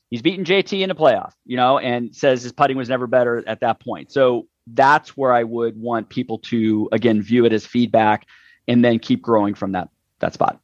he's 0.09 0.21
beaten 0.21 0.43
JT 0.43 0.81
in 0.81 0.91
a 0.91 0.95
playoff, 0.95 1.31
you 1.45 1.55
know, 1.55 1.79
and 1.79 2.13
says 2.13 2.43
his 2.43 2.51
putting 2.51 2.75
was 2.75 2.89
never 2.89 3.07
better 3.07 3.43
at 3.47 3.61
that 3.61 3.79
point. 3.79 4.11
So 4.11 4.47
that's 4.73 5.15
where 5.15 5.33
I 5.33 5.43
would 5.43 5.79
want 5.79 6.09
people 6.09 6.39
to 6.39 6.89
again 6.91 7.21
view 7.21 7.45
it 7.45 7.53
as 7.53 7.65
feedback 7.65 8.25
and 8.67 8.83
then 8.83 8.99
keep 8.99 9.21
growing 9.21 9.53
from 9.53 9.71
that 9.73 9.89
that 10.19 10.33
spot. 10.33 10.59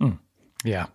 Mm, 0.00 0.18
yeah. 0.64 0.86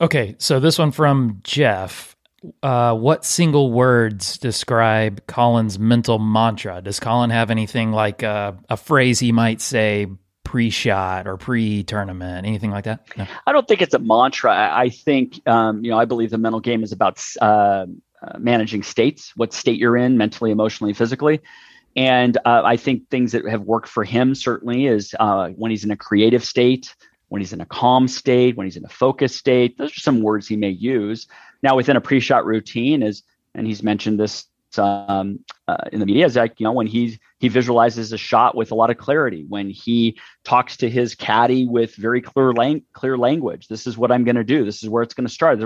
Okay, 0.00 0.36
so 0.38 0.60
this 0.60 0.78
one 0.78 0.92
from 0.92 1.40
Jeff. 1.42 2.14
Uh, 2.62 2.94
what 2.94 3.24
single 3.24 3.72
words 3.72 4.38
describe 4.38 5.26
Collin's 5.26 5.76
mental 5.76 6.20
mantra? 6.20 6.80
Does 6.80 7.00
Collin 7.00 7.30
have 7.30 7.50
anything 7.50 7.90
like 7.90 8.22
uh, 8.22 8.52
a 8.68 8.76
phrase 8.76 9.18
he 9.18 9.32
might 9.32 9.60
say 9.60 10.06
pre-shot 10.44 11.26
or 11.26 11.36
pre-tournament, 11.36 12.46
anything 12.46 12.70
like 12.70 12.84
that? 12.84 13.00
No? 13.16 13.26
I 13.44 13.50
don't 13.50 13.66
think 13.66 13.82
it's 13.82 13.92
a 13.92 13.98
mantra. 13.98 14.52
I 14.52 14.88
think 14.88 15.46
um, 15.48 15.84
you 15.84 15.90
know 15.90 15.98
I 15.98 16.04
believe 16.04 16.30
the 16.30 16.38
mental 16.38 16.60
game 16.60 16.84
is 16.84 16.92
about 16.92 17.20
uh, 17.40 17.86
uh, 18.22 18.38
managing 18.38 18.82
states, 18.82 19.32
what 19.36 19.52
state 19.52 19.78
you're 19.78 19.96
in, 19.96 20.16
mentally, 20.16 20.50
emotionally, 20.50 20.92
physically. 20.92 21.40
And 21.96 22.36
uh, 22.44 22.62
I 22.64 22.76
think 22.76 23.08
things 23.08 23.32
that 23.32 23.46
have 23.48 23.62
worked 23.62 23.88
for 23.88 24.04
him 24.04 24.34
certainly 24.34 24.86
is 24.86 25.14
uh, 25.18 25.48
when 25.50 25.70
he's 25.70 25.84
in 25.84 25.90
a 25.90 25.96
creative 25.96 26.44
state, 26.44 26.94
when 27.28 27.40
he's 27.40 27.52
in 27.52 27.60
a 27.60 27.66
calm 27.66 28.08
state, 28.08 28.56
when 28.56 28.66
he's 28.66 28.76
in 28.76 28.84
a 28.84 28.90
focused 28.90 29.36
state. 29.36 29.76
Those 29.78 29.96
are 29.96 30.00
some 30.00 30.22
words 30.22 30.46
he 30.46 30.56
may 30.56 30.70
use. 30.70 31.26
Now, 31.62 31.76
within 31.76 31.96
a 31.96 32.00
pre-shot 32.00 32.46
routine, 32.46 33.02
is 33.02 33.22
and 33.54 33.66
he's 33.66 33.82
mentioned 33.82 34.20
this 34.20 34.46
um, 34.76 35.40
uh, 35.66 35.76
in 35.92 36.00
the 36.00 36.06
media 36.06 36.26
is 36.26 36.36
like 36.36 36.60
you 36.60 36.64
know 36.64 36.72
when 36.72 36.86
he 36.86 37.18
he 37.38 37.48
visualizes 37.48 38.12
a 38.12 38.18
shot 38.18 38.54
with 38.54 38.70
a 38.70 38.74
lot 38.74 38.90
of 38.90 38.98
clarity 38.98 39.46
when 39.48 39.70
he 39.70 40.18
talks 40.44 40.76
to 40.76 40.90
his 40.90 41.14
caddy 41.14 41.66
with 41.66 41.94
very 41.94 42.20
clear 42.20 42.52
lang- 42.52 42.82
clear 42.92 43.16
language 43.16 43.68
this 43.68 43.86
is 43.86 43.96
what 43.96 44.12
i'm 44.12 44.24
going 44.24 44.36
to 44.36 44.44
do 44.44 44.66
this 44.66 44.82
is 44.82 44.88
where 44.88 45.02
it's 45.02 45.14
going 45.14 45.26
to 45.26 45.32
start 45.32 45.58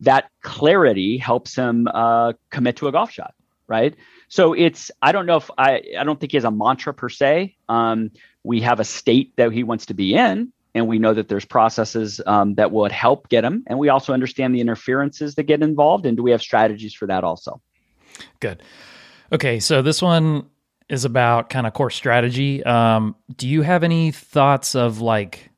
that 0.00 0.30
clarity 0.42 1.18
helps 1.18 1.54
him 1.54 1.88
uh, 1.92 2.32
commit 2.50 2.76
to 2.76 2.88
a 2.88 2.92
golf 2.92 3.10
shot 3.10 3.34
right 3.66 3.94
so 4.28 4.52
it's 4.52 4.90
i 5.00 5.12
don't 5.12 5.26
know 5.26 5.36
if 5.36 5.50
i 5.56 5.82
i 5.98 6.04
don't 6.04 6.20
think 6.20 6.32
he 6.32 6.36
has 6.36 6.44
a 6.44 6.50
mantra 6.50 6.92
per 6.92 7.08
se 7.08 7.56
um, 7.68 8.10
we 8.42 8.60
have 8.60 8.80
a 8.80 8.84
state 8.84 9.32
that 9.36 9.52
he 9.52 9.62
wants 9.62 9.86
to 9.86 9.94
be 9.94 10.14
in 10.14 10.52
and 10.76 10.88
we 10.88 10.98
know 10.98 11.14
that 11.14 11.28
there's 11.28 11.44
processes 11.44 12.20
um, 12.26 12.56
that 12.56 12.72
would 12.72 12.92
help 12.92 13.28
get 13.28 13.44
him 13.44 13.64
and 13.66 13.78
we 13.78 13.88
also 13.88 14.12
understand 14.12 14.54
the 14.54 14.60
interferences 14.60 15.34
that 15.34 15.44
get 15.44 15.62
involved 15.62 16.04
and 16.04 16.16
do 16.16 16.22
we 16.22 16.30
have 16.30 16.42
strategies 16.42 16.92
for 16.92 17.06
that 17.06 17.24
also 17.24 17.60
Good. 18.40 18.62
Okay, 19.32 19.60
so 19.60 19.82
this 19.82 20.02
one 20.02 20.48
is 20.88 21.04
about 21.04 21.50
kind 21.50 21.66
of 21.66 21.72
course 21.72 21.94
strategy. 21.94 22.62
Um, 22.64 23.16
do 23.34 23.48
you 23.48 23.62
have 23.62 23.82
any 23.82 24.10
thoughts 24.10 24.74
of 24.74 25.00
like, 25.00 25.50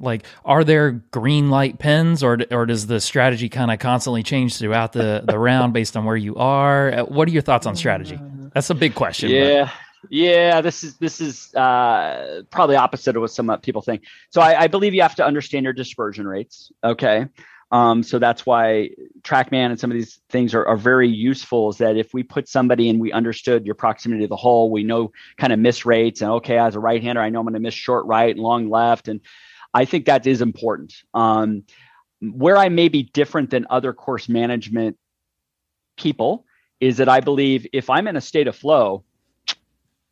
like, 0.00 0.24
are 0.44 0.64
there 0.64 0.92
green 0.92 1.50
light 1.50 1.78
pens, 1.78 2.22
or 2.22 2.38
or 2.50 2.66
does 2.66 2.86
the 2.86 3.00
strategy 3.00 3.48
kind 3.48 3.70
of 3.70 3.78
constantly 3.78 4.22
change 4.22 4.58
throughout 4.58 4.92
the 4.92 5.22
the 5.24 5.38
round 5.38 5.72
based 5.72 5.96
on 5.96 6.04
where 6.04 6.16
you 6.16 6.36
are? 6.36 6.92
Uh, 6.92 7.04
what 7.04 7.28
are 7.28 7.32
your 7.32 7.42
thoughts 7.42 7.66
on 7.66 7.76
strategy? 7.76 8.18
That's 8.52 8.70
a 8.70 8.74
big 8.74 8.94
question. 8.94 9.30
Yeah. 9.30 9.70
Yeah, 10.10 10.60
this 10.60 10.84
is 10.84 10.98
this 10.98 11.20
is 11.20 11.54
uh, 11.54 12.42
probably 12.50 12.76
opposite 12.76 13.16
of 13.16 13.22
what 13.22 13.30
some 13.30 13.58
people 13.62 13.80
think. 13.80 14.02
So 14.28 14.42
I, 14.42 14.62
I, 14.62 14.66
believe 14.66 14.92
you 14.92 15.00
have 15.00 15.14
to 15.14 15.24
understand 15.24 15.64
your 15.64 15.72
dispersion 15.72 16.26
rates. 16.26 16.70
Okay, 16.84 17.26
um, 17.70 18.02
so 18.02 18.18
that's 18.18 18.46
why 18.46 18.90
TrackMan 19.22 19.70
and 19.70 19.80
some 19.80 19.90
of 19.90 19.96
these 19.96 20.20
things 20.28 20.54
are, 20.54 20.66
are 20.66 20.76
very 20.76 21.08
useful. 21.08 21.70
Is 21.70 21.78
that 21.78 21.96
if 21.96 22.12
we 22.14 22.22
put 22.22 22.48
somebody 22.48 22.88
and 22.88 23.00
we 23.00 23.12
understood 23.12 23.66
your 23.66 23.74
proximity 23.74 24.22
to 24.22 24.28
the 24.28 24.36
hole, 24.36 24.70
we 24.70 24.84
know 24.84 25.12
kind 25.38 25.52
of 25.52 25.58
miss 25.58 25.86
rates, 25.86 26.20
and 26.20 26.30
okay, 26.32 26.58
as 26.58 26.74
a 26.76 26.80
right 26.80 27.02
hander, 27.02 27.20
I 27.20 27.30
know 27.30 27.40
I'm 27.40 27.46
going 27.46 27.54
to 27.54 27.60
miss 27.60 27.74
short 27.74 28.06
right 28.06 28.34
and 28.34 28.40
long 28.40 28.70
left, 28.70 29.08
and 29.08 29.20
I 29.74 29.84
think 29.84 30.06
that 30.06 30.26
is 30.26 30.40
important. 30.40 30.94
Um, 31.12 31.64
where 32.20 32.56
I 32.56 32.68
may 32.68 32.88
be 32.88 33.02
different 33.02 33.50
than 33.50 33.66
other 33.68 33.92
course 33.92 34.28
management 34.28 34.96
people 35.96 36.46
is 36.80 36.98
that 36.98 37.08
I 37.08 37.20
believe 37.20 37.66
if 37.72 37.90
I'm 37.90 38.08
in 38.08 38.16
a 38.16 38.20
state 38.20 38.46
of 38.46 38.56
flow, 38.56 39.04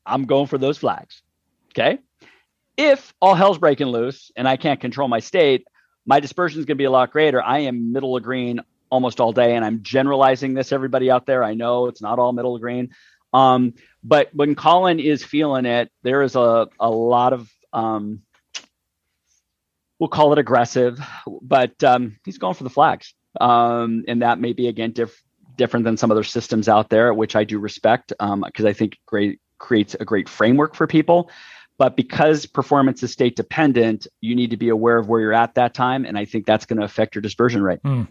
I'm 0.04 0.24
going 0.24 0.48
for 0.48 0.58
those 0.58 0.78
flags. 0.78 1.22
Okay. 1.70 1.98
If 2.76 3.14
all 3.20 3.34
hell's 3.34 3.58
breaking 3.58 3.86
loose 3.86 4.30
and 4.36 4.48
I 4.48 4.56
can't 4.56 4.80
control 4.80 5.08
my 5.08 5.20
state, 5.20 5.66
my 6.04 6.20
dispersion 6.20 6.58
is 6.58 6.66
going 6.66 6.76
to 6.76 6.82
be 6.82 6.86
a 6.86 6.90
lot 6.90 7.12
greater. 7.12 7.40
I 7.42 7.60
am 7.60 7.92
middle 7.92 8.16
of 8.16 8.22
green 8.22 8.60
almost 8.90 9.20
all 9.20 9.32
day, 9.32 9.54
and 9.54 9.64
I'm 9.64 9.82
generalizing 9.82 10.54
this. 10.54 10.72
Everybody 10.72 11.10
out 11.10 11.24
there, 11.26 11.44
I 11.44 11.54
know 11.54 11.86
it's 11.86 12.02
not 12.02 12.18
all 12.18 12.32
middle 12.32 12.54
of 12.54 12.60
green. 12.60 12.90
Um, 13.32 13.74
but 14.02 14.30
when 14.34 14.54
Collin 14.54 15.00
is 15.00 15.24
feeling 15.24 15.64
it, 15.64 15.90
there 16.02 16.22
is 16.22 16.36
a, 16.36 16.68
a 16.80 16.90
lot 16.90 17.32
of 17.32 17.50
um, 17.72 18.22
we'll 20.02 20.08
call 20.08 20.32
it 20.32 20.38
aggressive, 20.40 21.00
but 21.42 21.84
um, 21.84 22.18
he's 22.24 22.36
going 22.36 22.54
for 22.54 22.64
the 22.64 22.70
flags. 22.70 23.14
Um, 23.40 24.02
and 24.08 24.22
that 24.22 24.40
may 24.40 24.52
be 24.52 24.66
again 24.66 24.90
diff- 24.90 25.22
different 25.56 25.84
than 25.84 25.96
some 25.96 26.10
other 26.10 26.24
systems 26.24 26.68
out 26.68 26.90
there, 26.90 27.14
which 27.14 27.36
I 27.36 27.44
do 27.44 27.60
respect 27.60 28.08
because 28.08 28.32
um, 28.32 28.66
I 28.66 28.72
think 28.72 28.98
great 29.06 29.38
creates 29.58 29.94
a 29.94 30.04
great 30.04 30.28
framework 30.28 30.74
for 30.74 30.88
people. 30.88 31.30
But 31.78 31.96
because 31.96 32.46
performance 32.46 33.00
is 33.04 33.12
state 33.12 33.36
dependent, 33.36 34.08
you 34.20 34.34
need 34.34 34.50
to 34.50 34.56
be 34.56 34.70
aware 34.70 34.98
of 34.98 35.08
where 35.08 35.20
you're 35.20 35.32
at 35.32 35.54
that 35.54 35.72
time, 35.72 36.04
and 36.04 36.18
I 36.18 36.24
think 36.24 36.46
that's 36.46 36.66
going 36.66 36.80
to 36.80 36.84
affect 36.84 37.14
your 37.14 37.22
dispersion 37.22 37.62
rate. 37.62 37.80
Mm. 37.84 38.08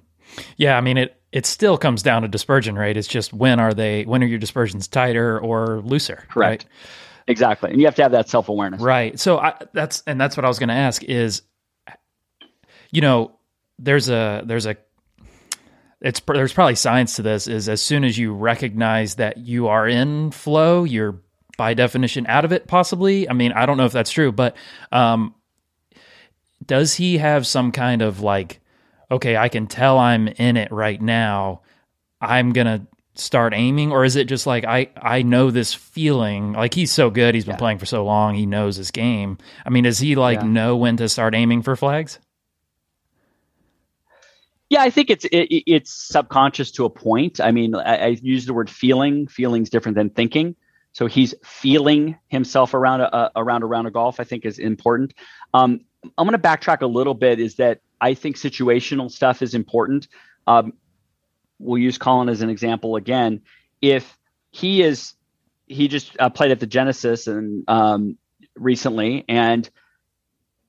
Yeah, 0.55 0.77
I 0.77 0.81
mean 0.81 0.97
it. 0.97 1.21
It 1.33 1.45
still 1.45 1.77
comes 1.77 2.03
down 2.03 2.21
to 2.21 2.29
dispersion 2.29 2.77
rate. 2.77 2.95
It's 2.95 3.07
just 3.07 3.33
when 3.33 3.59
are 3.59 3.73
they? 3.73 4.03
When 4.03 4.23
are 4.23 4.27
your 4.27 4.39
dispersions 4.39 4.87
tighter 4.87 5.37
or 5.37 5.81
looser? 5.81 6.23
Correct. 6.29 6.63
Right? 6.63 6.65
Exactly, 7.27 7.71
and 7.71 7.81
you 7.81 7.85
have 7.85 7.95
to 7.95 8.01
have 8.03 8.13
that 8.13 8.29
self 8.29 8.47
awareness. 8.47 8.81
Right. 8.81 9.19
So 9.19 9.39
I, 9.39 9.55
that's 9.73 10.03
and 10.07 10.19
that's 10.19 10.37
what 10.37 10.45
I 10.45 10.47
was 10.47 10.57
going 10.57 10.69
to 10.69 10.75
ask 10.75 11.03
is 11.03 11.41
you 12.91 13.01
know, 13.01 13.37
there's 13.79 14.09
a 14.09 14.43
there's 14.45 14.65
a 14.65 14.77
it's 16.01 16.19
there's 16.27 16.53
probably 16.53 16.75
science 16.75 17.15
to 17.15 17.21
this 17.21 17.47
is 17.47 17.69
as 17.69 17.81
soon 17.81 18.03
as 18.03 18.17
you 18.17 18.33
recognize 18.33 19.15
that 19.15 19.37
you 19.37 19.67
are 19.67 19.87
in 19.87 20.31
flow, 20.31 20.83
you're 20.83 21.21
by 21.57 21.73
definition 21.73 22.25
out 22.27 22.45
of 22.45 22.51
it 22.51 22.67
possibly. 22.67 23.29
I 23.29 23.33
mean, 23.33 23.51
I 23.51 23.65
don't 23.65 23.77
know 23.77 23.85
if 23.85 23.91
that's 23.91 24.11
true, 24.11 24.31
but 24.31 24.55
um 24.91 25.35
does 26.65 26.95
he 26.95 27.17
have 27.17 27.47
some 27.47 27.71
kind 27.71 28.01
of 28.01 28.21
like 28.21 28.59
okay, 29.09 29.35
I 29.35 29.49
can 29.49 29.67
tell 29.67 29.99
I'm 29.99 30.27
in 30.27 30.57
it 30.57 30.71
right 30.71 31.01
now. 31.01 31.61
I'm 32.21 32.53
going 32.53 32.67
to 32.67 32.87
start 33.15 33.53
aiming 33.53 33.91
or 33.91 34.05
is 34.05 34.15
it 34.15 34.25
just 34.25 34.47
like 34.47 34.63
I 34.63 34.89
I 34.95 35.21
know 35.21 35.51
this 35.51 35.73
feeling 35.73 36.53
like 36.53 36.73
he's 36.73 36.93
so 36.93 37.09
good 37.09 37.35
he's 37.35 37.43
been 37.43 37.55
yeah. 37.55 37.59
playing 37.59 37.77
for 37.77 37.85
so 37.85 38.05
long 38.05 38.35
he 38.35 38.45
knows 38.45 38.77
his 38.77 38.89
game 38.89 39.37
I 39.65 39.69
mean 39.69 39.83
does 39.83 39.99
he 39.99 40.15
like 40.15 40.39
yeah. 40.39 40.47
know 40.47 40.77
when 40.77 40.95
to 40.95 41.09
start 41.09 41.35
aiming 41.35 41.61
for 41.61 41.75
flags 41.75 42.19
yeah, 44.71 44.83
I 44.83 44.89
think 44.89 45.09
it's 45.09 45.25
it, 45.25 45.49
it's 45.67 45.91
subconscious 45.91 46.71
to 46.71 46.85
a 46.85 46.89
point. 46.89 47.41
I 47.41 47.51
mean, 47.51 47.75
I, 47.75 47.97
I 47.97 48.07
use 48.21 48.45
the 48.45 48.53
word 48.53 48.69
feeling. 48.69 49.27
Feeling's 49.27 49.69
different 49.69 49.97
than 49.97 50.09
thinking. 50.09 50.55
So 50.93 51.07
he's 51.07 51.35
feeling 51.43 52.17
himself 52.29 52.73
around 52.73 53.01
a, 53.01 53.31
around 53.35 53.63
a 53.63 53.65
round 53.65 53.87
of 53.87 53.93
golf. 53.93 54.21
I 54.21 54.23
think 54.23 54.45
is 54.45 54.59
important. 54.59 55.13
Um, 55.53 55.81
I'm 56.17 56.25
going 56.25 56.41
to 56.41 56.47
backtrack 56.47 56.79
a 56.83 56.87
little 56.87 57.13
bit. 57.13 57.41
Is 57.41 57.55
that 57.55 57.81
I 57.99 58.13
think 58.13 58.37
situational 58.37 59.11
stuff 59.11 59.41
is 59.41 59.55
important. 59.55 60.07
Um, 60.47 60.71
we'll 61.59 61.77
use 61.77 61.97
Collin 61.97 62.29
as 62.29 62.41
an 62.41 62.49
example 62.49 62.95
again. 62.95 63.41
If 63.81 64.17
he 64.51 64.83
is, 64.83 65.15
he 65.67 65.89
just 65.89 66.15
uh, 66.17 66.29
played 66.29 66.51
at 66.51 66.61
the 66.61 66.65
Genesis 66.65 67.27
and 67.27 67.65
um, 67.67 68.17
recently, 68.55 69.25
and 69.27 69.69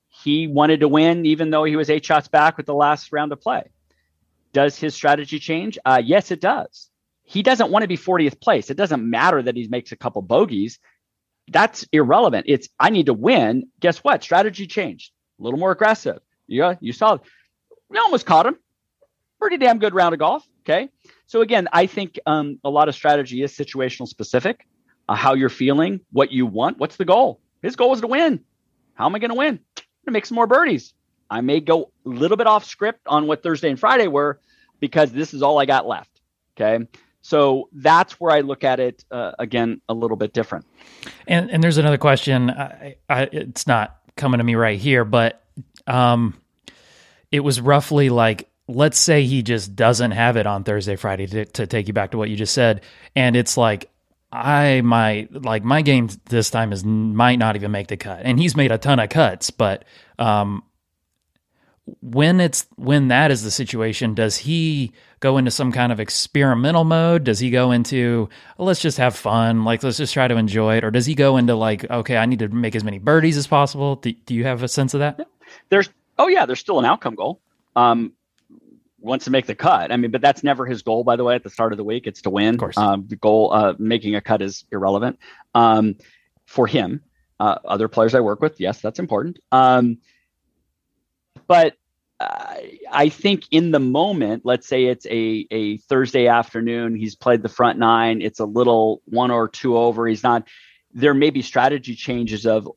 he 0.09 0.47
wanted 0.47 0.81
to 0.81 0.89
win, 0.89 1.25
even 1.25 1.51
though 1.51 1.63
he 1.63 1.77
was 1.77 1.89
eight 1.89 2.03
shots 2.03 2.27
back 2.27 2.57
with 2.57 2.65
the 2.65 2.75
last 2.75 3.13
round 3.13 3.31
of 3.31 3.39
play. 3.39 3.63
Does 4.53 4.77
his 4.77 4.95
strategy 4.95 5.39
change? 5.39 5.77
Uh, 5.83 6.01
yes, 6.03 6.31
it 6.31 6.39
does. 6.39 6.89
He 7.23 7.41
doesn't 7.41 7.71
want 7.71 7.83
to 7.83 7.87
be 7.87 7.97
40th 7.97 8.39
place. 8.39 8.69
It 8.69 8.77
doesn't 8.77 9.07
matter 9.07 9.41
that 9.41 9.55
he 9.55 9.67
makes 9.67 9.91
a 9.91 9.95
couple 9.95 10.21
bogeys. 10.21 10.79
That's 11.49 11.85
irrelevant. 11.91 12.45
It's 12.47 12.69
I 12.79 12.89
need 12.89 13.07
to 13.07 13.13
win. 13.13 13.67
Guess 13.79 13.99
what? 13.99 14.23
Strategy 14.23 14.67
changed. 14.67 15.11
A 15.39 15.43
little 15.43 15.59
more 15.59 15.71
aggressive. 15.71 16.19
Yeah, 16.47 16.75
you 16.79 16.93
saw. 16.93 17.15
It. 17.15 17.21
We 17.89 17.97
almost 17.97 18.25
caught 18.25 18.45
him. 18.45 18.57
Pretty 19.39 19.57
damn 19.57 19.79
good 19.79 19.93
round 19.93 20.13
of 20.13 20.19
golf. 20.19 20.47
Okay. 20.61 20.89
So 21.25 21.41
again, 21.41 21.67
I 21.73 21.87
think 21.87 22.19
um, 22.25 22.59
a 22.63 22.69
lot 22.69 22.87
of 22.87 22.95
strategy 22.95 23.41
is 23.41 23.51
situational 23.51 24.07
specific. 24.07 24.65
Uh, 25.09 25.15
how 25.15 25.33
you're 25.33 25.49
feeling, 25.49 25.99
what 26.11 26.31
you 26.31 26.45
want, 26.45 26.77
what's 26.77 26.95
the 26.95 27.03
goal? 27.03 27.41
His 27.61 27.75
goal 27.75 27.93
is 27.93 28.01
to 28.01 28.07
win. 28.07 28.39
How 28.93 29.05
am 29.05 29.15
I 29.15 29.19
going 29.19 29.31
to 29.31 29.35
win? 29.35 29.55
I'm 29.55 29.55
going 29.55 29.85
to 30.07 30.11
make 30.11 30.25
some 30.25 30.35
more 30.35 30.47
birdies. 30.47 30.93
I 31.33 31.41
may 31.41 31.59
go 31.59 31.91
a 32.05 32.09
little 32.09 32.37
bit 32.37 32.45
off 32.45 32.63
script 32.63 33.01
on 33.07 33.25
what 33.25 33.41
Thursday 33.41 33.69
and 33.69 33.79
Friday 33.79 34.07
were 34.07 34.39
because 34.79 35.11
this 35.11 35.33
is 35.33 35.41
all 35.41 35.59
I 35.59 35.65
got 35.65 35.87
left. 35.87 36.21
Okay. 36.55 36.85
So 37.23 37.69
that's 37.73 38.19
where 38.19 38.31
I 38.31 38.41
look 38.41 38.63
at 38.63 38.79
it 38.79 39.03
uh, 39.09 39.31
again 39.39 39.81
a 39.89 39.95
little 39.95 40.15
bit 40.15 40.33
different. 40.33 40.65
And 41.27 41.49
and 41.49 41.63
there's 41.63 41.79
another 41.79 41.97
question. 41.97 42.51
I, 42.51 42.97
I, 43.09 43.23
it's 43.31 43.65
not 43.65 43.97
coming 44.15 44.37
to 44.37 44.43
me 44.43 44.53
right 44.53 44.77
here, 44.79 45.03
but 45.05 45.41
um, 45.87 46.35
it 47.31 47.39
was 47.39 47.59
roughly 47.59 48.09
like 48.09 48.47
let's 48.67 48.99
say 48.99 49.23
he 49.23 49.41
just 49.41 49.75
doesn't 49.75 50.11
have 50.11 50.37
it 50.37 50.45
on 50.45 50.63
Thursday, 50.63 50.95
Friday 50.95 51.25
to, 51.27 51.45
to 51.45 51.65
take 51.65 51.87
you 51.87 51.93
back 51.93 52.11
to 52.11 52.17
what 52.17 52.29
you 52.29 52.35
just 52.35 52.53
said, 52.53 52.81
and 53.15 53.35
it's 53.35 53.57
like 53.57 53.89
I 54.31 54.81
might 54.81 55.43
like 55.43 55.63
my 55.63 55.81
game 55.81 56.09
this 56.25 56.51
time 56.51 56.71
is 56.71 56.83
might 56.83 57.39
not 57.39 57.55
even 57.55 57.71
make 57.71 57.87
the 57.87 57.97
cut, 57.97 58.21
and 58.23 58.39
he's 58.39 58.55
made 58.55 58.71
a 58.71 58.77
ton 58.77 58.99
of 58.99 59.09
cuts, 59.09 59.49
but 59.49 59.85
um, 60.19 60.61
when 62.01 62.39
it's 62.39 62.65
when 62.75 63.09
that 63.09 63.29
is 63.29 63.43
the 63.43 63.51
situation 63.51 64.13
does 64.13 64.37
he 64.37 64.91
go 65.19 65.37
into 65.37 65.51
some 65.51 65.71
kind 65.71 65.91
of 65.91 65.99
experimental 65.99 66.85
mode? 66.85 67.25
Does 67.25 67.39
he 67.39 67.49
go 67.49 67.71
into 67.71 68.29
let's 68.57 68.79
just 68.79 68.97
have 68.97 69.15
fun. 69.15 69.65
Like 69.65 69.83
let's 69.83 69.97
just 69.97 70.13
try 70.13 70.27
to 70.27 70.37
enjoy 70.37 70.77
it. 70.77 70.83
Or 70.83 70.91
does 70.91 71.05
he 71.05 71.15
go 71.15 71.37
into 71.37 71.55
like 71.55 71.89
okay 71.89 72.17
i 72.17 72.25
need 72.25 72.39
to 72.39 72.47
make 72.47 72.75
as 72.75 72.83
many 72.83 72.99
birdies 72.99 73.35
as 73.35 73.47
possible. 73.47 73.97
Do, 73.97 74.13
do 74.13 74.33
you 74.33 74.45
have 74.45 74.63
a 74.63 74.67
sense 74.67 74.93
of 74.93 75.01
that? 75.01 75.27
There's 75.69 75.89
oh 76.17 76.27
yeah 76.27 76.45
there's 76.45 76.59
still 76.59 76.79
an 76.79 76.85
outcome 76.85 77.15
goal 77.15 77.41
um 77.75 78.13
wants 78.99 79.25
to 79.25 79.31
make 79.31 79.45
the 79.45 79.55
cut. 79.55 79.91
I 79.91 79.97
mean 79.97 80.11
but 80.11 80.21
that's 80.21 80.41
never 80.43 80.65
his 80.65 80.83
goal 80.83 81.03
by 81.03 81.17
the 81.17 81.25
way 81.25 81.35
at 81.35 81.43
the 81.43 81.49
start 81.49 81.73
of 81.73 81.77
the 81.77 81.83
week. 81.83 82.07
It's 82.07 82.21
to 82.21 82.29
win. 82.29 82.55
Of 82.55 82.59
course. 82.59 82.77
Um, 82.77 83.05
the 83.07 83.17
goal 83.17 83.51
uh 83.53 83.73
making 83.77 84.15
a 84.15 84.21
cut 84.21 84.41
is 84.41 84.63
irrelevant. 84.71 85.19
Um 85.53 85.97
for 86.45 86.65
him 86.65 87.01
uh, 87.39 87.57
other 87.65 87.87
players 87.89 88.13
i 88.15 88.21
work 88.21 88.41
with 88.41 88.57
yes 88.61 88.79
that's 88.79 88.99
important. 88.99 89.39
Um 89.51 89.97
but 91.47 91.75
uh, 92.19 92.55
I 92.91 93.09
think 93.09 93.43
in 93.51 93.71
the 93.71 93.79
moment, 93.79 94.43
let's 94.45 94.67
say 94.67 94.85
it's 94.85 95.05
a, 95.07 95.47
a 95.51 95.77
Thursday 95.77 96.27
afternoon, 96.27 96.95
he's 96.95 97.15
played 97.15 97.41
the 97.41 97.49
front 97.49 97.79
nine, 97.79 98.21
it's 98.21 98.39
a 98.39 98.45
little 98.45 99.01
one 99.05 99.31
or 99.31 99.47
two 99.47 99.77
over, 99.77 100.07
he's 100.07 100.23
not, 100.23 100.47
there 100.93 101.13
may 101.13 101.29
be 101.29 101.41
strategy 101.41 101.95
changes 101.95 102.45
of, 102.45 102.69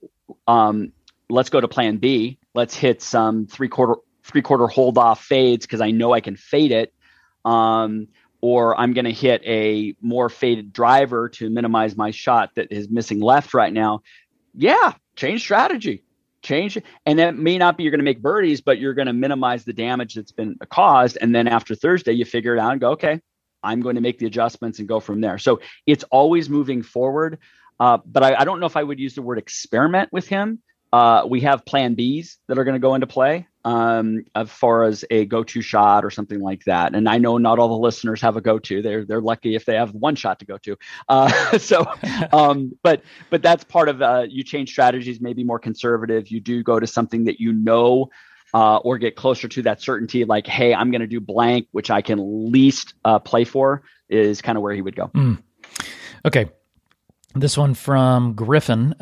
um, 0.49 0.93
let's 1.29 1.51
go 1.51 1.61
to 1.61 1.69
plan 1.69 1.99
B, 1.99 2.39
let's 2.55 2.75
hit 2.75 3.03
some 3.03 3.47
three 3.47 3.69
quarter, 3.69 3.97
three 4.25 4.43
quarter 4.43 4.67
hold 4.67 4.99
off 4.99 5.23
fades 5.23 5.67
because 5.67 5.81
I 5.81 5.91
know 5.91 6.13
I 6.13 6.21
can 6.21 6.37
fade 6.37 6.73
it. 6.73 6.93
Um, 7.45 8.09
or 8.41 8.79
I'm 8.79 8.93
going 8.93 9.07
to 9.07 9.13
hit 9.13 9.43
a 9.45 9.95
more 10.01 10.29
faded 10.29 10.73
driver 10.73 11.29
to 11.31 11.49
minimize 11.49 11.97
my 11.97 12.11
shot 12.11 12.55
that 12.57 12.71
is 12.71 12.89
missing 12.89 13.19
left 13.19 13.55
right 13.55 13.73
now. 13.73 14.03
Yeah, 14.55 14.93
change 15.17 15.41
strategy 15.41 16.03
change. 16.47 16.79
And 17.05 17.19
that 17.19 17.37
may 17.37 17.59
not 17.59 17.77
be 17.77 17.83
you're 17.83 17.91
going 17.91 17.99
to 17.99 18.05
make 18.05 18.23
birdies 18.23 18.61
but 18.61 18.79
you're 18.79 18.95
going 18.95 19.07
to 19.07 19.13
minimize 19.13 19.65
the 19.65 19.73
damage 19.73 20.15
that's 20.15 20.33
been 20.33 20.57
caused. 20.71 21.19
And 21.21 21.35
then 21.35 21.49
after 21.49 21.75
thursday 21.75 22.13
you 22.13 22.25
figure 22.25 22.55
it 22.57 22.61
out 22.61 22.73
and 22.73 22.81
go 22.81 22.91
okay 22.93 23.21
i'm 23.63 23.81
going 23.81 23.97
to 23.97 24.01
make 24.01 24.19
the 24.19 24.27
adjustments 24.27 24.79
and 24.79 24.89
go 24.89 25.01
from 25.01 25.21
there. 25.21 25.39
So 25.39 25.61
it's 25.87 26.05
always 26.05 26.49
moving 26.49 26.83
forward. 26.83 27.39
Uh, 27.79 27.99
but 28.07 28.23
I, 28.23 28.35
I, 28.41 28.45
don't 28.47 28.59
know 28.59 28.67
if 28.67 28.77
i 28.77 28.83
would 28.83 28.99
use 28.99 29.15
the 29.15 29.23
word 29.23 29.39
experiment 29.39 30.11
with 30.11 30.27
him. 30.27 30.63
Uh, 30.93 31.27
we 31.29 31.41
have 31.43 31.67
plan 31.67 31.95
b's 31.95 32.39
that 32.49 32.59
are 32.59 32.65
going 32.65 32.81
to 32.81 32.87
go 32.89 32.95
into 32.95 33.07
play 33.07 33.47
um, 33.67 34.25
as 34.37 34.49
far 34.49 34.85
as 34.85 35.05
a 35.11 35.25
go-to 35.25 35.61
shot 35.61 36.05
or 36.05 36.11
something 36.11 36.41
like 36.41 36.65
that. 36.65 36.95
And 36.95 37.09
I 37.09 37.19
know 37.19 37.37
not 37.37 37.59
all 37.59 37.69
the 37.69 37.75
listeners 37.75 38.21
have 38.21 38.37
a 38.37 38.41
go-to. 38.41 38.81
They're 38.81 39.05
they're 39.05 39.21
lucky 39.21 39.57
if 39.57 39.65
they 39.65 39.75
have 39.75 39.93
one 39.93 40.15
shot 40.15 40.39
to 40.39 40.45
go 40.47 40.57
to. 40.59 40.77
Uh, 41.09 41.59
so, 41.59 41.85
um, 42.33 42.79
but 42.85 43.03
but 43.29 43.43
that's 43.43 43.65
part 43.65 43.89
of 43.89 44.01
uh, 44.01 44.27
you 44.29 44.45
change 44.45 44.71
strategies, 44.71 45.21
maybe 45.21 45.43
more 45.43 45.59
conservative. 45.59 46.29
You 46.29 46.41
do 46.41 46.63
go 46.63 46.79
to 46.79 46.87
something 46.87 47.25
that 47.25 47.41
you 47.41 47.53
know. 47.53 48.09
Uh, 48.55 48.79
or 48.79 48.97
get 48.97 49.17
closer 49.17 49.49
to 49.49 49.61
that 49.61 49.83
certainty, 49.83 50.25
like, 50.25 50.47
hey, 50.47 50.73
I'm 50.73 50.91
going 50.91 51.03
to 51.03 51.07
do 51.07 51.21
blank, 51.21 51.67
which 51.73 51.91
I 51.91 52.01
can 52.01 52.51
least 52.51 52.95
uh, 53.05 53.19
play 53.19 53.45
for, 53.45 53.83
is 54.09 54.41
kind 54.41 54.57
of 54.57 54.63
where 54.63 54.73
he 54.73 54.81
would 54.81 54.97
go. 54.97 55.09
Mm. 55.09 55.43
Okay, 56.25 56.49
This 57.35 57.59
one 57.59 57.75
from 57.75 58.33
Griffin. 58.33 58.95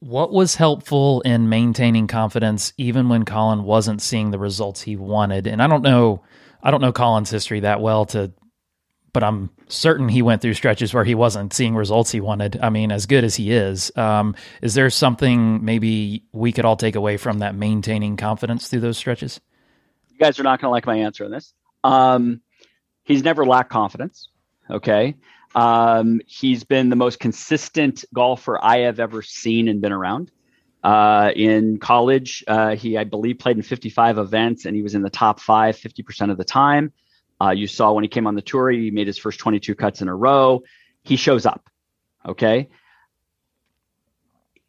What 0.00 0.32
was 0.32 0.54
helpful 0.54 1.20
in 1.22 1.48
maintaining 1.48 2.06
confidence 2.06 2.72
even 2.76 3.08
when 3.08 3.24
Collin 3.24 3.64
wasn't 3.64 4.02
seeing 4.02 4.30
the 4.30 4.38
results 4.38 4.82
he 4.82 4.96
wanted? 4.96 5.46
And 5.46 5.62
I 5.62 5.66
don't 5.66 5.82
know, 5.82 6.22
I 6.62 6.70
don't 6.70 6.80
know 6.80 6.92
Collin's 6.92 7.30
history 7.30 7.60
that 7.60 7.80
well 7.80 8.04
to, 8.06 8.32
but 9.12 9.24
I'm 9.24 9.50
certain 9.68 10.08
he 10.08 10.22
went 10.22 10.42
through 10.42 10.54
stretches 10.54 10.94
where 10.94 11.04
he 11.04 11.14
wasn't 11.14 11.52
seeing 11.52 11.74
results 11.74 12.12
he 12.12 12.20
wanted. 12.20 12.58
I 12.62 12.70
mean, 12.70 12.92
as 12.92 13.06
good 13.06 13.24
as 13.24 13.34
he 13.34 13.52
is, 13.52 13.90
um, 13.96 14.36
is 14.62 14.74
there 14.74 14.90
something 14.90 15.64
maybe 15.64 16.24
we 16.32 16.52
could 16.52 16.64
all 16.64 16.76
take 16.76 16.94
away 16.94 17.16
from 17.16 17.38
that 17.40 17.54
maintaining 17.54 18.16
confidence 18.16 18.68
through 18.68 18.80
those 18.80 18.98
stretches? 18.98 19.40
You 20.10 20.18
guys 20.18 20.38
are 20.38 20.44
not 20.44 20.60
going 20.60 20.68
to 20.68 20.72
like 20.72 20.86
my 20.86 20.98
answer 20.98 21.24
on 21.24 21.30
this. 21.30 21.54
Um, 21.82 22.42
he's 23.02 23.24
never 23.24 23.44
lacked 23.44 23.70
confidence. 23.70 24.28
Okay. 24.70 25.16
Um, 25.54 26.20
he's 26.26 26.64
been 26.64 26.90
the 26.90 26.96
most 26.96 27.18
consistent 27.18 28.04
golfer 28.14 28.62
I 28.62 28.80
have 28.80 29.00
ever 29.00 29.22
seen 29.22 29.68
and 29.68 29.80
been 29.80 29.92
around. 29.92 30.30
Uh, 30.82 31.30
in 31.34 31.78
college, 31.78 32.42
uh, 32.48 32.74
he, 32.74 32.96
I 32.96 33.04
believe, 33.04 33.38
played 33.38 33.56
in 33.56 33.62
55 33.62 34.18
events 34.18 34.64
and 34.64 34.74
he 34.74 34.82
was 34.82 34.94
in 34.94 35.02
the 35.02 35.10
top 35.10 35.40
five 35.40 35.76
50% 35.76 36.30
of 36.30 36.38
the 36.38 36.44
time. 36.44 36.92
Uh, 37.40 37.50
you 37.50 37.66
saw 37.66 37.92
when 37.92 38.04
he 38.04 38.08
came 38.08 38.26
on 38.26 38.34
the 38.34 38.42
tour, 38.42 38.70
he 38.70 38.90
made 38.90 39.06
his 39.06 39.18
first 39.18 39.38
22 39.40 39.74
cuts 39.74 40.02
in 40.02 40.08
a 40.08 40.14
row. 40.14 40.62
He 41.02 41.16
shows 41.16 41.46
up. 41.46 41.68
Okay. 42.26 42.68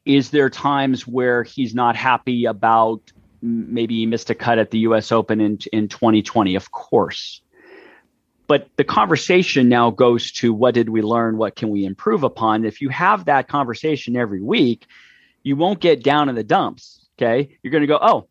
Is 0.05 0.32
there 0.32 0.49
times 0.49 1.05
where 1.05 1.43
he's 1.43 1.75
not 1.75 1.95
happy 1.95 2.45
about 2.45 3.11
maybe 3.41 3.95
he 3.95 4.05
missed 4.05 4.29
a 4.29 4.36
cut 4.36 4.57
at 4.57 4.71
the 4.71 4.79
US 4.79 5.11
Open 5.11 5.39
in, 5.41 5.59
in 5.71 5.88
2020? 5.88 6.55
Of 6.55 6.71
course. 6.71 7.41
But 8.51 8.67
the 8.75 8.83
conversation 8.83 9.69
now 9.69 9.91
goes 9.91 10.33
to 10.33 10.53
what 10.53 10.73
did 10.73 10.89
we 10.89 11.01
learn? 11.01 11.37
What 11.37 11.55
can 11.55 11.69
we 11.69 11.85
improve 11.85 12.23
upon? 12.23 12.65
If 12.65 12.81
you 12.81 12.89
have 12.89 13.23
that 13.23 13.47
conversation 13.47 14.17
every 14.17 14.41
week, 14.41 14.87
you 15.41 15.55
won't 15.55 15.79
get 15.79 16.03
down 16.03 16.27
in 16.27 16.35
the 16.35 16.43
dumps. 16.43 17.07
Okay. 17.17 17.57
You're 17.63 17.71
going 17.71 17.83
to 17.83 17.87
go, 17.87 17.97
oh, 18.01 18.27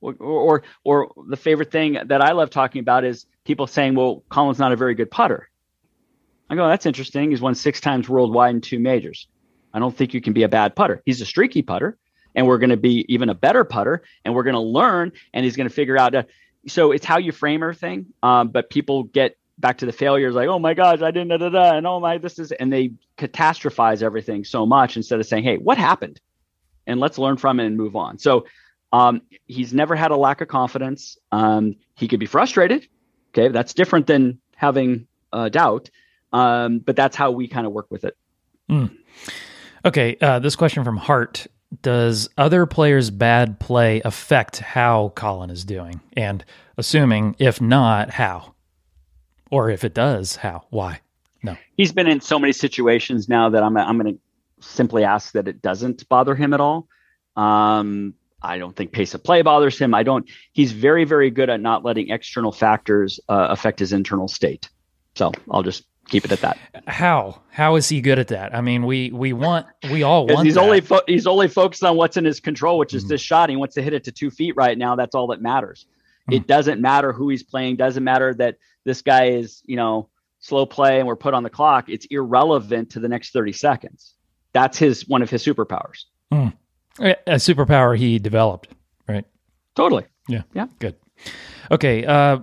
or, 0.00 0.14
or, 0.14 0.62
or 0.84 1.12
the 1.28 1.36
favorite 1.36 1.70
thing 1.70 1.98
that 2.06 2.22
I 2.22 2.32
love 2.32 2.48
talking 2.48 2.80
about 2.80 3.04
is 3.04 3.26
people 3.44 3.66
saying, 3.66 3.94
well, 3.94 4.24
Collin's 4.30 4.58
not 4.58 4.72
a 4.72 4.76
very 4.76 4.94
good 4.94 5.10
putter. 5.10 5.50
I 6.48 6.54
go, 6.54 6.66
that's 6.66 6.86
interesting. 6.86 7.30
He's 7.30 7.42
won 7.42 7.54
six 7.54 7.78
times 7.78 8.08
worldwide 8.08 8.54
in 8.54 8.60
two 8.62 8.78
majors. 8.78 9.28
I 9.74 9.80
don't 9.80 9.94
think 9.94 10.14
you 10.14 10.22
can 10.22 10.32
be 10.32 10.44
a 10.44 10.48
bad 10.48 10.76
putter. 10.76 11.02
He's 11.04 11.20
a 11.20 11.26
streaky 11.26 11.60
putter, 11.60 11.98
and 12.34 12.46
we're 12.46 12.56
going 12.56 12.70
to 12.70 12.78
be 12.78 13.04
even 13.10 13.28
a 13.28 13.34
better 13.34 13.64
putter, 13.64 14.02
and 14.24 14.34
we're 14.34 14.44
going 14.44 14.54
to 14.54 14.60
learn, 14.60 15.12
and 15.34 15.44
he's 15.44 15.56
going 15.56 15.68
to 15.68 15.74
figure 15.74 15.98
out. 15.98 16.14
So 16.68 16.92
it's 16.92 17.04
how 17.04 17.18
you 17.18 17.32
frame 17.32 17.62
everything. 17.62 18.06
Um, 18.22 18.48
but 18.48 18.70
people 18.70 19.02
get 19.02 19.36
back 19.58 19.78
to 19.78 19.86
the 19.86 19.92
failures 19.92 20.34
like, 20.34 20.48
oh 20.48 20.58
my 20.58 20.74
gosh, 20.74 21.02
I 21.02 21.10
didn't 21.10 21.28
da 21.28 21.36
da 21.36 21.48
da, 21.48 21.76
and 21.76 21.86
oh 21.86 22.00
my, 22.00 22.18
this 22.18 22.38
is, 22.38 22.52
and 22.52 22.72
they 22.72 22.92
catastrophize 23.16 24.02
everything 24.02 24.44
so 24.44 24.64
much 24.64 24.96
instead 24.96 25.20
of 25.20 25.26
saying, 25.26 25.44
hey, 25.44 25.56
what 25.56 25.78
happened, 25.78 26.20
and 26.86 27.00
let's 27.00 27.18
learn 27.18 27.36
from 27.36 27.60
it 27.60 27.66
and 27.66 27.76
move 27.76 27.96
on. 27.96 28.18
So 28.18 28.46
um, 28.92 29.22
he's 29.46 29.74
never 29.74 29.94
had 29.94 30.10
a 30.10 30.16
lack 30.16 30.40
of 30.40 30.48
confidence. 30.48 31.18
Um, 31.32 31.76
he 31.96 32.08
could 32.08 32.20
be 32.20 32.26
frustrated. 32.26 32.86
Okay, 33.32 33.48
that's 33.48 33.74
different 33.74 34.06
than 34.06 34.38
having 34.56 35.06
uh, 35.32 35.48
doubt, 35.48 35.90
um, 36.32 36.78
but 36.78 36.96
that's 36.96 37.16
how 37.16 37.30
we 37.30 37.48
kind 37.48 37.66
of 37.66 37.72
work 37.72 37.86
with 37.90 38.04
it. 38.04 38.16
Mm. 38.70 38.96
Okay, 39.84 40.16
uh, 40.20 40.38
this 40.38 40.56
question 40.56 40.84
from 40.84 40.96
Hart 40.96 41.46
does 41.82 42.28
other 42.38 42.64
players' 42.66 43.10
bad 43.10 43.60
play 43.60 44.00
affect 44.04 44.58
how 44.58 45.10
Collin 45.10 45.50
is 45.50 45.64
doing? 45.64 46.00
And 46.14 46.44
assuming 46.76 47.36
if 47.38 47.60
not, 47.60 48.10
how? 48.10 48.54
Or 49.50 49.70
if 49.70 49.84
it 49.84 49.94
does, 49.94 50.36
how? 50.36 50.64
Why? 50.70 51.00
No. 51.42 51.56
He's 51.76 51.92
been 51.92 52.06
in 52.06 52.20
so 52.20 52.38
many 52.38 52.52
situations 52.52 53.28
now 53.28 53.48
that 53.50 53.62
I'm 53.62 53.76
I'm 53.76 53.98
going 53.98 54.14
to 54.14 54.20
simply 54.66 55.04
ask 55.04 55.32
that 55.32 55.48
it 55.48 55.62
doesn't 55.62 56.08
bother 56.08 56.34
him 56.34 56.52
at 56.52 56.60
all. 56.60 56.88
Um, 57.36 58.14
I 58.42 58.58
don't 58.58 58.74
think 58.74 58.92
pace 58.92 59.14
of 59.14 59.22
play 59.22 59.42
bothers 59.42 59.78
him. 59.78 59.94
I 59.94 60.02
don't. 60.02 60.28
He's 60.52 60.72
very 60.72 61.04
very 61.04 61.30
good 61.30 61.50
at 61.50 61.60
not 61.60 61.84
letting 61.84 62.10
external 62.10 62.52
factors 62.52 63.20
uh, 63.28 63.48
affect 63.50 63.78
his 63.78 63.92
internal 63.92 64.28
state. 64.28 64.68
So 65.14 65.32
I'll 65.50 65.62
just 65.62 65.84
keep 66.08 66.24
it 66.24 66.32
at 66.32 66.40
that. 66.40 66.58
How 66.86 67.40
how 67.50 67.76
is 67.76 67.88
he 67.88 68.00
good 68.00 68.18
at 68.18 68.28
that? 68.28 68.54
I 68.54 68.60
mean, 68.60 68.84
we 68.86 69.10
we 69.10 69.32
want 69.32 69.66
we 69.90 70.02
all 70.02 70.26
want. 70.26 70.44
He's 70.44 70.54
that. 70.54 70.60
only 70.60 70.80
fo- 70.80 71.02
he's 71.06 71.26
only 71.26 71.48
focused 71.48 71.84
on 71.84 71.96
what's 71.96 72.16
in 72.16 72.24
his 72.24 72.40
control, 72.40 72.78
which 72.78 72.94
is 72.94 73.04
mm-hmm. 73.04 73.10
this 73.10 73.20
shot. 73.20 73.50
He 73.50 73.56
wants 73.56 73.74
to 73.74 73.82
hit 73.82 73.92
it 73.92 74.04
to 74.04 74.12
two 74.12 74.30
feet 74.30 74.54
right 74.56 74.76
now. 74.76 74.96
That's 74.96 75.14
all 75.14 75.28
that 75.28 75.40
matters. 75.40 75.86
Mm-hmm. 76.28 76.34
It 76.34 76.46
doesn't 76.46 76.80
matter 76.80 77.12
who 77.12 77.28
he's 77.28 77.42
playing. 77.42 77.76
Doesn't 77.76 78.04
matter 78.04 78.34
that 78.34 78.58
this 78.84 79.02
guy 79.02 79.26
is, 79.30 79.62
you 79.64 79.76
know, 79.76 80.08
slow 80.40 80.66
play 80.66 80.98
and 80.98 81.06
we're 81.06 81.16
put 81.16 81.34
on 81.34 81.42
the 81.42 81.50
clock, 81.50 81.88
it's 81.88 82.06
irrelevant 82.06 82.90
to 82.90 83.00
the 83.00 83.08
next 83.08 83.32
30 83.32 83.52
seconds. 83.52 84.14
That's 84.52 84.78
his 84.78 85.06
one 85.08 85.22
of 85.22 85.30
his 85.30 85.44
superpowers. 85.44 86.04
Mm. 86.32 86.54
A 87.00 87.34
superpower 87.34 87.96
he 87.96 88.18
developed, 88.18 88.68
right? 89.08 89.24
Totally. 89.74 90.04
Yeah. 90.28 90.42
Yeah. 90.54 90.66
Good. 90.78 90.96
Okay. 91.70 92.04
Uh, 92.04 92.40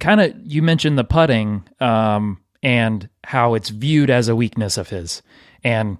kind 0.00 0.20
of, 0.20 0.34
you 0.42 0.62
mentioned 0.62 0.98
the 0.98 1.04
putting 1.04 1.68
um, 1.80 2.40
and 2.62 3.08
how 3.24 3.54
it's 3.54 3.68
viewed 3.68 4.10
as 4.10 4.28
a 4.28 4.36
weakness 4.36 4.78
of 4.78 4.88
his, 4.88 5.22
and 5.62 5.98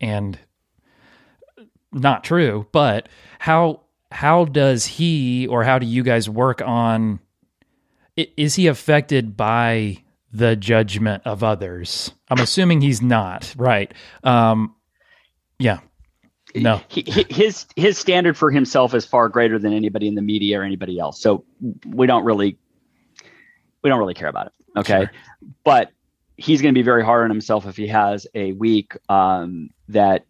and 0.00 0.38
not 1.92 2.24
true. 2.24 2.66
But 2.72 3.08
how 3.38 3.82
how 4.10 4.44
does 4.44 4.86
he 4.86 5.46
or 5.46 5.64
how 5.64 5.78
do 5.78 5.86
you 5.86 6.02
guys 6.02 6.28
work 6.28 6.62
on 6.62 7.20
is 8.16 8.54
he 8.54 8.66
affected 8.66 9.36
by 9.36 9.98
the 10.32 10.56
judgment 10.56 11.22
of 11.24 11.42
others? 11.42 12.12
I'm 12.28 12.40
assuming 12.40 12.80
he's 12.80 13.00
not, 13.00 13.54
right? 13.56 13.92
Um, 14.24 14.74
yeah. 15.58 15.78
No. 16.54 16.80
He, 16.88 17.24
his 17.30 17.66
his 17.76 17.96
standard 17.98 18.36
for 18.36 18.50
himself 18.50 18.94
is 18.94 19.06
far 19.06 19.28
greater 19.28 19.58
than 19.58 19.72
anybody 19.72 20.08
in 20.08 20.16
the 20.16 20.22
media 20.22 20.60
or 20.60 20.64
anybody 20.64 20.98
else. 20.98 21.20
So 21.20 21.44
we 21.86 22.06
don't 22.06 22.24
really 22.24 22.58
we 23.82 23.90
don't 23.90 23.98
really 23.98 24.14
care 24.14 24.28
about 24.28 24.46
it. 24.46 24.52
Okay. 24.78 25.00
Sure. 25.00 25.10
But 25.64 25.92
he's 26.36 26.62
going 26.62 26.74
to 26.74 26.78
be 26.78 26.82
very 26.82 27.04
hard 27.04 27.24
on 27.24 27.30
himself 27.30 27.66
if 27.66 27.76
he 27.76 27.86
has 27.86 28.26
a 28.34 28.52
week 28.52 28.96
um, 29.08 29.70
that 29.88 30.24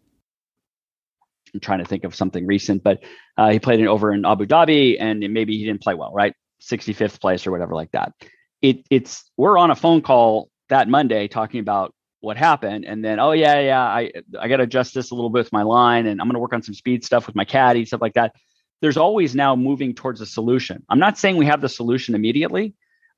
I'm 1.53 1.59
trying 1.59 1.79
to 1.79 1.85
think 1.85 2.03
of 2.03 2.15
something 2.15 2.45
recent, 2.45 2.83
but 2.83 3.03
uh, 3.37 3.49
he 3.49 3.59
played 3.59 3.79
it 3.79 3.87
over 3.87 4.13
in 4.13 4.25
Abu 4.25 4.45
Dhabi 4.45 4.97
and 4.99 5.19
maybe 5.33 5.57
he 5.57 5.65
didn't 5.65 5.81
play 5.81 5.93
well, 5.93 6.11
right? 6.13 6.33
65th 6.61 7.19
place 7.19 7.45
or 7.45 7.51
whatever 7.51 7.73
like 7.73 7.91
that. 7.91 8.13
It, 8.61 8.85
it's 8.89 9.29
we're 9.37 9.57
on 9.57 9.71
a 9.71 9.75
phone 9.75 10.01
call 10.01 10.49
that 10.69 10.87
Monday 10.87 11.27
talking 11.27 11.59
about 11.59 11.93
what 12.19 12.37
happened, 12.37 12.85
and 12.85 13.03
then 13.03 13.19
oh 13.19 13.31
yeah 13.31 13.59
yeah 13.59 13.81
I 13.81 14.11
I 14.39 14.47
got 14.47 14.57
to 14.57 14.63
adjust 14.63 14.93
this 14.93 15.09
a 15.09 15.15
little 15.15 15.31
bit 15.31 15.39
with 15.39 15.51
my 15.51 15.63
line, 15.63 16.05
and 16.05 16.21
I'm 16.21 16.27
going 16.27 16.35
to 16.35 16.39
work 16.39 16.53
on 16.53 16.61
some 16.61 16.75
speed 16.75 17.03
stuff 17.03 17.25
with 17.25 17.35
my 17.35 17.45
caddy 17.45 17.83
stuff 17.85 18.01
like 18.01 18.13
that. 18.13 18.35
There's 18.79 18.97
always 18.97 19.35
now 19.35 19.55
moving 19.55 19.95
towards 19.95 20.21
a 20.21 20.25
solution. 20.27 20.83
I'm 20.89 20.99
not 20.99 21.17
saying 21.17 21.37
we 21.37 21.47
have 21.47 21.61
the 21.61 21.69
solution 21.69 22.13
immediately, 22.13 22.75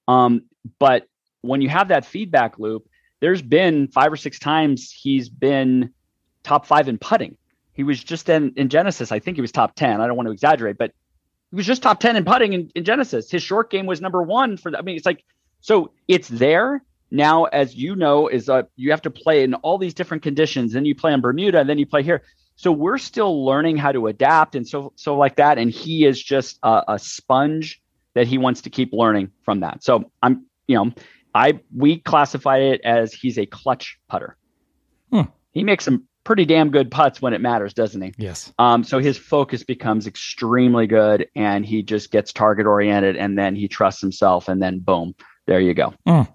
um, 0.08 0.44
but 0.80 1.06
when 1.42 1.62
you 1.62 1.68
have 1.68 1.90
that 1.90 2.06
feedback 2.06 2.58
loop, 2.58 2.88
there's 3.20 3.42
been 3.42 3.90
five 3.90 4.12
or 4.12 4.18
six 4.18 4.40
times 4.40 4.92
he's 4.92 5.30
been 5.30 5.94
top 6.44 6.66
five 6.66 6.88
in 6.88 6.98
putting. 6.98 7.38
He 7.74 7.84
was 7.84 8.04
just 8.04 8.30
in, 8.30 8.54
in 8.56 8.70
Genesis. 8.70 9.12
I 9.12 9.20
think 9.20 9.38
he 9.38 9.42
was 9.42 9.52
top 9.52 9.76
10. 9.76 10.00
I 10.00 10.08
don't 10.08 10.16
want 10.16 10.28
to 10.28 10.34
exaggerate, 10.34 10.78
but 10.78 10.92
he 11.50 11.56
was 11.56 11.66
just 11.66 11.82
top 11.82 12.00
10 12.00 12.16
in 12.16 12.26
putting 12.26 12.54
in, 12.54 12.72
in 12.76 12.84
Genesis. 12.84 13.30
His 13.32 13.44
short 13.44 13.70
game 13.70 13.86
was 13.86 14.02
number 14.02 14.22
one 14.22 14.58
for 14.58 14.72
the, 14.72 14.78
I 14.78 14.82
mean, 14.82 14.96
it's 14.96 15.06
like, 15.06 15.24
so 15.62 15.92
it's 16.08 16.28
there 16.28 16.84
now, 17.14 17.46
as 17.46 17.76
you 17.76 17.96
know, 17.96 18.28
is 18.28 18.50
uh, 18.50 18.64
you 18.76 18.90
have 18.90 19.04
to 19.04 19.12
play 19.12 19.44
in 19.44 19.54
all 19.54 19.78
these 19.78 19.94
different 19.94 20.24
conditions. 20.24 20.74
Then 20.74 20.84
you 20.84 20.96
play 20.96 21.14
in 21.14 21.22
Bermuda, 21.22 21.60
and 21.60 21.70
then 21.70 21.78
you 21.78 21.86
play 21.86 22.02
here. 22.02 22.24
So 22.56 22.72
we're 22.72 22.98
still 22.98 23.46
learning 23.46 23.78
how 23.78 23.92
to 23.92 24.08
adapt 24.08 24.56
and 24.56 24.68
so 24.68 24.94
so 24.96 25.16
like 25.16 25.38
that. 25.38 25.58
And 25.58 25.72
he 25.72 26.06
is 26.06 26.22
just 26.22 26.60
a, 26.64 26.84
a 26.88 27.00
sponge 27.00 27.82
that 28.16 28.28
he 28.28 28.38
wants 28.38 28.62
to 28.62 28.70
keep 28.70 28.94
learning 28.94 29.32
from 29.44 29.60
that. 29.62 29.84
So 29.84 30.12
I'm, 30.22 30.46
you 30.68 30.76
know, 30.76 30.92
I 31.34 31.60
we 31.76 32.00
classify 32.00 32.58
it 32.58 32.82
as 32.82 33.14
he's 33.14 33.38
a 33.38 33.46
clutch 33.46 34.00
putter. 34.08 34.36
Hmm. 35.12 35.22
He 35.52 35.64
makes 35.64 35.86
some 35.86 36.08
pretty 36.24 36.46
damn 36.46 36.70
good 36.70 36.90
putts 36.90 37.22
when 37.22 37.34
it 37.34 37.42
matters, 37.42 37.74
doesn't 37.74 38.02
he? 38.02 38.14
Yes. 38.18 38.52
Um, 38.60 38.84
so 38.84 39.00
his 39.00 39.18
focus 39.18 39.64
becomes 39.64 40.08
extremely 40.08 40.88
good, 40.88 41.28
and 41.36 41.66
he 41.66 41.84
just 41.84 42.12
gets 42.12 42.32
target 42.32 42.66
oriented, 42.66 43.16
and 43.16 43.38
then 43.38 43.56
he 43.56 43.68
trusts 43.68 44.02
himself, 44.02 44.48
and 44.48 44.62
then 44.62 44.80
boom, 44.80 45.16
there 45.46 45.60
you 45.60 45.74
go. 45.74 45.94
Mm. 46.08 46.28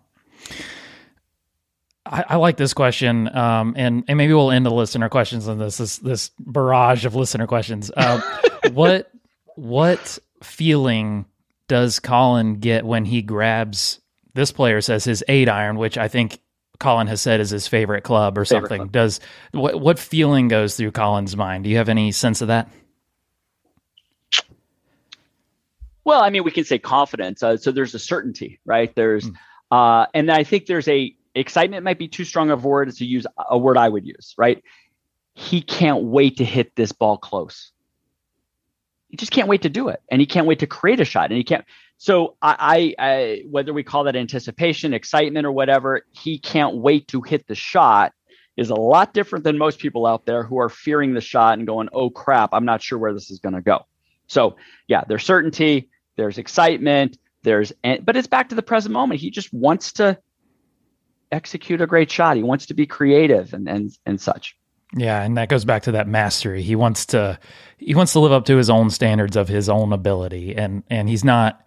I, 2.07 2.25
I, 2.29 2.37
like 2.37 2.57
this 2.57 2.73
question, 2.73 3.35
um, 3.37 3.75
and 3.77 4.05
and 4.09 4.17
maybe 4.17 4.33
we'll 4.33 4.51
end 4.51 4.65
the 4.65 4.71
listener 4.71 5.09
questions 5.09 5.47
on 5.47 5.59
this 5.59 5.77
this 5.77 5.99
this 5.99 6.31
barrage 6.39 7.05
of 7.05 7.15
listener 7.15 7.47
questions. 7.47 7.91
Uh, 7.95 8.21
what 8.73 9.11
what 9.57 10.19
feeling 10.43 11.27
does 11.67 12.01
Collin 12.01 12.61
get 12.61 12.85
when 12.87 13.05
he 13.05 13.21
grabs 13.21 14.01
this 14.35 14.53
player 14.53 14.81
says 14.81 15.05
his 15.05 15.25
eight 15.29 15.49
iron, 15.49 15.77
which 15.77 15.99
I 15.99 16.09
think 16.09 16.39
Collin 16.79 17.07
has 17.09 17.21
said 17.21 17.41
is 17.41 17.51
his 17.51 17.67
favorite 17.67 18.03
club 18.03 18.39
or 18.39 18.45
favorite 18.45 18.69
something. 18.69 18.79
Club. 18.83 18.93
Does 18.93 19.21
what 19.53 19.81
what 19.81 19.99
feeling 19.99 20.49
goes 20.49 20.77
through 20.77 20.93
Collin's 20.93 21.37
mind? 21.37 21.65
Do 21.65 21.71
you 21.71 21.77
have 21.79 21.89
any 21.89 22.13
sense 22.13 22.41
of 22.41 22.49
that? 22.49 22.69
Well, 26.05 26.23
I 26.23 26.31
mean, 26.31 26.43
we 26.43 26.51
can 26.51 26.65
say 26.65 26.79
confidence. 26.79 27.43
Uh, 27.43 27.59
so 27.59 27.71
there's 27.71 27.95
a 27.95 27.99
certainty, 27.99 28.61
right? 28.65 28.95
There's, 28.95 29.29
mm. 29.29 29.35
uh, 29.71 30.07
and 30.15 30.31
I 30.31 30.43
think 30.43 30.65
there's 30.65 30.89
a 30.89 31.15
excitement 31.35 31.85
might 31.85 31.99
be 31.99 32.09
too 32.09 32.25
strong 32.25 32.51
a 32.51 32.57
word 32.57 32.91
to 32.91 33.05
use 33.05 33.27
a 33.37 33.59
word 33.59 33.77
I 33.77 33.91
would 33.91 34.07
use, 34.07 34.35
right? 34.39 34.63
He 35.35 35.61
can't 35.61 36.05
wait 36.05 36.39
to 36.39 36.47
hit 36.47 36.75
this 36.75 36.93
ball 36.93 37.19
close. 37.19 37.73
He 39.11 39.19
just 39.19 39.33
can't 39.33 39.49
wait 39.49 39.63
to 39.63 39.69
do 39.69 39.89
it. 39.89 40.01
And 40.09 40.19
he 40.19 40.27
can't 40.27 40.47
wait 40.47 40.61
to 40.61 40.67
create 40.67 41.01
a 41.01 41.05
shot. 41.05 41.31
And 41.31 41.37
he 41.37 41.45
can't. 41.45 41.67
So 41.99 42.37
I, 42.41 42.95
I, 42.99 43.07
I 43.07 43.43
whether 43.51 43.73
we 43.73 43.83
call 43.83 44.05
that 44.05 44.17
anticipation, 44.17 44.95
excitement, 44.95 45.47
or 45.47 45.53
whatever, 45.53 46.03
he 46.13 46.39
can't 46.39 46.77
wait 46.77 47.09
to 47.09 47.21
hit 47.21 47.47
the 47.47 47.55
shot 47.55 48.13
is 48.57 48.71
a 48.71 48.75
lot 48.75 49.15
different 49.15 49.45
than 49.45 49.57
most 49.57 49.79
people 49.79 50.07
out 50.07 50.27
there 50.27 50.43
who 50.43 50.59
are 50.59 50.69
fearing 50.69 51.15
the 51.15 51.21
shot 51.21 51.59
and 51.59 51.67
going, 51.67 51.89
oh 51.93 52.11
crap, 52.11 52.51
I'm 52.53 52.65
not 52.65 52.83
sure 52.83 52.99
where 52.99 53.13
this 53.13 53.31
is 53.31 53.39
going 53.39 53.55
to 53.55 53.61
go. 53.61 53.87
So 54.27 54.57
yeah, 54.89 55.05
there's 55.07 55.25
certainty, 55.25 55.91
there's 56.17 56.39
excitement, 56.39 57.19
there's, 57.43 57.73
but 58.03 58.17
it's 58.17 58.27
back 58.27 58.49
to 58.49 58.55
the 58.57 58.63
present 58.63 58.93
moment. 58.93 59.21
He 59.21 59.31
just 59.31 59.53
wants 59.53 59.93
to 59.95 60.19
execute 61.31 61.81
a 61.81 61.87
great 61.87 62.11
shot. 62.11 62.37
He 62.37 62.43
wants 62.43 62.67
to 62.67 62.75
be 62.75 62.87
creative 62.87 63.55
and 63.55 63.69
and 63.69 63.91
and 64.07 64.21
such. 64.21 64.57
Yeah, 64.97 65.23
and 65.23 65.37
that 65.37 65.49
goes 65.49 65.65
back 65.65 65.83
to 65.83 65.93
that 65.93 66.09
mastery. 66.09 66.63
He 66.63 66.75
wants 66.75 67.07
to 67.07 67.39
he 67.77 67.95
wants 67.95 68.13
to 68.13 68.21
live 68.21 68.33
up 68.33 68.47
to 68.47 68.57
his 68.57 68.71
own 68.71 68.91
standards 68.91 69.37
of 69.37 69.49
his 69.49 69.69
own 69.69 69.93
ability, 69.93 70.57
and 70.57 70.83
and 70.91 71.09
he's 71.09 71.25
not. 71.25 71.65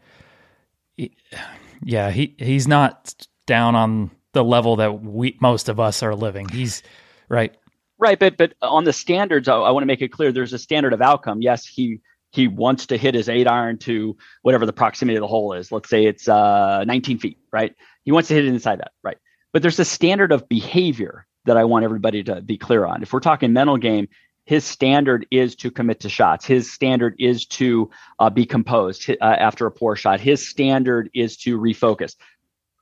Yeah, 1.84 2.12
he 2.12 2.36
he's 2.38 2.68
not 2.68 3.16
down 3.48 3.76
on 3.76 4.12
the 4.34 4.44
level 4.44 4.76
that 4.78 5.04
we 5.04 5.38
most 5.42 5.70
of 5.70 5.80
us 5.80 6.04
are 6.04 6.16
living. 6.16 6.48
He's 6.50 6.84
right. 7.30 7.56
Right, 7.98 8.18
but 8.18 8.38
but 8.38 8.54
on 8.62 8.84
the 8.84 8.94
standards, 8.94 9.48
I, 9.48 9.56
I 9.56 9.72
want 9.72 9.84
to 9.84 9.88
make 9.88 10.02
it 10.02 10.12
clear. 10.12 10.32
There's 10.32 10.54
a 10.54 10.60
standard 10.60 10.94
of 10.94 11.02
outcome. 11.02 11.42
Yes, 11.42 11.66
he 11.66 12.02
he 12.32 12.48
wants 12.48 12.86
to 12.88 12.98
hit 12.98 13.14
his 13.14 13.30
eight 13.30 13.48
iron 13.48 13.78
to 13.80 14.16
whatever 14.42 14.66
the 14.66 14.74
proximity 14.74 15.18
of 15.18 15.22
the 15.22 15.28
hole 15.28 15.54
is. 15.54 15.72
Let's 15.72 15.90
say 15.90 16.06
it's 16.06 16.28
uh, 16.30 16.84
19 16.86 17.20
feet, 17.20 17.38
right? 17.52 17.76
He 18.04 18.12
wants 18.12 18.30
to 18.30 18.34
hit 18.34 18.46
it 18.46 18.48
inside 18.48 18.80
that, 18.80 18.94
right? 19.04 19.18
But 19.54 19.62
there's 19.62 19.80
a 19.80 19.86
standard 19.86 20.32
of 20.32 20.48
behavior 20.48 21.28
that 21.46 21.58
I 21.58 21.66
want 21.66 21.84
everybody 21.84 22.24
to 22.24 22.42
be 22.42 22.58
clear 22.58 22.86
on. 22.86 23.04
If 23.04 23.12
we're 23.12 23.20
talking 23.20 23.52
mental 23.52 23.78
game, 23.78 24.08
his 24.52 24.66
standard 24.66 25.26
is 25.32 25.56
to 25.56 25.72
commit 25.72 26.02
to 26.02 26.10
shots. 26.10 26.44
His 26.44 26.70
standard 26.70 27.16
is 27.18 27.46
to 27.46 27.90
uh, 28.20 28.30
be 28.30 28.46
composed 28.46 29.10
uh, 29.10 29.16
after 29.22 29.66
a 29.66 29.72
poor 29.72 29.96
shot. 29.96 30.20
His 30.20 30.46
standard 30.46 31.10
is 31.14 31.38
to 31.38 31.58
refocus. 31.58 32.18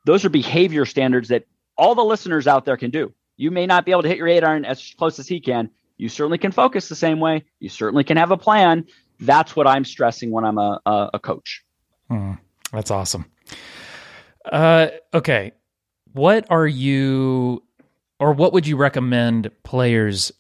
Those 0.04 0.26
are 0.26 0.30
behavior 0.30 0.84
standards 0.84 1.28
that 1.28 1.44
all 1.78 1.94
the 1.94 2.04
listeners 2.04 2.48
out 2.48 2.66
there 2.66 2.76
can 2.76 2.90
do. 2.90 3.14
You 3.38 3.52
may 3.52 3.68
not 3.68 3.86
be 3.86 3.92
able 3.92 4.02
to 4.02 4.08
hit 4.08 4.18
your 4.18 4.28
eight 4.28 4.44
iron 4.44 4.66
as 4.66 4.96
close 4.98 5.20
as 5.20 5.28
he 5.28 5.40
can. 5.40 5.70
You 5.98 6.10
certainly 6.10 6.40
can 6.40 6.52
focus 6.52 6.90
the 6.90 6.96
same 6.96 7.20
way. 7.20 7.46
You 7.60 7.70
certainly 7.70 8.04
can 8.04 8.18
have 8.18 8.32
a 8.32 8.38
plan. 8.38 8.88
That's 9.20 9.56
what 9.56 9.68
I'm 9.68 9.86
stressing 9.86 10.32
when 10.32 10.46
I'm 10.46 10.58
a, 10.58 10.82
a, 10.88 11.10
a 11.14 11.20
coach. 11.20 11.64
Hmm, 12.08 12.32
that's 12.72 12.90
awesome. 12.90 13.26
Uh, 14.44 14.88
okay, 15.14 15.52
what 16.14 16.48
are 16.50 16.66
you 16.66 17.62
or 18.20 18.34
what 18.34 18.54
would 18.54 18.66
you 18.66 18.76
recommend 18.76 19.52
players 19.62 20.32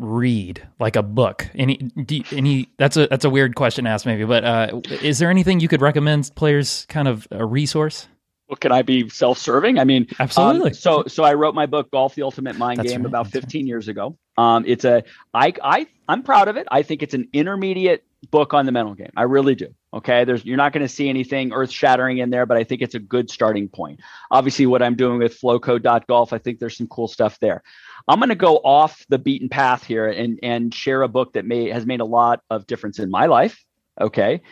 read 0.00 0.66
like 0.78 0.96
a 0.96 1.02
book 1.02 1.48
any 1.54 1.76
do, 1.76 2.22
any 2.32 2.68
that's 2.78 2.96
a 2.96 3.06
that's 3.08 3.24
a 3.24 3.30
weird 3.30 3.54
question 3.54 3.84
to 3.84 3.90
ask 3.90 4.06
maybe 4.06 4.24
but 4.24 4.44
uh, 4.44 4.80
is 5.02 5.18
there 5.18 5.30
anything 5.30 5.60
you 5.60 5.68
could 5.68 5.80
recommend 5.80 6.30
players 6.34 6.86
kind 6.88 7.06
of 7.06 7.28
a 7.30 7.44
resource 7.44 8.08
well, 8.48 8.56
can 8.56 8.72
I 8.72 8.82
be 8.82 9.08
self-serving? 9.08 9.78
I 9.78 9.84
mean, 9.84 10.08
absolutely. 10.18 10.70
Um, 10.70 10.74
so, 10.74 11.04
so 11.06 11.22
I 11.22 11.34
wrote 11.34 11.54
my 11.54 11.66
book, 11.66 11.88
Golf: 11.92 12.16
The 12.16 12.22
Ultimate 12.22 12.58
Mind 12.58 12.80
That's 12.80 12.90
Game, 12.90 13.02
right, 13.02 13.06
about 13.06 13.28
15 13.28 13.60
right. 13.62 13.68
years 13.68 13.86
ago. 13.86 14.18
Um, 14.36 14.64
it's 14.66 14.84
a, 14.84 15.04
I, 15.32 15.52
I, 15.62 15.86
I'm 16.08 16.24
proud 16.24 16.48
of 16.48 16.56
it. 16.56 16.66
I 16.68 16.82
think 16.82 17.04
it's 17.04 17.14
an 17.14 17.28
intermediate 17.32 18.02
book 18.30 18.52
on 18.52 18.66
the 18.66 18.72
mental 18.72 18.94
game. 18.94 19.10
I 19.16 19.22
really 19.22 19.54
do. 19.54 19.68
Okay. 19.94 20.24
There's 20.24 20.44
you're 20.44 20.56
not 20.56 20.72
going 20.72 20.86
to 20.86 20.92
see 20.92 21.08
anything 21.08 21.52
earth 21.52 21.70
shattering 21.70 22.18
in 22.18 22.30
there, 22.30 22.46
but 22.46 22.56
I 22.56 22.64
think 22.64 22.82
it's 22.82 22.94
a 22.94 22.98
good 22.98 23.30
starting 23.30 23.68
point. 23.68 24.00
Obviously, 24.30 24.66
what 24.66 24.82
I'm 24.82 24.94
doing 24.94 25.18
with 25.18 25.40
flowcode.golf, 25.40 26.32
I 26.32 26.38
think 26.38 26.58
there's 26.58 26.76
some 26.76 26.86
cool 26.86 27.08
stuff 27.08 27.38
there. 27.40 27.62
I'm 28.06 28.18
going 28.18 28.28
to 28.28 28.34
go 28.34 28.56
off 28.56 29.04
the 29.08 29.18
beaten 29.18 29.48
path 29.48 29.84
here 29.84 30.08
and 30.08 30.38
and 30.42 30.74
share 30.74 31.02
a 31.02 31.08
book 31.08 31.32
that 31.34 31.44
may 31.44 31.70
has 31.70 31.86
made 31.86 32.00
a 32.00 32.04
lot 32.04 32.42
of 32.50 32.66
difference 32.66 32.98
in 32.98 33.10
my 33.10 33.26
life. 33.26 33.64
Okay. 34.00 34.42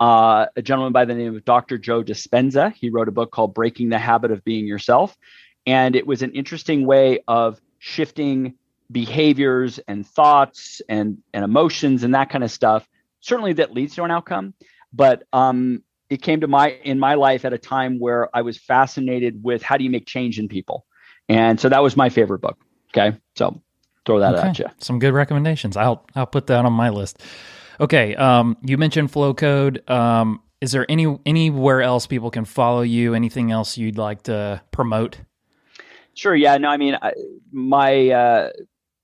Uh, 0.00 0.46
a 0.54 0.62
gentleman 0.62 0.92
by 0.92 1.04
the 1.04 1.14
name 1.14 1.34
of 1.34 1.44
Dr. 1.44 1.76
Joe 1.76 2.04
Dispenza. 2.04 2.72
He 2.72 2.88
wrote 2.88 3.08
a 3.08 3.12
book 3.12 3.32
called 3.32 3.52
Breaking 3.52 3.88
the 3.88 3.98
Habit 3.98 4.30
of 4.30 4.44
Being 4.44 4.66
Yourself. 4.66 5.16
And 5.66 5.96
it 5.96 6.06
was 6.06 6.22
an 6.22 6.32
interesting 6.32 6.86
way 6.86 7.20
of 7.26 7.60
shifting 7.78 8.54
behaviors 8.90 9.80
and 9.88 10.06
thoughts 10.06 10.80
and, 10.88 11.18
and 11.34 11.44
emotions 11.44 12.04
and 12.04 12.14
that 12.14 12.30
kind 12.30 12.44
of 12.44 12.50
stuff 12.50 12.88
certainly 13.20 13.52
that 13.52 13.72
leads 13.72 13.94
to 13.94 14.04
an 14.04 14.10
outcome 14.10 14.54
but 14.92 15.24
um, 15.32 15.82
it 16.08 16.22
came 16.22 16.40
to 16.40 16.48
my 16.48 16.70
in 16.84 16.98
my 16.98 17.14
life 17.14 17.44
at 17.44 17.52
a 17.52 17.58
time 17.58 17.98
where 17.98 18.34
i 18.36 18.42
was 18.42 18.56
fascinated 18.56 19.42
with 19.42 19.62
how 19.62 19.76
do 19.76 19.84
you 19.84 19.90
make 19.90 20.06
change 20.06 20.38
in 20.38 20.48
people 20.48 20.86
and 21.28 21.60
so 21.60 21.68
that 21.68 21.82
was 21.82 21.96
my 21.96 22.08
favorite 22.08 22.40
book 22.40 22.58
okay 22.94 23.16
so 23.36 23.60
throw 24.06 24.18
that 24.20 24.34
okay. 24.34 24.48
at 24.48 24.58
you 24.58 24.66
some 24.78 24.98
good 24.98 25.12
recommendations 25.12 25.76
i'll 25.76 26.06
i'll 26.14 26.26
put 26.26 26.46
that 26.46 26.64
on 26.64 26.72
my 26.72 26.88
list 26.88 27.22
okay 27.80 28.14
um, 28.16 28.56
you 28.62 28.76
mentioned 28.78 29.10
Flow 29.10 29.34
Code 29.34 29.88
um, 29.90 30.40
is 30.60 30.72
there 30.72 30.86
any 30.88 31.18
anywhere 31.26 31.82
else 31.82 32.06
people 32.06 32.30
can 32.30 32.44
follow 32.44 32.82
you 32.82 33.14
anything 33.14 33.52
else 33.52 33.76
you'd 33.76 33.98
like 33.98 34.22
to 34.24 34.60
promote 34.70 35.18
Sure. 36.18 36.34
Yeah. 36.34 36.56
No. 36.56 36.68
I 36.68 36.78
mean, 36.78 36.98
I, 37.00 37.12
my 37.52 38.08
uh, 38.08 38.50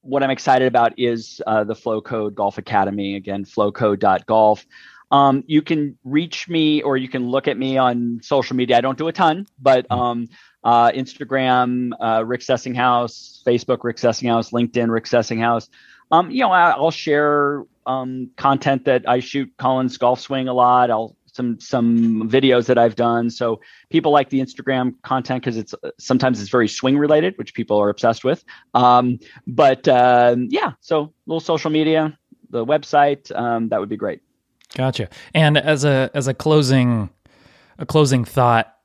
what 0.04 0.22
I'm 0.22 0.30
excited 0.30 0.68
about 0.68 0.98
is 0.98 1.40
uh, 1.46 1.64
the 1.64 1.74
Flow 1.74 2.00
Code 2.00 2.34
Golf 2.34 2.58
Academy. 2.58 3.16
Again, 3.16 3.44
flowcode.golf. 3.44 4.66
Um, 5.10 5.44
you 5.46 5.62
can 5.62 5.98
reach 6.04 6.48
me 6.48 6.82
or 6.82 6.96
you 6.96 7.08
can 7.08 7.28
look 7.28 7.48
at 7.48 7.56
me 7.56 7.78
on 7.78 8.20
social 8.22 8.56
media. 8.56 8.76
I 8.76 8.80
don't 8.80 8.98
do 8.98 9.08
a 9.08 9.12
ton, 9.12 9.46
but 9.60 9.88
mm-hmm. 9.88 10.00
um, 10.00 10.28
uh, 10.62 10.90
Instagram, 10.90 11.92
uh, 12.00 12.24
Rick 12.24 12.40
Sessinghaus, 12.40 13.42
Facebook, 13.44 13.84
Rick 13.84 13.96
Sessinghaus, 13.96 14.52
LinkedIn, 14.52 14.90
Rick 14.90 15.04
Sessinghaus. 15.04 15.68
Um, 16.10 16.30
you 16.30 16.40
know, 16.40 16.50
I, 16.50 16.78
will 16.78 16.90
share 16.90 17.64
um, 17.86 18.30
content 18.36 18.86
that 18.86 19.08
I 19.08 19.20
shoot 19.20 19.52
Collin's 19.56 19.98
golf 19.98 20.20
swing 20.20 20.48
a 20.48 20.54
lot. 20.54 20.90
I'll 20.90 21.16
some 21.34 21.58
some 21.60 22.28
videos 22.28 22.66
that 22.66 22.78
I've 22.78 22.96
done. 22.96 23.30
So 23.30 23.60
people 23.90 24.12
like 24.12 24.30
the 24.30 24.40
Instagram 24.40 24.94
content 25.02 25.42
because 25.42 25.56
it's 25.56 25.74
sometimes 25.98 26.40
it's 26.40 26.50
very 26.50 26.68
swing 26.68 26.96
related, 26.96 27.36
which 27.36 27.54
people 27.54 27.78
are 27.78 27.88
obsessed 27.88 28.24
with. 28.24 28.44
Um, 28.74 29.18
but 29.46 29.86
uh, 29.88 30.36
yeah, 30.48 30.72
so 30.80 31.12
little 31.26 31.40
social 31.40 31.70
media, 31.70 32.16
the 32.50 32.64
website, 32.64 33.34
um, 33.36 33.68
that 33.68 33.80
would 33.80 33.88
be 33.88 33.96
great. 33.96 34.20
Gotcha. 34.74 35.08
And 35.34 35.58
as 35.58 35.84
a 35.84 36.10
as 36.14 36.28
a 36.28 36.34
closing 36.34 37.10
a 37.78 37.86
closing 37.86 38.24
thought, 38.24 38.76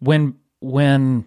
when 0.00 0.34
when 0.60 1.26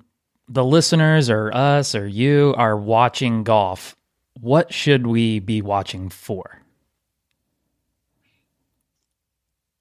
the 0.49 0.65
listeners 0.65 1.29
or 1.29 1.53
us 1.53 1.95
or 1.95 2.07
you 2.07 2.53
are 2.57 2.77
watching 2.77 3.43
golf, 3.43 3.95
what 4.39 4.73
should 4.73 5.07
we 5.07 5.39
be 5.39 5.61
watching 5.61 6.09
for? 6.09 6.61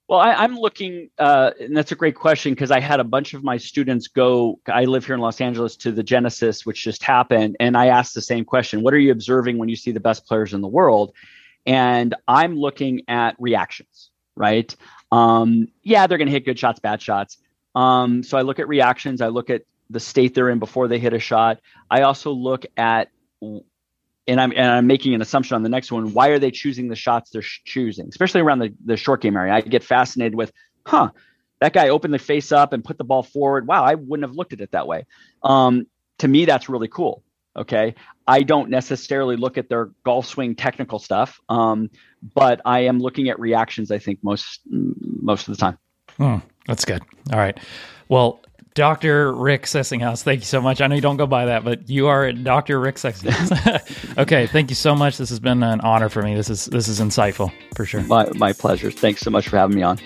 Well, 0.08 0.20
I, 0.20 0.44
am 0.44 0.56
looking, 0.56 1.10
uh, 1.18 1.50
and 1.58 1.76
that's 1.76 1.90
a 1.90 1.96
great 1.96 2.14
question 2.14 2.52
because 2.52 2.70
I 2.70 2.78
had 2.78 3.00
a 3.00 3.04
bunch 3.04 3.34
of 3.34 3.42
my 3.42 3.56
students 3.56 4.06
go. 4.06 4.60
I 4.68 4.84
live 4.84 5.04
here 5.04 5.16
in 5.16 5.20
Los 5.20 5.40
Angeles 5.40 5.76
to 5.78 5.90
the 5.90 6.04
Genesis, 6.04 6.64
which 6.64 6.84
just 6.84 7.02
happened, 7.02 7.56
and 7.58 7.76
I 7.76 7.86
asked 7.88 8.14
the 8.14 8.22
same 8.22 8.44
question: 8.44 8.82
What 8.82 8.94
are 8.94 8.98
you 8.98 9.10
observing 9.10 9.58
when 9.58 9.68
you 9.68 9.74
see 9.74 9.90
the 9.90 10.00
best 10.00 10.24
players 10.24 10.54
in 10.54 10.60
the 10.60 10.68
world? 10.68 11.12
And 11.66 12.14
I'm 12.28 12.56
looking 12.56 13.02
at 13.08 13.34
reactions, 13.40 14.10
right? 14.36 14.74
Um, 15.10 15.68
yeah, 15.82 16.06
they're 16.06 16.18
going 16.18 16.28
to 16.28 16.32
hit 16.32 16.44
good 16.44 16.58
shots, 16.58 16.78
bad 16.78 17.02
shots. 17.02 17.38
Um, 17.74 18.22
so 18.22 18.38
I 18.38 18.42
look 18.42 18.60
at 18.60 18.68
reactions. 18.68 19.20
I 19.20 19.28
look 19.28 19.50
at 19.50 19.62
the 19.90 19.98
state 19.98 20.34
they're 20.34 20.50
in 20.50 20.60
before 20.60 20.86
they 20.86 21.00
hit 21.00 21.14
a 21.14 21.18
shot. 21.18 21.60
I 21.90 22.02
also 22.02 22.30
look 22.30 22.64
at 22.76 23.08
and 24.28 24.40
I'm 24.40 24.52
and 24.52 24.66
I'm 24.66 24.86
making 24.86 25.14
an 25.14 25.22
assumption 25.22 25.54
on 25.54 25.62
the 25.62 25.68
next 25.68 25.92
one. 25.92 26.12
Why 26.12 26.28
are 26.28 26.38
they 26.38 26.50
choosing 26.50 26.88
the 26.88 26.96
shots 26.96 27.30
they're 27.30 27.42
sh- 27.42 27.60
choosing, 27.64 28.08
especially 28.08 28.40
around 28.40 28.58
the 28.58 28.74
the 28.84 28.96
short 28.96 29.20
game 29.22 29.36
area? 29.36 29.52
I 29.52 29.60
get 29.60 29.84
fascinated 29.84 30.34
with, 30.34 30.52
huh, 30.84 31.10
that 31.60 31.72
guy 31.72 31.88
opened 31.88 32.14
the 32.14 32.18
face 32.18 32.52
up 32.52 32.72
and 32.72 32.84
put 32.84 32.98
the 32.98 33.04
ball 33.04 33.22
forward. 33.22 33.66
Wow, 33.66 33.84
I 33.84 33.94
wouldn't 33.94 34.28
have 34.28 34.36
looked 34.36 34.52
at 34.52 34.60
it 34.60 34.72
that 34.72 34.86
way. 34.86 35.06
Um, 35.42 35.86
to 36.18 36.28
me, 36.28 36.44
that's 36.44 36.68
really 36.68 36.88
cool. 36.88 37.22
Okay, 37.56 37.94
I 38.26 38.42
don't 38.42 38.68
necessarily 38.68 39.36
look 39.36 39.56
at 39.56 39.68
their 39.68 39.90
golf 40.04 40.26
swing 40.26 40.54
technical 40.54 40.98
stuff, 40.98 41.40
um, 41.48 41.88
but 42.34 42.60
I 42.64 42.80
am 42.80 42.98
looking 42.98 43.28
at 43.28 43.40
reactions. 43.40 43.90
I 43.90 43.98
think 43.98 44.18
most 44.22 44.60
most 44.66 45.48
of 45.48 45.56
the 45.56 45.60
time. 45.60 45.78
Hmm, 46.16 46.36
that's 46.66 46.84
good. 46.84 47.02
All 47.32 47.38
right. 47.38 47.58
Well, 48.08 48.40
Dr. 48.76 49.32
Rick 49.32 49.62
Sessinghaus, 49.62 50.22
thank 50.22 50.40
you 50.40 50.44
so 50.44 50.60
much. 50.60 50.82
I 50.82 50.86
know 50.86 50.96
you 50.96 51.00
don't 51.00 51.16
go 51.16 51.26
by 51.26 51.46
that, 51.46 51.64
but 51.64 51.88
you 51.88 52.08
are 52.08 52.30
Dr. 52.30 52.78
Rick 52.78 52.96
Sessinghaus. 52.96 54.18
okay, 54.18 54.46
thank 54.48 54.68
you 54.68 54.76
so 54.76 54.94
much. 54.94 55.16
This 55.16 55.30
has 55.30 55.40
been 55.40 55.62
an 55.62 55.80
honor 55.80 56.10
for 56.10 56.20
me. 56.20 56.34
This 56.34 56.50
is 56.50 56.66
this 56.66 56.86
is 56.86 57.00
insightful 57.00 57.50
for 57.74 57.86
sure. 57.86 58.02
My 58.02 58.28
my 58.34 58.52
pleasure. 58.52 58.90
Thanks 58.90 59.22
so 59.22 59.30
much 59.30 59.48
for 59.48 59.56
having 59.56 59.76
me 59.76 59.82
on. 59.82 59.98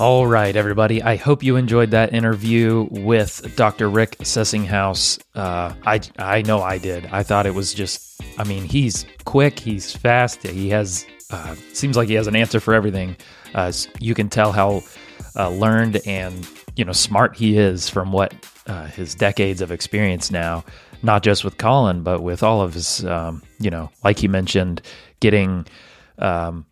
All 0.00 0.26
right, 0.26 0.56
everybody. 0.56 1.02
I 1.02 1.16
hope 1.16 1.42
you 1.42 1.56
enjoyed 1.56 1.90
that 1.90 2.14
interview 2.14 2.88
with 2.90 3.54
Dr. 3.54 3.90
Rick 3.90 4.16
Sessinghaus. 4.20 5.20
Uh, 5.34 5.74
I 5.84 6.00
I 6.18 6.40
know 6.40 6.62
I 6.62 6.78
did. 6.78 7.04
I 7.12 7.22
thought 7.22 7.44
it 7.44 7.54
was 7.54 7.74
just. 7.74 8.18
I 8.38 8.44
mean, 8.44 8.64
he's 8.64 9.04
quick. 9.26 9.58
He's 9.58 9.94
fast. 9.94 10.42
He 10.42 10.70
has 10.70 11.04
uh, 11.30 11.54
seems 11.72 11.96
like 11.96 12.08
he 12.08 12.14
has 12.14 12.26
an 12.26 12.36
answer 12.36 12.60
for 12.60 12.74
everything. 12.74 13.16
Uh, 13.54 13.72
you 14.00 14.14
can 14.14 14.28
tell 14.28 14.52
how 14.52 14.82
uh, 15.36 15.48
learned 15.48 16.00
and 16.06 16.48
you 16.76 16.84
know 16.84 16.92
smart 16.92 17.36
he 17.36 17.56
is 17.56 17.88
from 17.88 18.12
what 18.12 18.34
uh, 18.66 18.86
his 18.86 19.14
decades 19.14 19.60
of 19.60 19.70
experience 19.70 20.30
now, 20.30 20.64
not 21.02 21.22
just 21.22 21.44
with 21.44 21.58
Collin, 21.58 22.02
but 22.02 22.22
with 22.22 22.42
all 22.42 22.62
of 22.62 22.74
his, 22.74 23.04
um, 23.04 23.42
you 23.58 23.70
know, 23.70 23.90
like 24.02 24.18
he 24.18 24.28
mentioned, 24.28 24.80
getting, 25.20 25.66
um, 26.18 26.66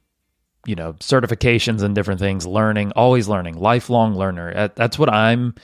you 0.67 0.75
know, 0.75 0.95
certifications 0.95 1.83
and 1.83 1.95
different 1.95 2.21
things, 2.21 2.47
learning, 2.47 2.93
always 2.93 3.29
learning, 3.29 3.59
lifelong 3.59 4.15
learner. 4.15 4.71
That's 4.75 4.99
what 4.99 5.13
I'm 5.13 5.55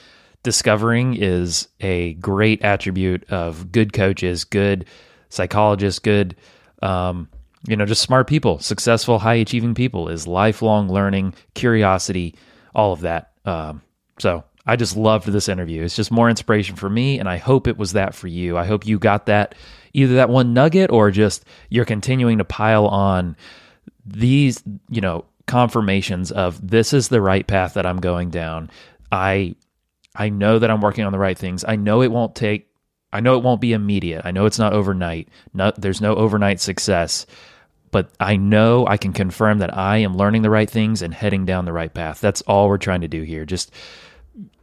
discovering 0.43 1.15
is 1.15 1.69
a 1.81 2.15
great 2.15 2.63
attribute 2.63 3.25
of 3.31 3.73
good 3.73 3.93
coaches, 3.93 4.45
good 4.45 4.85
psychologists, 5.31 5.99
good, 5.99 6.37
um, 6.83 7.29
you 7.67 7.77
know, 7.77 7.87
just 7.87 8.03
smart 8.03 8.27
people, 8.27 8.59
successful, 8.59 9.19
high 9.19 9.35
achieving 9.35 9.75
people 9.75 10.09
is 10.09 10.27
lifelong 10.27 10.89
learning, 10.89 11.35
curiosity, 11.55 12.35
all 12.75 12.93
of 12.93 13.01
that. 13.01 13.33
Um, 13.45 13.83
so 14.19 14.45
I 14.67 14.77
just 14.77 14.97
loved 14.97 15.27
this 15.27 15.49
interview. 15.49 15.83
It's 15.83 15.97
just 15.97 16.11
more 16.11 16.29
inspiration 16.29 16.77
for 16.77 16.89
me, 16.89 17.19
and 17.19 17.29
I 17.29 17.39
hope 17.39 17.67
it 17.67 17.79
was 17.79 17.93
that 17.93 18.15
for 18.15 18.29
you. 18.29 18.57
I 18.57 18.67
hope 18.67 18.87
you 18.87 18.99
got 18.99 19.27
that 19.27 19.55
either 19.93 20.17
that 20.17 20.29
one 20.29 20.55
nugget 20.55 20.91
or 20.91 21.11
just 21.11 21.45
you're 21.71 21.85
continuing 21.85 22.39
to 22.39 22.45
pile 22.45 22.87
on 22.87 23.37
these, 24.05 24.63
you 24.89 25.01
know, 25.01 25.25
confirmations 25.47 26.31
of 26.31 26.67
this 26.67 26.93
is 26.93 27.09
the 27.09 27.23
right 27.23 27.47
path 27.47 27.75
that 27.75 27.87
I'm 27.87 27.97
going 27.99 28.31
down. 28.31 28.71
I 29.11 29.57
I 30.15 30.29
know 30.29 30.59
that 30.59 30.71
I'm 30.71 30.81
working 30.81 31.05
on 31.05 31.13
the 31.13 31.19
right 31.19 31.39
things. 31.39 31.65
I 31.67 31.77
know 31.77 32.03
it 32.03 32.13
won't 32.13 32.35
take 32.35 32.68
I 33.13 33.21
know 33.21 33.37
it 33.37 33.43
won't 33.43 33.61
be 33.61 33.73
immediate. 33.73 34.23
I 34.25 34.31
know 34.31 34.47
it's 34.47 34.59
not 34.59 34.73
overnight. 34.73 35.29
There's 35.77 36.01
no 36.01 36.15
overnight 36.15 36.61
success, 36.61 37.27
but 37.91 38.11
I 38.21 38.37
know 38.37 38.87
I 38.87 38.97
can 38.97 39.13
confirm 39.13 39.59
that 39.59 39.77
I 39.77 39.99
am 39.99 40.17
learning 40.17 40.43
the 40.43 40.51
right 40.51 40.69
things 40.69 41.01
and 41.03 41.15
heading 41.15 41.47
down 41.47 41.65
the 41.65 41.73
right 41.73 41.93
path. 41.93 42.21
That's 42.21 42.43
all 42.43 42.69
we're 42.69 42.79
trying 42.79 43.01
to 43.01 43.09
do 43.09 43.23
here. 43.23 43.47
Just 43.47 43.73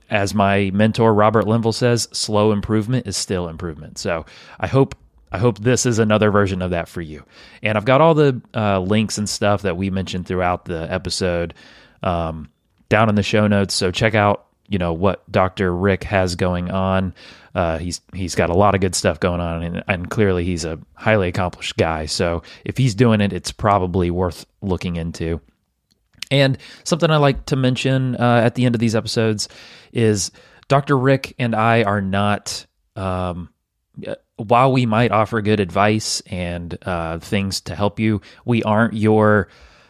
as 0.10 0.36
my 0.36 0.70
mentor 0.74 1.14
Robert 1.14 1.48
Linville 1.48 1.72
says, 1.72 2.08
slow 2.12 2.52
improvement 2.52 3.08
is 3.08 3.18
still 3.18 3.48
improvement. 3.48 3.98
So 3.98 4.26
I 4.60 4.68
hope 4.68 4.96
I 5.32 5.38
hope 5.38 5.60
this 5.60 5.86
is 5.86 6.00
another 6.00 6.32
version 6.32 6.62
of 6.62 6.72
that 6.72 6.88
for 6.88 7.02
you. 7.02 7.26
And 7.62 7.78
I've 7.78 7.84
got 7.84 8.00
all 8.00 8.14
the 8.14 8.42
uh, 8.54 8.80
links 8.80 9.18
and 9.18 9.28
stuff 9.28 9.64
that 9.64 9.76
we 9.76 9.90
mentioned 9.90 10.28
throughout 10.28 10.66
the 10.66 10.90
episode 10.90 11.54
um, 12.04 12.50
down 12.88 13.10
in 13.10 13.16
the 13.16 13.24
show 13.24 13.48
notes. 13.48 13.74
So 13.74 13.92
check 13.92 14.16
out 14.16 14.46
you 14.68 14.78
know 14.78 14.94
what 14.94 15.30
Dr. 15.32 15.76
Rick 15.76 16.04
has 16.04 16.36
going 16.36 16.72
on. 16.72 17.14
Uh, 17.54 17.78
he's 17.78 18.02
he's 18.14 18.36
got 18.36 18.50
a 18.50 18.56
lot 18.56 18.76
of 18.76 18.82
good 18.82 18.96
stuff 18.96 19.20
going 19.20 19.40
on, 19.40 19.64
and, 19.64 19.84
and 19.88 20.10
clearly 20.10 20.44
he's 20.44 20.66
a 20.66 20.80
highly 20.94 21.28
accomplished 21.28 21.78
guy. 21.78 22.06
So 22.06 22.44
if 22.66 22.78
he's 22.78 22.96
doing 22.96 23.22
it, 23.22 23.32
it's 23.32 23.52
probably 23.52 24.12
worth 24.12 24.46
looking 24.62 24.96
into. 24.96 25.40
And 26.32 26.58
something 26.84 27.12
I 27.12 27.18
like 27.18 27.46
to 27.48 27.56
mention 27.56 28.16
uh, 28.16 28.42
at 28.44 28.56
the 28.56 28.66
end 28.66 28.76
of 28.76 28.80
these 28.80 28.96
episodes 28.96 29.48
is 29.94 30.32
Dr. 30.68 30.98
Rick 30.98 31.36
and 31.38 31.56
I 31.56 31.84
are 31.84 32.02
not, 32.02 32.66
um, 32.96 33.50
while 34.36 34.72
we 34.72 34.86
might 34.86 35.12
offer 35.12 35.42
good 35.42 35.60
advice 35.60 36.22
and 36.22 36.78
uh, 36.82 37.20
things 37.20 37.62
to 37.62 37.76
help 37.76 38.00
you, 38.00 38.22
we 38.44 38.64
aren't 38.64 38.94
your 38.94 39.50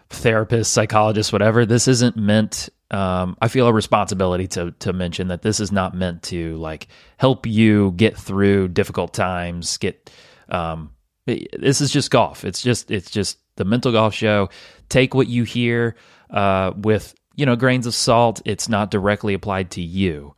therapist, 0.09 0.73
psychologist, 0.73 1.31
whatever. 1.31 1.65
This 1.65 1.87
isn't 1.87 2.17
meant. 2.17 2.69
Um, 2.95 3.35
I 3.41 3.49
feel 3.49 3.67
a 3.67 3.73
responsibility 3.73 4.47
to 4.49 4.71
to 4.79 4.93
mention 4.93 5.27
that 5.27 5.41
this 5.41 5.59
is 5.59 5.69
not 5.69 5.93
meant 5.93 6.23
to 6.23 6.55
like 6.57 6.87
help 7.17 7.45
you 7.45 7.91
get 7.91 8.15
through 8.17 8.69
difficult 8.69 9.13
times. 9.13 9.77
Get 9.77 10.09
um, 10.47 10.91
this 11.25 11.81
is 11.81 11.91
just 11.91 12.09
golf. 12.09 12.45
It's 12.45 12.61
just 12.61 12.89
it's 12.91 13.11
just 13.11 13.39
the 13.57 13.65
mental 13.65 13.91
golf 13.91 14.13
show. 14.13 14.49
Take 14.87 15.13
what 15.13 15.27
you 15.27 15.43
hear 15.43 15.97
uh, 16.29 16.71
with 16.77 17.13
you 17.35 17.45
know 17.45 17.57
grains 17.57 17.85
of 17.85 17.93
salt. 17.93 18.41
It's 18.45 18.69
not 18.69 18.91
directly 18.91 19.33
applied 19.33 19.71
to 19.71 19.81
you, 19.81 20.33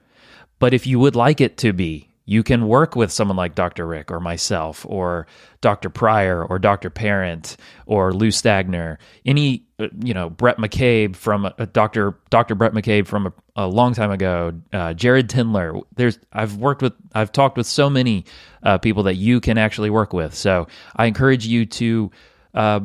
but 0.58 0.74
if 0.74 0.88
you 0.88 0.98
would 0.98 1.16
like 1.16 1.40
it 1.40 1.58
to 1.58 1.74
be, 1.74 2.10
you 2.26 2.42
can 2.42 2.68
work 2.68 2.96
with 2.96 3.12
someone 3.12 3.38
like 3.38 3.54
Dr. 3.54 3.86
Rick 3.86 4.10
or 4.10 4.20
myself 4.20 4.84
or 4.90 5.28
Dr. 5.62 5.92
Pryor 5.92 6.44
or 6.44 6.58
Dr. 6.58 6.90
Parent 6.90 7.56
or 7.86 8.14
Lou 8.14 8.30
Stagner, 8.30 8.98
any 9.28 9.67
you 9.80 10.14
know 10.14 10.30
Brett 10.30 10.58
McCabe 10.58 11.16
from 11.16 11.46
uh, 11.46 11.52
Dr. 11.72 12.18
Dr. 12.30 12.56
Brett 12.56 12.74
McCabe 12.74 13.06
from 13.06 13.28
a, 13.28 13.34
a 13.56 13.68
long 13.68 13.94
time 13.94 14.12
ago, 14.12 14.54
uh, 14.74 14.94
Jared 14.94 15.30
Tendler. 15.30 15.82
There's 15.96 16.20
I've 16.34 16.58
worked 16.58 16.82
with 16.82 16.94
I've 17.14 17.32
talked 17.32 17.58
with 17.58 17.68
so 17.68 17.90
many 17.90 18.26
uh, 18.64 18.80
people 18.80 19.04
that 19.04 19.16
you 19.16 19.40
can 19.40 19.58
actually 19.58 19.90
work 19.90 20.14
with. 20.14 20.34
So 20.34 20.68
I 20.96 21.06
encourage 21.06 21.46
you 21.46 21.66
to 21.66 22.12
uh, 22.54 22.80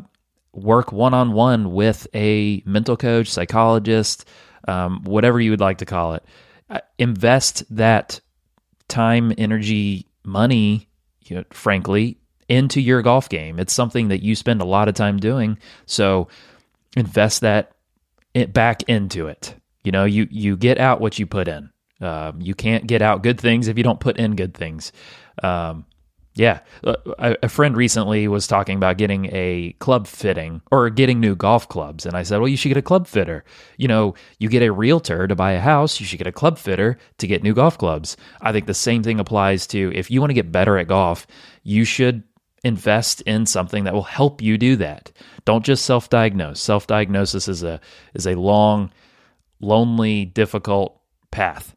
work 0.52 0.92
one 0.92 1.14
on 1.14 1.32
one 1.32 1.72
with 1.72 2.06
a 2.14 2.62
mental 2.66 2.96
coach, 2.96 3.28
psychologist, 3.28 4.26
um, 4.68 5.02
whatever 5.04 5.40
you 5.40 5.50
would 5.50 5.60
like 5.60 5.78
to 5.78 5.86
call 5.86 6.14
it. 6.14 6.24
Uh, 6.68 6.80
invest 6.98 7.64
that 7.74 8.20
time, 8.88 9.32
energy, 9.38 10.06
money, 10.24 10.88
you 11.24 11.36
know, 11.36 11.44
frankly, 11.50 12.18
into 12.48 12.82
your 12.82 13.00
golf 13.00 13.30
game. 13.30 13.58
It's 13.58 13.72
something 13.72 14.08
that 14.08 14.22
you 14.22 14.34
spend 14.34 14.60
a 14.60 14.66
lot 14.66 14.88
of 14.88 14.94
time 14.94 15.16
doing. 15.18 15.58
So 15.86 16.28
invest 16.96 17.40
that 17.40 17.72
back 18.52 18.82
into 18.84 19.28
it. 19.28 19.54
You 19.84 19.92
know, 19.92 20.04
you 20.04 20.28
you 20.30 20.56
get 20.56 20.78
out 20.78 21.00
what 21.00 21.18
you 21.18 21.26
put 21.26 21.48
in. 21.48 21.70
Um, 22.00 22.40
you 22.40 22.54
can't 22.54 22.86
get 22.86 23.02
out 23.02 23.22
good 23.22 23.40
things 23.40 23.68
if 23.68 23.78
you 23.78 23.84
don't 23.84 24.00
put 24.00 24.16
in 24.16 24.34
good 24.36 24.54
things. 24.54 24.92
Um, 25.42 25.86
yeah, 26.34 26.60
a, 26.82 27.36
a, 27.42 27.48
friend 27.48 27.76
recently 27.76 28.26
was 28.26 28.46
talking 28.46 28.76
about 28.78 28.96
getting 28.96 29.26
a 29.32 29.76
club 29.80 30.06
fitting 30.06 30.62
or 30.70 30.88
getting 30.88 31.20
new 31.20 31.36
golf 31.36 31.68
clubs, 31.68 32.06
and 32.06 32.16
I 32.16 32.22
said, 32.22 32.38
"Well, 32.38 32.48
you 32.48 32.56
should 32.56 32.68
get 32.68 32.78
a 32.78 32.82
club 32.82 33.06
fitter. 33.06 33.44
You 33.76 33.86
know, 33.86 34.14
you 34.38 34.48
get 34.48 34.62
a 34.62 34.72
realtor 34.72 35.28
to 35.28 35.36
buy 35.36 35.52
a 35.52 35.60
house, 35.60 36.00
you 36.00 36.06
should 36.06 36.16
get 36.16 36.26
a 36.26 36.32
club 36.32 36.56
fitter 36.56 36.96
to 37.18 37.26
get 37.26 37.42
new 37.42 37.52
golf 37.52 37.76
clubs." 37.76 38.16
I 38.40 38.50
think 38.50 38.66
the 38.66 38.72
same 38.72 39.02
thing 39.02 39.20
applies 39.20 39.66
to 39.68 39.92
if 39.94 40.10
you 40.10 40.20
want 40.20 40.30
to 40.30 40.34
get 40.34 40.50
better 40.50 40.78
at 40.78 40.88
golf, 40.88 41.26
you 41.64 41.84
should 41.84 42.22
invest 42.64 43.20
in 43.22 43.46
something 43.46 43.84
that 43.84 43.94
will 43.94 44.02
help 44.02 44.40
you 44.40 44.56
do 44.56 44.76
that. 44.76 45.10
Don't 45.44 45.64
just 45.64 45.84
self-diagnose. 45.84 46.60
Self-diagnosis 46.60 47.48
is 47.48 47.62
a 47.62 47.80
is 48.14 48.26
a 48.26 48.34
long, 48.34 48.92
lonely, 49.60 50.24
difficult 50.24 51.00
path. 51.30 51.74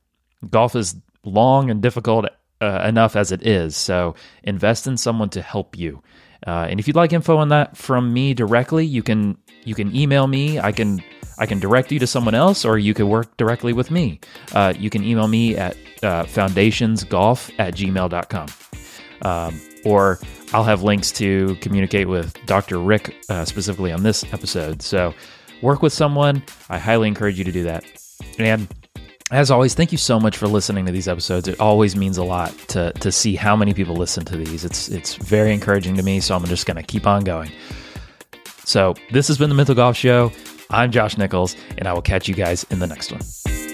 Golf 0.50 0.76
is 0.76 0.96
long 1.24 1.72
and 1.72 1.82
difficult 1.82 2.28
uh, 2.62 2.86
enough 2.88 3.16
as 3.16 3.32
it 3.32 3.46
is. 3.46 3.76
So 3.76 4.16
invest 4.44 4.88
in 4.88 4.98
someone 4.98 5.30
to 5.30 5.42
help 5.42 5.78
you. 5.78 6.04
Uh, 6.46 6.68
and 6.70 6.80
if 6.80 6.88
you'd 6.88 6.96
like 6.96 7.14
info 7.14 7.38
on 7.38 7.50
that 7.50 7.76
from 7.76 8.14
me 8.14 8.34
directly, 8.34 8.86
you 8.86 9.02
can 9.02 9.38
you 9.64 9.74
can 9.74 9.96
email 9.96 10.28
me. 10.28 10.60
I 10.60 10.72
can 10.72 11.04
I 11.40 11.48
can 11.48 11.60
direct 11.60 11.92
you 11.92 12.00
to 12.00 12.08
someone 12.08 12.36
else, 12.36 12.64
or 12.64 12.78
you 12.78 12.94
can 12.94 13.10
work 13.10 13.36
directly 13.38 13.74
with 13.74 13.90
me. 13.90 14.20
Uh, 14.54 14.74
you 14.78 14.90
can 14.90 15.04
email 15.04 15.28
me 15.28 15.58
at 15.58 15.76
uh, 16.04 16.24
foundationsgolf 16.26 17.52
at 17.58 17.74
gmail.com. 17.74 18.48
Um, 19.24 19.60
or 19.86 20.20
I'll 20.54 20.64
have 20.64 20.84
links 20.84 21.12
to 21.14 21.56
communicate 21.62 22.10
with 22.10 22.38
Dr. 22.46 22.80
Rick 22.80 23.16
uh, 23.30 23.46
specifically 23.46 23.92
on 23.92 24.04
this 24.04 24.24
episode. 24.34 24.82
So 24.82 25.14
work 25.62 25.82
with 25.82 25.94
someone. 25.94 26.44
I 26.70 26.78
highly 26.78 27.08
encourage 27.08 27.38
you 27.38 27.44
to 27.46 27.52
do 27.52 27.64
that. 27.64 27.86
And 28.38 28.68
as 29.32 29.50
always, 29.50 29.74
thank 29.74 29.92
you 29.92 29.98
so 29.98 30.20
much 30.20 30.38
for 30.38 30.48
listening 30.48 30.86
to 30.86 30.92
these 30.92 31.08
episodes. 31.08 31.48
It 31.48 31.60
always 31.60 31.96
means 31.96 32.18
a 32.18 32.24
lot 32.24 32.56
to 32.70 32.92
to 32.94 33.12
see 33.12 33.36
how 33.36 33.56
many 33.56 33.74
people 33.74 33.96
listen 33.96 34.24
to 34.26 34.38
these. 34.38 34.64
It's 34.64 34.88
it's 34.90 35.16
very 35.16 35.54
encouraging 35.54 35.96
to 35.96 36.04
me, 36.04 36.20
so 36.20 36.36
I'm 36.36 36.46
just 36.46 36.66
going 36.66 36.78
to 36.78 36.84
keep 36.84 37.08
on 37.08 37.24
going. 37.24 37.52
So, 38.66 38.96
this 39.12 39.28
has 39.28 39.38
been 39.38 39.50
the 39.50 39.56
Mental 39.56 39.76
Golf 39.76 39.96
Show. 39.96 40.32
I'm 40.70 40.92
Josh 40.92 41.18
Nichols, 41.18 41.56
and 41.78 41.88
I 41.88 41.94
will 41.94 42.02
catch 42.02 42.28
you 42.28 42.34
guys 42.34 42.66
in 42.70 42.80
the 42.80 42.88
next 42.88 43.12
one. 43.12 43.65